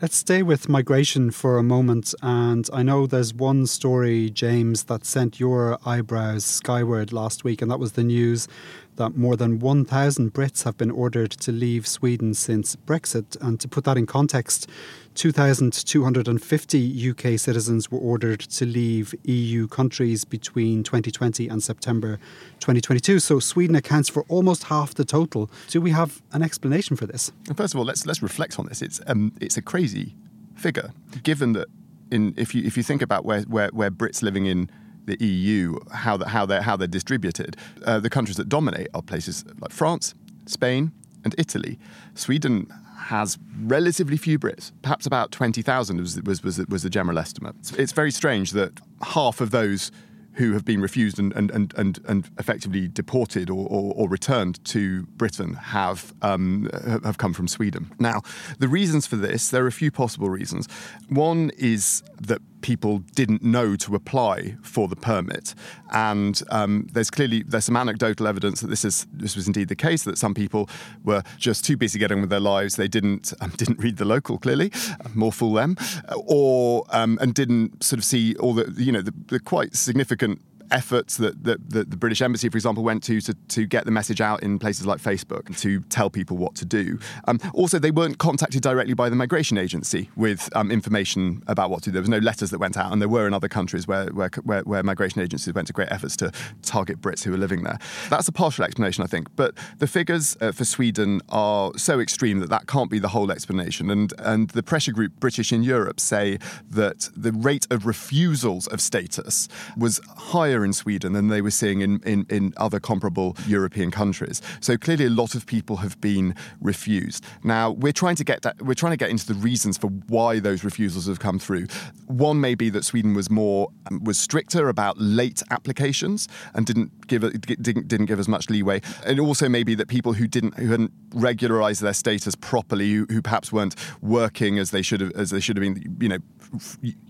Let's 0.00 0.16
stay 0.16 0.42
with 0.42 0.66
migration 0.66 1.30
for 1.30 1.58
a 1.58 1.62
moment. 1.62 2.14
And 2.22 2.66
I 2.72 2.82
know 2.82 3.06
there's 3.06 3.34
one 3.34 3.66
story, 3.66 4.30
James, 4.30 4.84
that 4.84 5.04
sent 5.04 5.38
your 5.38 5.78
eyebrows 5.84 6.46
skyward 6.46 7.12
last 7.12 7.44
week, 7.44 7.60
and 7.60 7.70
that 7.70 7.78
was 7.78 7.92
the 7.92 8.02
news 8.02 8.48
that 8.96 9.16
more 9.16 9.36
than 9.36 9.58
1,000 9.58 10.32
Brits 10.32 10.64
have 10.64 10.76
been 10.76 10.90
ordered 10.90 11.30
to 11.30 11.52
leave 11.52 11.86
Sweden 11.86 12.34
since 12.34 12.76
Brexit. 12.76 13.36
And 13.40 13.58
to 13.60 13.68
put 13.68 13.84
that 13.84 13.96
in 13.96 14.06
context, 14.06 14.68
2,250 15.14 17.10
UK 17.10 17.38
citizens 17.38 17.90
were 17.90 17.98
ordered 17.98 18.40
to 18.40 18.66
leave 18.66 19.14
EU 19.24 19.66
countries 19.68 20.24
between 20.24 20.82
2020 20.82 21.48
and 21.48 21.62
September 21.62 22.18
2022. 22.60 23.18
So 23.18 23.38
Sweden 23.40 23.76
accounts 23.76 24.08
for 24.08 24.24
almost 24.28 24.64
half 24.64 24.94
the 24.94 25.04
total. 25.04 25.50
Do 25.68 25.80
we 25.80 25.90
have 25.90 26.22
an 26.32 26.42
explanation 26.42 26.96
for 26.96 27.06
this? 27.06 27.32
First 27.54 27.74
of 27.74 27.80
all, 27.80 27.84
let's 27.84 28.06
let's 28.06 28.22
reflect 28.22 28.58
on 28.58 28.66
this. 28.66 28.82
It's 28.82 29.00
um, 29.06 29.32
it's 29.40 29.56
a 29.56 29.62
crazy 29.62 30.14
figure, 30.54 30.92
given 31.22 31.52
that 31.54 31.68
in 32.10 32.34
if 32.36 32.54
you 32.54 32.62
if 32.64 32.76
you 32.76 32.82
think 32.82 33.02
about 33.02 33.24
where 33.24 33.42
where, 33.42 33.68
where 33.68 33.90
Brits 33.90 34.22
living 34.22 34.46
in 34.46 34.70
the 35.06 35.16
EU, 35.24 35.78
how 35.92 36.16
the, 36.16 36.28
how 36.28 36.46
they're 36.46 36.62
how 36.62 36.76
they're 36.76 36.86
distributed, 36.86 37.56
uh, 37.84 37.98
the 37.98 38.10
countries 38.10 38.36
that 38.36 38.48
dominate 38.48 38.88
are 38.94 39.02
places 39.02 39.44
like 39.60 39.72
France, 39.72 40.14
Spain, 40.46 40.92
and 41.24 41.34
Italy. 41.38 41.78
Sweden 42.14 42.72
has 42.96 43.38
relatively 43.64 44.16
few 44.16 44.38
Brits, 44.38 44.70
perhaps 44.82 45.06
about 45.06 45.32
20,000 45.32 45.98
was, 45.98 46.22
was, 46.22 46.42
was, 46.44 46.58
was 46.68 46.82
the 46.82 46.90
general 46.90 47.18
estimate. 47.18 47.54
It's 47.76 47.92
very 47.92 48.12
strange 48.12 48.52
that 48.52 48.80
half 49.02 49.40
of 49.40 49.50
those 49.50 49.90
who 50.34 50.52
have 50.52 50.64
been 50.64 50.80
refused 50.80 51.18
and, 51.18 51.32
and, 51.34 51.50
and, 51.50 51.74
and, 51.76 51.98
and 52.08 52.30
effectively 52.38 52.88
deported 52.88 53.50
or, 53.50 53.66
or, 53.68 53.92
or, 53.94 54.08
returned 54.08 54.64
to 54.64 55.02
Britain 55.18 55.54
have, 55.54 56.14
um, 56.22 56.70
have 57.04 57.18
come 57.18 57.34
from 57.34 57.46
Sweden. 57.46 57.92
Now, 57.98 58.22
the 58.58 58.68
reasons 58.68 59.06
for 59.06 59.16
this, 59.16 59.50
there 59.50 59.62
are 59.64 59.68
a 59.68 59.72
few 59.72 59.90
possible 59.90 60.30
reasons. 60.30 60.68
One 61.10 61.50
is 61.58 62.02
that 62.18 62.40
people 62.62 62.98
didn't 63.14 63.42
know 63.42 63.76
to 63.76 63.94
apply 63.94 64.56
for 64.62 64.88
the 64.88 64.96
permit. 64.96 65.54
And 65.90 66.42
um, 66.50 66.88
there's 66.92 67.10
clearly 67.10 67.42
there's 67.42 67.66
some 67.66 67.76
anecdotal 67.76 68.26
evidence 68.26 68.60
that 68.60 68.68
this 68.68 68.84
is 68.84 69.06
this 69.12 69.36
was 69.36 69.46
indeed 69.46 69.68
the 69.68 69.76
case. 69.76 70.04
That 70.04 70.18
some 70.18 70.34
people 70.34 70.70
were 71.04 71.22
just 71.36 71.64
too 71.64 71.76
busy 71.76 71.98
getting 71.98 72.18
on 72.18 72.22
with 72.22 72.30
their 72.30 72.40
lives. 72.40 72.76
They 72.76 72.88
didn't 72.88 73.32
um, 73.40 73.50
didn't 73.56 73.78
read 73.78 73.98
the 73.98 74.04
local 74.04 74.38
clearly. 74.38 74.72
More 75.14 75.32
fool 75.32 75.54
them, 75.54 75.76
or 76.16 76.84
um, 76.90 77.18
and 77.20 77.34
didn't 77.34 77.82
sort 77.82 77.98
of 77.98 78.04
see 78.04 78.34
all 78.36 78.54
the 78.54 78.72
you 78.76 78.92
know 78.92 79.02
the, 79.02 79.14
the 79.26 79.40
quite 79.40 79.76
significant 79.76 80.40
efforts 80.72 81.16
that, 81.18 81.44
that, 81.44 81.70
that, 81.70 81.90
the 81.90 81.96
British 81.96 82.22
Embassy, 82.22 82.48
for 82.48 82.56
example, 82.56 82.82
went 82.82 83.02
to, 83.04 83.20
to, 83.20 83.34
to 83.48 83.66
get 83.66 83.84
the 83.84 83.90
message 83.90 84.20
out 84.20 84.42
in 84.42 84.58
places 84.58 84.86
like 84.86 85.00
Facebook 85.00 85.56
to 85.60 85.80
tell 85.82 86.10
people 86.10 86.36
what 86.36 86.54
to 86.56 86.64
do. 86.64 86.98
Um, 87.28 87.38
also, 87.54 87.78
they 87.78 87.90
weren't 87.90 88.18
contacted 88.18 88.62
directly 88.62 88.94
by 88.94 89.08
the 89.08 89.16
migration 89.16 89.58
agency 89.58 90.10
with 90.16 90.48
um, 90.56 90.70
information 90.70 91.42
about 91.46 91.70
what 91.70 91.82
to 91.82 91.90
do. 91.90 91.92
There 91.92 92.02
was 92.02 92.08
no 92.08 92.18
letters 92.18 92.50
that 92.50 92.58
went 92.58 92.76
out, 92.76 92.92
and 92.92 93.00
there 93.00 93.08
were 93.08 93.26
in 93.26 93.34
other 93.34 93.48
countries 93.48 93.86
where, 93.86 94.06
where, 94.06 94.30
where, 94.44 94.62
where 94.62 94.82
migration 94.82 95.20
agencies 95.20 95.54
went 95.54 95.66
to 95.68 95.72
great 95.72 95.92
efforts 95.92 96.16
to 96.16 96.32
target 96.62 97.00
Brits 97.00 97.22
who 97.22 97.30
were 97.30 97.36
living 97.36 97.62
there. 97.62 97.78
That's 98.08 98.28
a 98.28 98.32
partial 98.32 98.64
explanation, 98.64 99.04
I 99.04 99.06
think. 99.06 99.28
But 99.36 99.54
the 99.78 99.86
figures 99.86 100.36
uh, 100.40 100.52
for 100.52 100.64
Sweden 100.64 101.20
are 101.28 101.72
so 101.76 102.00
extreme 102.00 102.40
that 102.40 102.50
that 102.50 102.66
can't 102.66 102.90
be 102.90 102.98
the 102.98 103.08
whole 103.08 103.30
explanation. 103.30 103.90
And, 103.90 104.12
and 104.18 104.50
the 104.50 104.62
pressure 104.62 104.92
group 104.92 105.12
British 105.20 105.52
in 105.52 105.62
Europe 105.62 106.00
say 106.00 106.38
that 106.70 107.10
the 107.16 107.32
rate 107.32 107.66
of 107.70 107.86
refusals 107.86 108.66
of 108.68 108.80
status 108.80 109.48
was 109.76 110.00
higher 110.16 110.61
in 110.64 110.72
Sweden 110.72 111.12
than 111.12 111.28
they 111.28 111.40
were 111.40 111.50
seeing 111.50 111.80
in, 111.80 112.00
in, 112.04 112.26
in 112.28 112.52
other 112.56 112.80
comparable 112.80 113.36
European 113.46 113.90
countries. 113.90 114.42
So 114.60 114.76
clearly, 114.76 115.06
a 115.06 115.10
lot 115.10 115.34
of 115.34 115.46
people 115.46 115.76
have 115.76 116.00
been 116.00 116.34
refused. 116.60 117.24
Now 117.42 117.70
we're 117.70 117.92
trying 117.92 118.16
to 118.16 118.24
get 118.24 118.42
that, 118.42 118.60
we're 118.62 118.74
trying 118.74 118.92
to 118.92 118.96
get 118.96 119.10
into 119.10 119.26
the 119.26 119.34
reasons 119.34 119.78
for 119.78 119.88
why 120.08 120.40
those 120.40 120.64
refusals 120.64 121.06
have 121.06 121.20
come 121.20 121.38
through. 121.38 121.66
One 122.06 122.40
may 122.40 122.54
be 122.54 122.70
that 122.70 122.84
Sweden 122.84 123.14
was 123.14 123.30
more 123.30 123.68
was 124.02 124.18
stricter 124.18 124.68
about 124.68 124.98
late 124.98 125.42
applications 125.50 126.28
and 126.54 126.66
didn't 126.66 127.06
give 127.06 127.22
didn't, 127.40 127.88
didn't 127.88 128.06
give 128.06 128.18
as 128.18 128.28
much 128.28 128.48
leeway. 128.50 128.80
And 129.04 129.20
also 129.20 129.48
maybe 129.48 129.74
that 129.74 129.88
people 129.88 130.12
who 130.12 130.26
didn't 130.26 130.54
who 130.58 130.70
hadn't 130.70 130.92
regularized 131.14 131.82
their 131.82 131.92
status 131.92 132.34
properly, 132.34 132.92
who, 132.92 133.06
who 133.10 133.22
perhaps 133.22 133.52
weren't 133.52 133.74
working 134.00 134.58
as 134.58 134.70
they 134.70 134.82
should 134.82 135.00
have 135.00 135.12
as 135.12 135.30
they 135.30 135.40
should 135.40 135.56
have 135.56 135.62
been, 135.62 135.96
you 136.00 136.08
know, 136.08 136.18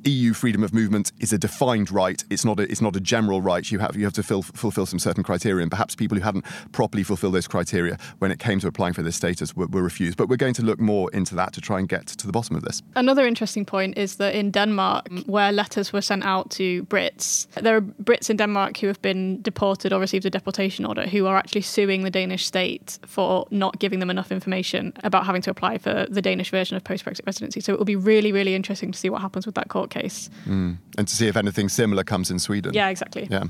EU 0.04 0.32
freedom 0.32 0.62
of 0.62 0.72
movement 0.72 1.12
is 1.18 1.32
a 1.32 1.38
defined 1.38 1.90
right. 1.90 2.24
It's 2.30 2.44
not 2.44 2.60
a, 2.60 2.62
it's 2.62 2.80
not 2.80 2.96
a 2.96 3.00
general 3.00 3.41
right. 3.42 3.70
You 3.70 3.78
have 3.80 3.96
you 3.96 4.04
have 4.04 4.12
to 4.14 4.22
fill, 4.22 4.42
fulfill 4.42 4.86
some 4.86 4.98
certain 4.98 5.22
criteria, 5.22 5.62
and 5.62 5.70
perhaps 5.70 5.94
people 5.94 6.16
who 6.16 6.24
hadn't 6.24 6.44
properly 6.72 7.02
fulfilled 7.02 7.34
those 7.34 7.48
criteria 7.48 7.98
when 8.18 8.30
it 8.30 8.38
came 8.38 8.60
to 8.60 8.68
applying 8.68 8.94
for 8.94 9.02
this 9.02 9.16
status 9.16 9.54
were, 9.56 9.66
were 9.66 9.82
refused. 9.82 10.16
But 10.16 10.28
we're 10.28 10.36
going 10.36 10.54
to 10.54 10.62
look 10.62 10.80
more 10.80 11.10
into 11.12 11.34
that 11.34 11.52
to 11.54 11.60
try 11.60 11.78
and 11.78 11.88
get 11.88 12.06
to 12.06 12.26
the 12.26 12.32
bottom 12.32 12.56
of 12.56 12.62
this. 12.62 12.82
Another 12.94 13.26
interesting 13.26 13.64
point 13.64 13.98
is 13.98 14.16
that 14.16 14.34
in 14.34 14.50
Denmark, 14.50 15.08
where 15.26 15.52
letters 15.52 15.92
were 15.92 16.00
sent 16.00 16.24
out 16.24 16.50
to 16.52 16.84
Brits, 16.84 17.48
there 17.54 17.76
are 17.76 17.80
Brits 17.80 18.30
in 18.30 18.36
Denmark 18.36 18.78
who 18.78 18.86
have 18.86 19.02
been 19.02 19.42
deported 19.42 19.92
or 19.92 20.00
received 20.00 20.24
a 20.24 20.30
deportation 20.30 20.84
order 20.84 21.06
who 21.06 21.26
are 21.26 21.36
actually 21.36 21.62
suing 21.62 22.04
the 22.04 22.10
Danish 22.10 22.46
state 22.46 22.98
for 23.06 23.46
not 23.50 23.78
giving 23.80 23.98
them 23.98 24.10
enough 24.10 24.32
information 24.32 24.92
about 25.02 25.26
having 25.26 25.42
to 25.42 25.50
apply 25.50 25.78
for 25.78 26.06
the 26.08 26.22
Danish 26.22 26.50
version 26.50 26.76
of 26.76 26.84
post-Brexit 26.84 27.26
residency. 27.26 27.60
So 27.60 27.72
it 27.72 27.78
will 27.78 27.84
be 27.84 27.96
really, 27.96 28.32
really 28.32 28.54
interesting 28.54 28.92
to 28.92 28.98
see 28.98 29.10
what 29.10 29.20
happens 29.20 29.32
happens 29.32 29.46
with 29.46 29.54
that 29.54 29.68
court 29.68 29.90
case. 29.90 30.30
Mm. 30.46 30.76
And 30.98 31.08
to 31.08 31.14
see 31.14 31.26
if 31.26 31.36
anything 31.36 31.70
similar 31.70 32.04
comes 32.04 32.30
in 32.30 32.38
Sweden. 32.38 32.74
Yeah, 32.74 32.90
exactly. 32.90 33.26
Yeah. 33.32 33.44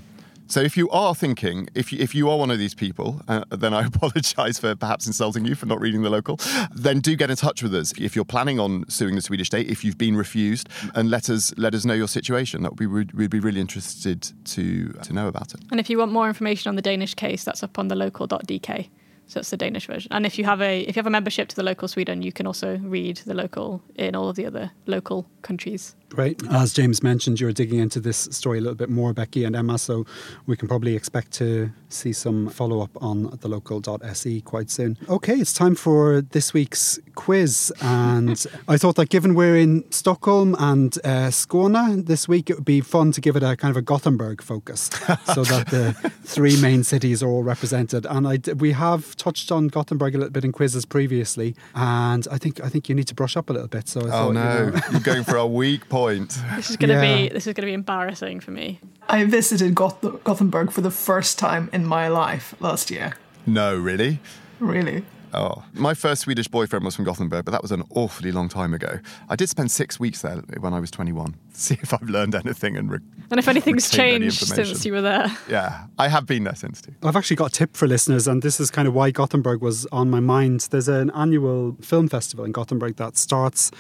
So 0.46 0.60
if 0.60 0.76
you 0.76 0.88
are 0.90 1.14
thinking, 1.14 1.68
if 1.74 1.92
you, 1.92 1.98
if 1.98 2.14
you 2.14 2.28
are 2.28 2.36
one 2.36 2.50
of 2.50 2.58
these 2.58 2.74
people, 2.74 3.22
uh, 3.26 3.44
then 3.50 3.72
I 3.74 3.86
apologise 3.92 4.58
for 4.58 4.76
perhaps 4.76 5.06
insulting 5.06 5.44
you 5.44 5.54
for 5.54 5.66
not 5.66 5.80
reading 5.80 6.02
the 6.02 6.10
local. 6.10 6.38
Then 6.72 7.00
do 7.00 7.16
get 7.16 7.30
in 7.30 7.36
touch 7.36 7.62
with 7.62 7.74
us 7.74 7.92
if 7.98 8.14
you're 8.14 8.24
planning 8.24 8.60
on 8.60 8.88
suing 8.88 9.16
the 9.16 9.22
Swedish 9.22 9.48
state. 9.48 9.68
If 9.68 9.82
you've 9.82 9.98
been 9.98 10.14
refused, 10.14 10.68
and 10.94 11.10
let 11.10 11.28
us 11.28 11.52
let 11.56 11.74
us 11.74 11.84
know 11.84 11.94
your 11.94 12.06
situation. 12.06 12.62
That 12.62 12.72
would 12.72 12.78
be 12.78 12.86
we'd 12.86 13.30
be 13.30 13.40
really 13.40 13.60
interested 13.60 14.30
to 14.44 14.92
to 14.92 15.12
know 15.12 15.26
about 15.26 15.54
it. 15.54 15.60
And 15.72 15.80
if 15.80 15.90
you 15.90 15.98
want 15.98 16.12
more 16.12 16.28
information 16.28 16.68
on 16.68 16.76
the 16.76 16.82
Danish 16.82 17.14
case, 17.14 17.42
that's 17.44 17.62
up 17.62 17.78
on 17.78 17.88
the 17.88 17.96
local.dk. 17.96 18.88
So 19.28 19.40
it's 19.40 19.50
the 19.50 19.56
Danish 19.56 19.86
version. 19.86 20.12
And 20.12 20.26
if 20.26 20.38
you 20.38 20.44
have 20.44 20.60
a 20.60 20.80
if 20.82 20.96
you 20.96 21.00
have 21.00 21.06
a 21.06 21.16
membership 21.18 21.48
to 21.48 21.56
the 21.56 21.62
local 21.62 21.88
Sweden, 21.88 22.20
you 22.20 22.32
can 22.32 22.46
also 22.46 22.76
read 22.78 23.16
the 23.24 23.34
local 23.34 23.82
in 23.94 24.14
all 24.14 24.28
of 24.28 24.36
the 24.36 24.44
other 24.44 24.70
local 24.86 25.26
countries. 25.40 25.96
Great. 26.12 26.42
As 26.50 26.74
James 26.74 27.02
mentioned, 27.02 27.40
you're 27.40 27.52
digging 27.52 27.78
into 27.78 27.98
this 27.98 28.28
story 28.30 28.58
a 28.58 28.60
little 28.60 28.74
bit 28.74 28.90
more, 28.90 29.14
Becky 29.14 29.44
and 29.44 29.56
Emma, 29.56 29.78
so 29.78 30.04
we 30.46 30.58
can 30.58 30.68
probably 30.68 30.94
expect 30.94 31.32
to 31.32 31.72
see 31.88 32.12
some 32.12 32.50
follow 32.50 32.82
up 32.82 32.90
on 33.02 33.38
the 33.40 33.48
local.se 33.48 34.42
quite 34.42 34.68
soon. 34.68 34.98
Okay, 35.08 35.36
it's 35.36 35.54
time 35.54 35.74
for 35.74 36.20
this 36.20 36.52
week's 36.52 36.98
quiz. 37.14 37.72
And 37.80 38.46
I 38.68 38.76
thought 38.76 38.96
that 38.96 39.08
given 39.08 39.34
we're 39.34 39.56
in 39.56 39.90
Stockholm 39.90 40.54
and 40.58 40.94
uh, 40.98 41.28
Skåne 41.28 42.04
this 42.04 42.28
week, 42.28 42.50
it 42.50 42.56
would 42.56 42.64
be 42.66 42.82
fun 42.82 43.12
to 43.12 43.20
give 43.22 43.34
it 43.34 43.42
a 43.42 43.56
kind 43.56 43.70
of 43.70 43.78
a 43.78 43.82
Gothenburg 43.82 44.42
focus 44.42 44.90
so 45.32 45.44
that 45.44 45.68
the 45.68 45.94
three 46.24 46.60
main 46.60 46.84
cities 46.84 47.22
are 47.22 47.28
all 47.28 47.42
represented. 47.42 48.04
And 48.04 48.28
I, 48.28 48.38
we 48.58 48.72
have 48.72 49.16
touched 49.16 49.50
on 49.50 49.68
Gothenburg 49.68 50.14
a 50.14 50.18
little 50.18 50.32
bit 50.32 50.44
in 50.44 50.52
quizzes 50.52 50.84
previously, 50.84 51.56
and 51.74 52.28
I 52.30 52.36
think 52.36 52.60
I 52.62 52.68
think 52.68 52.90
you 52.90 52.94
need 52.94 53.08
to 53.08 53.14
brush 53.14 53.34
up 53.34 53.48
a 53.48 53.54
little 53.54 53.68
bit. 53.68 53.88
So 53.88 54.02
I 54.02 54.04
oh 54.04 54.08
thought, 54.10 54.32
no, 54.32 54.64
you 54.64 54.70
know, 54.72 54.80
you're 54.90 55.00
going 55.00 55.24
for 55.24 55.36
a 55.36 55.46
weak 55.46 55.88
point 55.88 56.01
point. 56.02 56.38
This 56.56 56.70
is 56.70 56.76
gonna 56.76 56.94
Yeah. 56.94 57.16
be 57.16 57.28
this 57.28 57.46
is 57.46 57.52
gonna 57.54 57.66
be 57.66 57.72
embarrassing 57.74 58.40
for 58.40 58.50
me. 58.50 58.80
I 59.08 59.24
visited 59.24 59.74
Goth- 59.74 60.24
Gothenburg 60.24 60.70
for 60.72 60.80
the 60.82 60.90
first 60.90 61.38
time 61.38 61.68
in 61.72 61.86
my 61.86 62.08
life 62.08 62.54
last 62.60 62.90
year. 62.90 63.14
No, 63.46 63.76
really. 63.76 64.20
Really. 64.60 65.04
Oh, 65.34 65.64
my 65.72 65.94
first 65.94 66.20
Swedish 66.22 66.46
boyfriend 66.46 66.84
was 66.84 66.94
from 66.94 67.06
Gothenburg, 67.06 67.46
but 67.46 67.52
that 67.52 67.62
was 67.62 67.72
an 67.72 67.82
awfully 67.94 68.32
long 68.32 68.50
time 68.50 68.74
ago. 68.74 68.98
I 69.30 69.34
did 69.34 69.48
spend 69.48 69.70
six 69.70 69.98
weeks 69.98 70.20
there 70.20 70.36
when 70.60 70.74
I 70.74 70.78
was 70.78 70.90
21. 70.90 71.34
See 71.54 71.78
if 71.82 71.94
I've 71.94 72.02
learned 72.16 72.34
anything 72.34 72.76
and. 72.76 72.90
Re- 72.90 72.98
And 73.30 73.38
if 73.38 73.48
anything's 73.48 73.90
retained 73.90 74.16
any 74.24 74.30
changed 74.30 74.46
since 74.46 74.84
you 74.84 74.92
were 74.92 75.00
there. 75.00 75.26
Yeah, 75.48 75.84
I 75.98 76.08
have 76.08 76.26
been 76.26 76.44
there 76.44 76.54
since 76.54 76.82
too. 76.82 76.92
I've 77.02 77.16
actually 77.16 77.36
got 77.36 77.46
a 77.46 77.54
tip 77.60 77.76
for 77.78 77.88
listeners, 77.88 78.28
and 78.28 78.42
this 78.42 78.60
is 78.60 78.70
kind 78.70 78.86
of 78.86 78.92
why 78.94 79.10
Gothenburg 79.10 79.62
was 79.62 79.86
on 79.90 80.10
my 80.10 80.20
mind. 80.20 80.68
There's 80.70 80.88
an 80.88 81.10
annual 81.14 81.76
film 81.80 82.08
festival 82.08 82.44
in 82.44 82.52
Gothenburg 82.52 82.96
that 82.96 83.16
starts, 83.16 83.70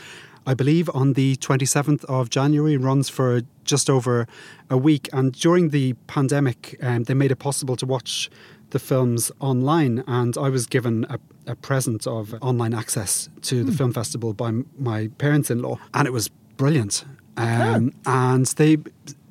I 0.46 0.54
believe, 0.54 0.90
on 0.94 1.12
the 1.14 1.36
27th 1.36 2.04
of 2.06 2.28
January, 2.30 2.76
runs 2.76 3.08
for 3.08 3.42
just 3.64 3.88
over 3.88 4.26
a 4.70 4.76
week. 4.76 5.08
And 5.12 5.32
during 5.32 5.68
the 5.70 5.94
pandemic, 6.06 6.76
um, 6.82 7.04
they 7.04 7.14
made 7.14 7.30
it 7.30 7.38
possible 7.38 7.76
to 7.76 7.86
watch 7.86 8.30
the 8.70 8.78
films 8.78 9.30
online. 9.40 10.02
And 10.06 10.36
I 10.36 10.48
was 10.48 10.66
given 10.66 11.06
a, 11.08 11.18
a 11.46 11.54
present 11.54 12.06
of 12.06 12.34
online 12.40 12.74
access 12.74 13.28
to 13.42 13.62
the 13.64 13.72
film 13.72 13.92
festival 13.92 14.32
by 14.32 14.48
m- 14.48 14.66
my 14.78 15.08
parents 15.18 15.50
in 15.50 15.60
law, 15.62 15.78
and 15.94 16.06
it 16.08 16.12
was 16.12 16.28
brilliant. 16.56 17.04
Um, 17.36 17.92
And 18.06 18.46
they 18.46 18.78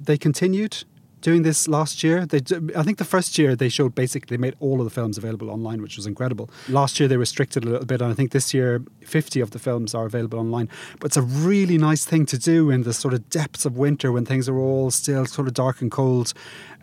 they 0.04 0.18
continued 0.18 0.84
doing 1.22 1.44
this 1.44 1.68
last 1.68 2.04
year. 2.04 2.26
They, 2.26 2.40
I 2.76 2.84
think 2.84 2.98
the 2.98 3.06
first 3.06 3.38
year 3.38 3.56
they 3.56 3.70
showed 3.70 3.96
basically 3.96 4.36
they 4.36 4.42
made 4.42 4.56
all 4.60 4.80
of 4.80 4.86
the 4.86 4.90
films 4.90 5.18
available 5.18 5.50
online, 5.50 5.82
which 5.82 5.96
was 5.96 6.06
incredible. 6.06 6.50
Last 6.68 7.00
year 7.00 7.08
they 7.08 7.18
restricted 7.18 7.64
a 7.64 7.70
little 7.70 7.86
bit, 7.86 8.02
and 8.02 8.12
I 8.12 8.14
think 8.14 8.32
this 8.32 8.54
year 8.54 8.84
50 9.06 9.40
of 9.40 9.52
the 9.52 9.60
films 9.60 9.96
are 9.96 10.06
available 10.06 10.40
online. 10.40 10.70
But 11.00 11.08
it's 11.08 11.18
a 11.18 11.22
really 11.22 11.78
nice 11.78 12.06
thing 12.06 12.26
to 12.28 12.38
do 12.38 12.70
in 12.70 12.84
the 12.84 12.94
sort 12.94 13.14
of 13.14 13.30
depths 13.30 13.66
of 13.66 13.78
winter 13.78 14.12
when 14.12 14.26
things 14.26 14.50
are 14.50 14.58
all 14.58 14.92
still 14.92 15.26
sort 15.26 15.48
of 15.48 15.54
dark 15.54 15.82
and 15.82 15.92
cold. 15.92 16.34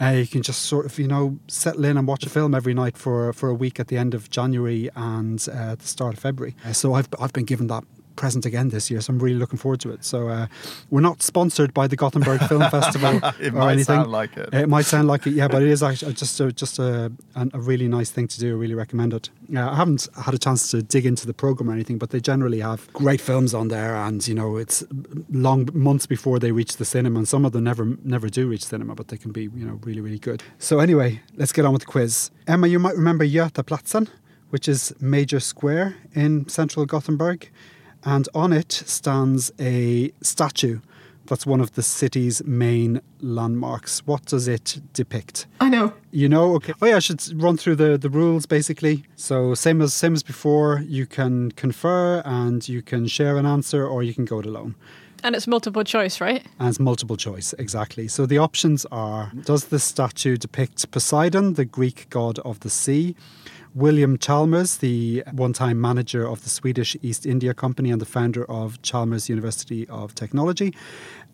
Uh, 0.00 0.10
you 0.10 0.26
can 0.26 0.42
just 0.42 0.62
sort 0.62 0.86
of 0.86 0.98
you 0.98 1.08
know 1.08 1.38
settle 1.48 1.84
in 1.84 1.96
and 1.96 2.06
watch 2.06 2.24
a 2.24 2.30
film 2.30 2.54
every 2.54 2.74
night 2.74 2.96
for 2.96 3.32
for 3.32 3.48
a 3.48 3.54
week 3.54 3.80
at 3.80 3.88
the 3.88 3.96
end 3.96 4.14
of 4.14 4.30
January 4.30 4.88
and 4.94 5.46
uh, 5.52 5.74
the 5.74 5.86
start 5.86 6.14
of 6.14 6.20
February. 6.20 6.54
Uh, 6.64 6.72
so 6.72 6.94
I've 6.94 7.08
I've 7.20 7.32
been 7.32 7.44
given 7.44 7.66
that 7.68 7.84
present 8.18 8.44
again 8.44 8.68
this 8.68 8.90
year, 8.90 9.00
so 9.00 9.12
I'm 9.12 9.18
really 9.18 9.38
looking 9.38 9.58
forward 9.58 9.80
to 9.80 9.90
it. 9.90 10.04
So 10.04 10.28
uh, 10.28 10.46
we're 10.90 11.00
not 11.10 11.22
sponsored 11.22 11.72
by 11.72 11.86
the 11.86 11.96
Gothenburg 11.96 12.40
Film 12.48 12.62
Festival 12.78 13.20
It 13.40 13.54
or 13.54 13.58
might 13.58 13.72
anything. 13.72 13.84
sound 13.96 14.10
like 14.12 14.36
it. 14.36 14.52
It 14.52 14.68
might 14.68 14.84
sound 14.84 15.08
like 15.08 15.26
it, 15.26 15.32
yeah, 15.34 15.48
but 15.48 15.62
it 15.62 15.68
is 15.68 15.82
actually 15.82 16.14
just 16.14 16.38
a, 16.40 16.52
just 16.52 16.78
a, 16.78 17.10
a 17.34 17.60
really 17.60 17.88
nice 17.88 18.10
thing 18.10 18.28
to 18.28 18.38
do. 18.38 18.48
I 18.56 18.58
really 18.58 18.74
recommend 18.74 19.14
it. 19.14 19.30
Yeah, 19.48 19.70
I 19.70 19.76
haven't 19.76 20.08
had 20.24 20.34
a 20.34 20.38
chance 20.38 20.70
to 20.72 20.82
dig 20.82 21.06
into 21.06 21.26
the 21.26 21.34
program 21.34 21.70
or 21.70 21.72
anything, 21.72 21.96
but 21.98 22.10
they 22.10 22.20
generally 22.20 22.60
have 22.60 22.92
great 22.92 23.20
films 23.20 23.54
on 23.54 23.68
there, 23.68 23.94
and 23.96 24.26
you 24.28 24.34
know 24.34 24.56
it's 24.56 24.84
long 25.30 25.68
months 25.72 26.06
before 26.06 26.38
they 26.38 26.52
reach 26.52 26.76
the 26.76 26.84
cinema, 26.84 27.18
and 27.20 27.28
some 27.28 27.44
of 27.46 27.52
them 27.52 27.64
never 27.64 27.84
never 28.04 28.28
do 28.28 28.48
reach 28.48 28.64
cinema, 28.64 28.94
but 28.94 29.08
they 29.08 29.16
can 29.16 29.32
be 29.32 29.42
you 29.42 29.64
know 29.64 29.78
really 29.84 30.00
really 30.00 30.18
good. 30.18 30.42
So 30.58 30.80
anyway, 30.80 31.22
let's 31.36 31.52
get 31.52 31.64
on 31.64 31.72
with 31.72 31.82
the 31.82 31.86
quiz. 31.92 32.30
Emma, 32.46 32.66
you 32.66 32.78
might 32.78 32.96
remember 32.96 33.24
Götaplatsen, 33.24 34.08
which 34.50 34.68
is 34.68 34.92
major 35.00 35.40
square 35.40 35.96
in 36.14 36.48
central 36.48 36.84
Gothenburg, 36.86 37.50
and 38.08 38.26
on 38.34 38.54
it 38.54 38.72
stands 38.72 39.52
a 39.60 40.10
statue. 40.22 40.80
That's 41.26 41.44
one 41.44 41.60
of 41.60 41.74
the 41.74 41.82
city's 41.82 42.42
main 42.44 43.02
landmarks. 43.20 44.00
What 44.06 44.24
does 44.24 44.48
it 44.48 44.80
depict? 44.94 45.46
I 45.60 45.68
know. 45.68 45.92
You 46.10 46.26
know, 46.26 46.54
okay. 46.54 46.72
Oh 46.80 46.86
yeah, 46.86 46.96
I 46.96 47.00
should 47.00 47.20
run 47.42 47.58
through 47.58 47.76
the, 47.76 47.98
the 47.98 48.08
rules 48.08 48.46
basically. 48.46 49.04
So 49.16 49.54
same 49.54 49.82
as 49.82 49.92
same 49.92 50.14
as 50.14 50.22
before, 50.22 50.82
you 50.86 51.04
can 51.04 51.50
confer 51.52 52.22
and 52.24 52.66
you 52.66 52.80
can 52.80 53.06
share 53.08 53.36
an 53.36 53.44
answer 53.44 53.86
or 53.86 54.02
you 54.02 54.14
can 54.14 54.24
go 54.24 54.38
it 54.38 54.46
alone. 54.46 54.74
And 55.22 55.34
it's 55.34 55.46
multiple 55.46 55.84
choice, 55.84 56.18
right? 56.18 56.42
And 56.58 56.68
it's 56.68 56.80
multiple 56.80 57.16
choice, 57.16 57.52
exactly. 57.58 58.08
So 58.08 58.24
the 58.24 58.38
options 58.38 58.86
are 58.90 59.32
Does 59.44 59.64
the 59.66 59.78
statue 59.78 60.38
depict 60.38 60.90
Poseidon, 60.92 61.54
the 61.54 61.66
Greek 61.66 62.06
god 62.08 62.38
of 62.38 62.60
the 62.60 62.70
sea? 62.70 63.14
William 63.74 64.16
Chalmers, 64.18 64.78
the 64.78 65.22
one 65.32 65.52
time 65.52 65.80
manager 65.80 66.26
of 66.26 66.42
the 66.42 66.50
Swedish 66.50 66.96
East 67.02 67.26
India 67.26 67.52
Company 67.54 67.90
and 67.90 68.00
the 68.00 68.06
founder 68.06 68.44
of 68.50 68.80
Chalmers 68.82 69.28
University 69.28 69.86
of 69.88 70.14
Technology? 70.14 70.74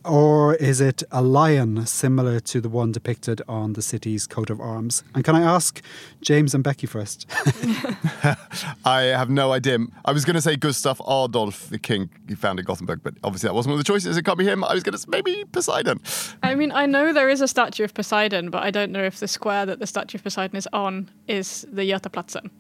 Or 0.05 0.55
is 0.57 0.80
it 0.80 1.02
a 1.11 1.22
lion 1.22 1.86
similar 1.86 2.38
to 2.40 2.61
the 2.61 2.68
one 2.68 2.92
depicted 2.92 3.40
on 3.48 3.72
the 3.72 3.80
city's 3.80 4.26
coat 4.26 4.50
of 4.50 4.61
arms? 4.61 5.02
And 5.14 5.24
can 5.24 5.34
I 5.34 5.42
ask 5.42 5.82
James 6.20 6.55
and 6.55 6.62
Becky 6.62 6.86
first? 6.86 7.26
I 8.84 9.02
have 9.05 9.30
no 9.30 9.52
idea. 9.52 9.78
I 10.05 10.12
was 10.12 10.24
going 10.24 10.34
to 10.34 10.42
say 10.42 10.57
Gustav 10.57 11.00
Adolf, 11.00 11.70
the 11.70 11.78
king 11.78 12.11
who 12.28 12.36
founded 12.36 12.66
Gothenburg, 12.66 13.00
but 13.02 13.14
obviously 13.24 13.48
that 13.48 13.55
wasn't 13.55 13.72
one 13.72 13.80
of 13.80 13.84
the 13.86 13.90
choices. 13.90 14.16
It 14.16 14.24
can't 14.24 14.38
be 14.38 14.44
him. 14.44 14.62
I 14.62 14.74
was 14.74 14.82
going 14.82 14.92
to 14.92 14.98
say 14.98 15.09
maybe 15.09 15.44
Poseidon. 15.52 16.00
I 16.42 16.55
mean, 16.55 16.70
I 16.70 16.84
know 16.84 17.12
there 17.12 17.30
is 17.30 17.40
a 17.40 17.48
statue 17.48 17.84
of 17.84 17.94
Poseidon, 17.94 18.50
but 18.50 18.62
I 18.62 18.70
don't 18.70 18.92
know 18.92 19.05
if 19.05 19.20
the 19.20 19.28
square 19.28 19.64
that 19.64 19.78
the 19.78 19.86
statue 19.86 20.18
of 20.18 20.24
Poseidon 20.24 20.57
is 20.57 20.68
on 20.72 21.11
is 21.28 21.66
the 21.72 21.90
Götaplatsen. 21.90 22.50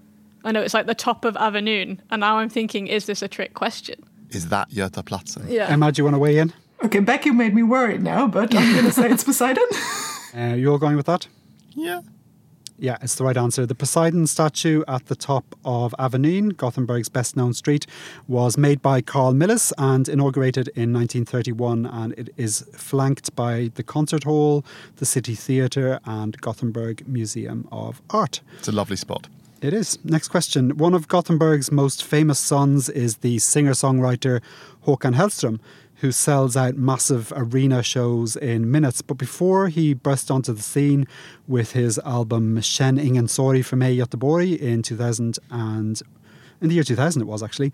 I 0.44 0.52
know 0.52 0.60
it's 0.62 0.74
like 0.74 0.86
the 0.86 0.94
top 0.94 1.24
of 1.24 1.34
Avenyn, 1.34 1.98
and 2.10 2.20
now 2.20 2.38
I'm 2.38 2.48
thinking, 2.48 2.86
is 2.86 3.06
this 3.06 3.22
a 3.22 3.28
trick 3.28 3.54
question? 3.54 4.02
Is 4.30 4.48
that 4.48 4.70
Götaplatsen? 4.70 5.50
Yeah. 5.50 5.68
Emma, 5.68 5.92
do 5.92 6.00
you 6.00 6.04
want 6.04 6.14
to 6.14 6.18
weigh 6.18 6.38
in? 6.38 6.52
Okay, 6.82 7.00
Becky 7.00 7.30
made 7.30 7.54
me 7.54 7.62
worried 7.62 8.02
now, 8.02 8.26
but 8.26 8.54
I'm 8.54 8.72
going 8.72 8.84
to 8.84 8.92
say 8.92 9.10
it's 9.10 9.24
Poseidon. 9.30 9.64
Uh, 10.36 10.54
you 10.54 10.70
all 10.70 10.78
going 10.78 10.96
with 10.96 11.06
that? 11.06 11.28
Yeah. 11.70 12.00
Yeah, 12.76 12.98
it's 13.00 13.14
the 13.14 13.24
right 13.24 13.36
answer. 13.36 13.66
The 13.66 13.74
Poseidon 13.74 14.26
statue 14.26 14.82
at 14.88 15.06
the 15.06 15.14
top 15.14 15.54
of 15.64 15.94
Avenyn, 15.98 16.56
Gothenburg's 16.56 17.08
best 17.08 17.36
known 17.36 17.54
street, 17.54 17.86
was 18.26 18.58
made 18.58 18.82
by 18.82 19.00
Carl 19.00 19.32
Milles 19.32 19.72
and 19.78 20.08
inaugurated 20.08 20.68
in 20.68 20.92
1931. 20.92 21.86
And 21.86 22.12
it 22.14 22.30
is 22.36 22.68
flanked 22.74 23.34
by 23.36 23.70
the 23.76 23.84
concert 23.84 24.24
hall, 24.24 24.64
the 24.96 25.06
City 25.06 25.36
Theatre, 25.36 26.00
and 26.04 26.36
Gothenburg 26.40 27.06
Museum 27.06 27.68
of 27.70 28.02
Art. 28.10 28.40
It's 28.58 28.68
a 28.68 28.72
lovely 28.72 28.96
spot. 28.96 29.28
It 29.62 29.72
is. 29.72 29.98
Next 30.04 30.28
question. 30.28 30.76
One 30.76 30.94
of 30.94 31.08
Gothenburg's 31.08 31.70
most 31.72 32.02
famous 32.04 32.38
sons 32.38 32.88
is 32.90 33.18
the 33.18 33.38
singer 33.38 33.70
songwriter 33.72 34.42
Håkan 34.84 35.14
Hellström, 35.14 35.58
who 36.04 36.12
sells 36.12 36.54
out 36.54 36.76
massive 36.76 37.32
arena 37.34 37.82
shows 37.82 38.36
in 38.36 38.70
minutes. 38.70 39.00
But 39.00 39.16
before 39.16 39.68
he 39.68 39.94
burst 39.94 40.30
onto 40.30 40.52
the 40.52 40.60
scene 40.60 41.06
with 41.48 41.72
his 41.72 41.98
album 42.04 42.60
Känn 42.60 42.98
ingen 42.98 43.26
sorg 43.26 43.64
för 43.64 43.76
mig 43.76 43.96
Göteborg 43.96 44.58
in 44.58 44.82
2000 44.82 45.38
and 45.50 46.02
in 46.60 46.68
the 46.68 46.74
year 46.74 46.84
2000 46.84 47.22
it 47.22 47.26
was 47.26 47.42
actually, 47.42 47.72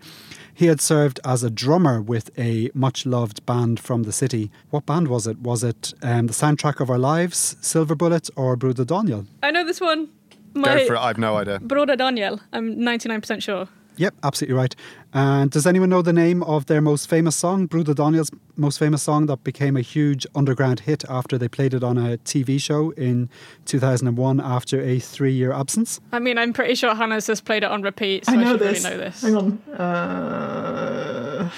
he 0.53 0.67
had 0.67 0.79
served 0.79 1.19
as 1.25 1.43
a 1.43 1.49
drummer 1.49 2.01
with 2.01 2.31
a 2.39 2.69
much 2.73 3.05
loved 3.05 3.45
band 3.45 3.81
from 3.81 4.03
the 4.03 4.13
city. 4.13 4.49
What 4.69 4.85
band 4.85 5.09
was 5.09 5.27
it? 5.27 5.37
Was 5.39 5.61
it 5.61 5.93
um, 6.01 6.27
the 6.27 6.33
soundtrack 6.33 6.79
of 6.79 6.89
our 6.89 6.99
lives, 6.99 7.57
Silver 7.59 7.95
Bullet, 7.95 8.29
or 8.37 8.55
Broder 8.55 8.85
Daniel? 8.85 9.25
I 9.43 9.51
know 9.51 9.65
this 9.65 9.81
one. 9.81 10.07
Go 10.53 10.85
for 10.87 10.95
it. 10.95 10.99
I've 10.99 11.17
no 11.17 11.35
idea. 11.35 11.59
brother 11.59 11.97
Daniel. 11.97 12.39
I'm 12.53 12.77
99% 12.77 13.41
sure. 13.41 13.67
Yep, 14.01 14.15
absolutely 14.23 14.55
right. 14.55 14.75
And 15.13 15.51
does 15.51 15.67
anyone 15.67 15.89
know 15.89 16.01
the 16.01 16.11
name 16.11 16.41
of 16.41 16.65
their 16.65 16.81
most 16.81 17.07
famous 17.07 17.35
song, 17.35 17.67
Broder 17.67 17.93
Daniel's 17.93 18.31
most 18.55 18.79
famous 18.79 19.03
song 19.03 19.27
that 19.27 19.43
became 19.43 19.77
a 19.77 19.81
huge 19.81 20.25
underground 20.33 20.79
hit 20.81 21.03
after 21.07 21.37
they 21.37 21.47
played 21.47 21.75
it 21.75 21.83
on 21.83 21.99
a 21.99 22.17
TV 22.17 22.59
show 22.59 22.89
in 22.91 23.29
2001 23.65 24.39
after 24.39 24.81
a 24.81 24.97
three 24.97 25.33
year 25.33 25.51
absence? 25.53 25.99
I 26.11 26.17
mean, 26.17 26.39
I'm 26.39 26.51
pretty 26.51 26.73
sure 26.73 26.95
Hannah's 26.95 27.27
just 27.27 27.45
played 27.45 27.61
it 27.61 27.69
on 27.69 27.83
repeat, 27.83 28.25
so 28.25 28.31
I 28.33 28.37
I, 28.37 28.43
know 28.43 28.51
should 28.53 28.59
this. 28.61 28.83
really 28.83 28.97
know 28.97 29.03
this. 29.03 29.21
Hang 29.21 29.35
on. 29.35 29.57
Uh, 29.79 31.51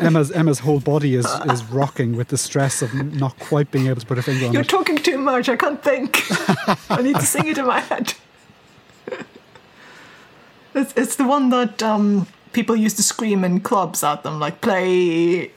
Emma's 0.00 0.30
Emma's 0.32 0.58
whole 0.58 0.80
body 0.80 1.14
is, 1.14 1.26
is 1.52 1.62
rocking 1.66 2.16
with 2.16 2.28
the 2.28 2.38
stress 2.38 2.82
of 2.82 2.92
not 3.14 3.38
quite 3.38 3.70
being 3.70 3.86
able 3.86 4.00
to 4.00 4.06
put 4.06 4.18
a 4.18 4.22
finger 4.22 4.46
on 4.46 4.50
it. 4.50 4.54
you're 4.54 4.64
talking 4.64 4.96
too 4.96 5.18
much. 5.18 5.48
I 5.48 5.54
can't 5.54 5.80
think. 5.84 6.20
I 6.90 7.00
need 7.00 7.14
to 7.14 7.22
sing 7.26 7.46
it 7.46 7.58
in 7.58 7.66
my 7.66 7.78
head. 7.78 8.14
It's, 10.74 10.92
it's 10.96 11.16
the 11.16 11.26
one 11.26 11.50
that 11.50 11.82
um, 11.82 12.26
people 12.52 12.76
used 12.76 12.96
to 12.96 13.02
scream 13.02 13.44
in 13.44 13.60
clubs 13.60 14.02
at 14.02 14.22
them, 14.22 14.40
like 14.40 14.60
play 14.60 15.50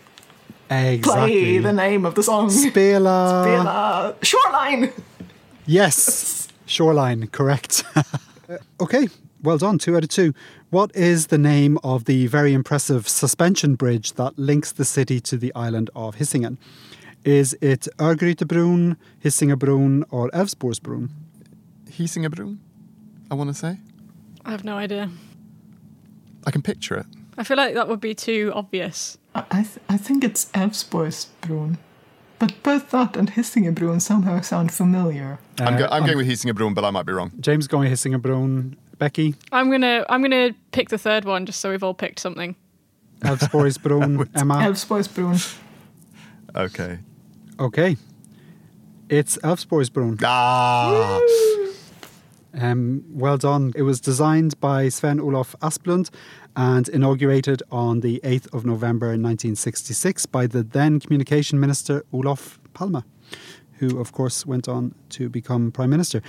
exactly. 0.70 1.02
play 1.02 1.58
the 1.60 1.74
name 1.74 2.06
of 2.06 2.16
the 2.16 2.24
song. 2.24 2.50
Spela. 2.50 3.46
Spela. 3.46 4.24
Shoreline. 4.24 4.94
Yes, 5.66 6.48
shoreline, 6.66 7.28
correct. 7.28 7.84
Okay, 8.80 9.10
well 9.44 9.58
done, 9.58 9.78
two 9.78 9.98
out 9.98 10.04
of 10.04 10.10
two. 10.10 10.34
What 10.70 10.96
is 10.96 11.28
the 11.28 11.38
name 11.38 11.78
of 11.84 12.06
the 12.06 12.28
very 12.28 12.54
impressive 12.54 13.10
suspension 13.10 13.76
bridge 13.76 14.14
that 14.14 14.40
links 14.40 14.72
the 14.72 14.86
city 14.86 15.20
to 15.20 15.36
the 15.36 15.54
island 15.54 15.90
of 15.94 16.16
Hisingen? 16.16 16.58
Is 17.26 17.58
it 17.60 17.90
Örgrytebron, 17.98 18.96
Hisingebron, 19.22 20.06
or 20.12 20.30
Älvsborgsbron? 20.30 21.10
Hisingebron, 21.90 22.58
I 23.30 23.36
want 23.36 23.50
to 23.50 23.54
say. 23.54 23.80
I 24.48 24.52
have 24.52 24.64
no 24.64 24.78
idea. 24.78 25.10
I 26.48 26.52
can 26.52 26.62
picture 26.62 26.96
it. 26.96 27.06
I 27.38 27.44
feel 27.44 27.58
like 27.58 27.74
that 27.76 27.88
would 27.88 28.00
be 28.02 28.16
too 28.16 28.52
obvious. 28.56 29.18
I, 29.36 29.44
I, 29.52 29.62
th- 29.64 29.78
I 29.90 29.98
think 29.98 30.24
it's 30.24 30.46
Älvsborgsbron. 30.54 31.78
But 32.40 32.54
both 32.64 32.90
that 32.92 33.18
and 33.18 33.32
Hisingebron 33.32 34.02
somehow 34.02 34.42
sound 34.42 34.72
familiar. 34.72 35.38
I'm, 35.60 35.74
Uh, 35.76 35.78
go- 35.80 35.88
I'm 35.92 36.06
going 36.06 36.18
with 36.18 36.28
Hisingebron, 36.28 36.74
but 36.74 36.84
I 36.86 36.92
might 36.92 37.06
be 37.06 37.14
wrong. 37.14 37.32
James 37.40 37.68
going 37.68 37.92
Hisingebron. 37.92 38.76
Becky, 39.00 39.36
I'm 39.52 39.70
gonna 39.70 40.04
I'm 40.10 40.24
gonna 40.24 40.56
pick 40.72 40.90
the 40.90 40.98
third 40.98 41.24
one 41.26 41.46
just 41.46 41.60
so 41.62 41.70
we've 41.70 41.84
all 41.84 41.94
picked 41.94 42.20
something. 42.20 42.56
Älvsborgsbron, 43.22 44.28
Emma. 44.36 44.56
Älvsborgsbron. 44.56 45.38
Okay. 46.56 46.98
Okay, 47.60 47.98
it's 49.10 49.38
Älvsborgsbron. 49.44 50.18
Ah! 50.24 51.20
Um, 52.54 53.04
well 53.10 53.38
done. 53.38 53.74
It 53.76 53.84
was 53.84 54.00
designed 54.00 54.60
by 54.60 54.90
Sven 54.90 55.20
Olof 55.20 55.56
Asplund 55.62 56.10
and 56.56 56.88
inaugurated 56.90 57.62
on 57.72 58.00
the 58.00 58.20
8th 58.24 58.54
of 58.54 58.66
November 58.66 59.08
1966 59.08 60.26
by 60.28 60.48
the 60.48 60.64
then 60.64 61.00
communication 61.00 61.60
minister 61.60 62.04
Olof 62.12 62.60
Palme, 62.74 63.04
who, 63.80 64.00
of 64.00 64.12
course, 64.12 64.46
went 64.46 64.68
on 64.68 64.96
to 65.10 65.30
become 65.30 65.72
prime 65.72 65.90
minister. 65.90 66.22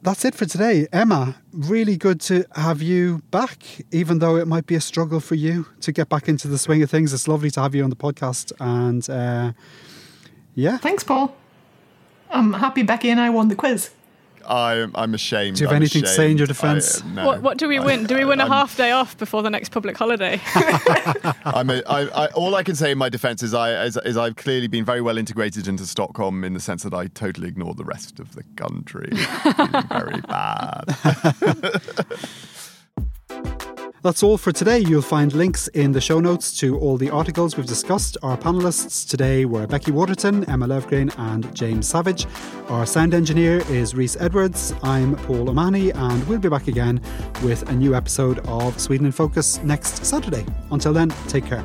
That's 0.00 0.24
it 0.24 0.34
for 0.34 0.46
today. 0.46 0.86
Emma, 0.92 1.36
really 1.52 1.96
good 1.96 2.20
to 2.22 2.46
have 2.54 2.80
you 2.80 3.22
back, 3.32 3.64
even 3.90 4.20
though 4.20 4.36
it 4.36 4.46
might 4.46 4.66
be 4.66 4.76
a 4.76 4.80
struggle 4.80 5.18
for 5.18 5.34
you 5.34 5.66
to 5.80 5.90
get 5.90 6.08
back 6.08 6.28
into 6.28 6.46
the 6.46 6.56
swing 6.56 6.82
of 6.82 6.90
things. 6.90 7.12
It's 7.12 7.26
lovely 7.26 7.50
to 7.50 7.60
have 7.60 7.74
you 7.74 7.82
on 7.82 7.90
the 7.90 7.96
podcast. 7.96 8.52
And 8.60 9.08
uh, 9.10 9.52
yeah, 10.54 10.78
Thanks, 10.78 11.02
Paul. 11.02 11.36
I'm 12.30 12.52
happy 12.52 12.82
Becky 12.82 13.10
and 13.10 13.20
I 13.20 13.30
won 13.30 13.48
the 13.48 13.56
quiz. 13.56 13.90
I'm, 14.46 14.92
I'm 14.94 15.14
ashamed. 15.14 15.56
Do 15.56 15.62
you 15.62 15.66
have 15.68 15.76
I'm 15.76 15.82
anything 15.82 16.02
to 16.02 16.08
say 16.08 16.30
in 16.30 16.36
your 16.38 16.46
defence? 16.46 17.00
Uh, 17.02 17.06
no. 17.08 17.26
What 17.26 17.42
what 17.42 17.58
do 17.58 17.68
we 17.68 17.78
I- 17.78 17.84
win? 17.84 18.04
Do 18.06 18.14
we 18.16 18.24
win 18.24 18.40
a 18.40 18.44
I'm- 18.44 18.52
half 18.52 18.76
day 18.76 18.90
off 18.90 19.16
before 19.16 19.42
the 19.42 19.50
next 19.50 19.70
public 19.70 19.96
holiday? 19.96 20.40
I'm 21.44 21.70
a, 21.70 21.82
I, 21.88 22.24
I, 22.24 22.26
all 22.28 22.54
I 22.54 22.62
can 22.62 22.74
say 22.74 22.90
in 22.92 22.98
my 22.98 23.08
defence 23.08 23.42
is, 23.42 23.54
I, 23.54 23.84
is, 23.84 23.96
is 24.04 24.16
I've 24.16 24.36
clearly 24.36 24.66
been 24.68 24.84
very 24.84 25.00
well 25.00 25.18
integrated 25.18 25.68
into 25.68 25.86
Stockholm 25.86 26.44
in 26.44 26.54
the 26.54 26.60
sense 26.60 26.82
that 26.82 26.94
I 26.94 27.06
totally 27.08 27.48
ignored 27.48 27.76
the 27.76 27.84
rest 27.84 28.20
of 28.20 28.34
the 28.34 28.42
country. 28.56 29.10
Very 29.88 30.20
bad. 30.28 30.84
That's 34.02 34.22
all 34.22 34.38
for 34.38 34.52
today. 34.52 34.78
You'll 34.78 35.02
find 35.02 35.32
links 35.32 35.66
in 35.68 35.90
the 35.90 36.00
show 36.00 36.20
notes 36.20 36.56
to 36.60 36.78
all 36.78 36.96
the 36.96 37.10
articles 37.10 37.56
we've 37.56 37.66
discussed. 37.66 38.16
Our 38.22 38.36
panelists 38.36 39.08
today 39.08 39.44
were 39.44 39.66
Becky 39.66 39.90
Waterton, 39.90 40.44
Emma 40.44 40.68
Löfgren, 40.68 41.12
and 41.18 41.52
James 41.54 41.88
Savage. 41.88 42.26
Our 42.68 42.86
sound 42.86 43.12
engineer 43.12 43.58
is 43.68 43.96
Reese 43.96 44.16
Edwards. 44.20 44.72
I'm 44.84 45.16
Paul 45.16 45.50
O'Mahony, 45.50 45.90
and 45.90 46.26
we'll 46.28 46.38
be 46.38 46.48
back 46.48 46.68
again 46.68 47.00
with 47.42 47.68
a 47.70 47.74
new 47.74 47.96
episode 47.96 48.38
of 48.46 48.78
Sweden 48.80 49.06
in 49.06 49.12
Focus 49.12 49.60
next 49.64 50.04
Saturday. 50.04 50.46
Until 50.70 50.92
then, 50.92 51.08
take 51.26 51.46
care. 51.46 51.64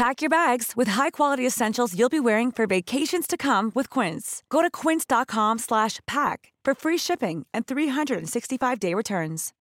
Pack 0.00 0.22
your 0.22 0.30
bags 0.30 0.72
with 0.74 0.88
high-quality 0.88 1.46
essentials 1.46 1.94
you'll 1.94 2.08
be 2.08 2.20
wearing 2.20 2.50
for 2.50 2.66
vacations 2.66 3.26
to 3.26 3.36
come 3.36 3.70
with 3.74 3.90
Quince. 3.90 4.42
Go 4.48 4.62
to 4.62 4.70
quince.com 4.70 5.58
slash 5.58 6.00
pack 6.06 6.54
for 6.64 6.74
free 6.74 6.96
shipping 6.96 7.44
and 7.52 7.66
365-day 7.66 8.94
returns. 8.94 9.52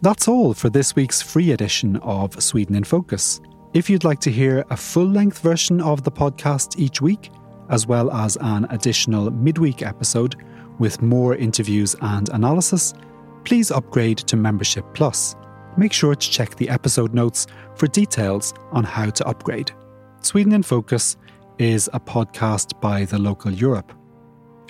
That's 0.00 0.28
all 0.28 0.54
for 0.54 0.70
this 0.70 0.94
week's 0.94 1.20
free 1.20 1.50
edition 1.50 1.96
of 1.96 2.40
Sweden 2.40 2.76
in 2.76 2.84
Focus. 2.84 3.40
If 3.74 3.90
you'd 3.90 4.04
like 4.04 4.20
to 4.20 4.30
hear 4.30 4.64
a 4.70 4.76
full-length 4.76 5.40
version 5.40 5.80
of 5.80 6.04
the 6.04 6.12
podcast 6.12 6.78
each 6.78 7.00
week, 7.00 7.32
as 7.68 7.88
well 7.88 8.12
as 8.12 8.38
an 8.42 8.64
additional 8.70 9.28
midweek 9.32 9.82
episode 9.82 10.36
with 10.78 11.02
more 11.02 11.34
interviews 11.34 11.96
and 12.00 12.28
analysis, 12.28 12.94
please 13.42 13.72
upgrade 13.72 14.18
to 14.18 14.36
Membership 14.36 14.84
Plus 14.94 15.34
make 15.76 15.92
sure 15.92 16.14
to 16.14 16.30
check 16.30 16.56
the 16.56 16.68
episode 16.68 17.14
notes 17.14 17.46
for 17.74 17.86
details 17.86 18.54
on 18.72 18.84
how 18.84 19.10
to 19.10 19.26
upgrade. 19.26 19.72
Sweden 20.20 20.52
in 20.52 20.62
Focus 20.62 21.16
is 21.58 21.88
a 21.92 22.00
podcast 22.00 22.80
by 22.80 23.04
the 23.04 23.18
local 23.18 23.50
Europe. 23.50 23.92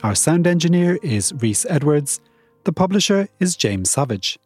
Our 0.02 0.14
sound 0.14 0.46
engineer 0.46 0.98
is 1.02 1.32
Reese 1.34 1.64
Edwards. 1.68 2.20
The 2.64 2.72
publisher 2.72 3.28
is 3.38 3.56
James 3.56 3.90
Savage. 3.90 4.38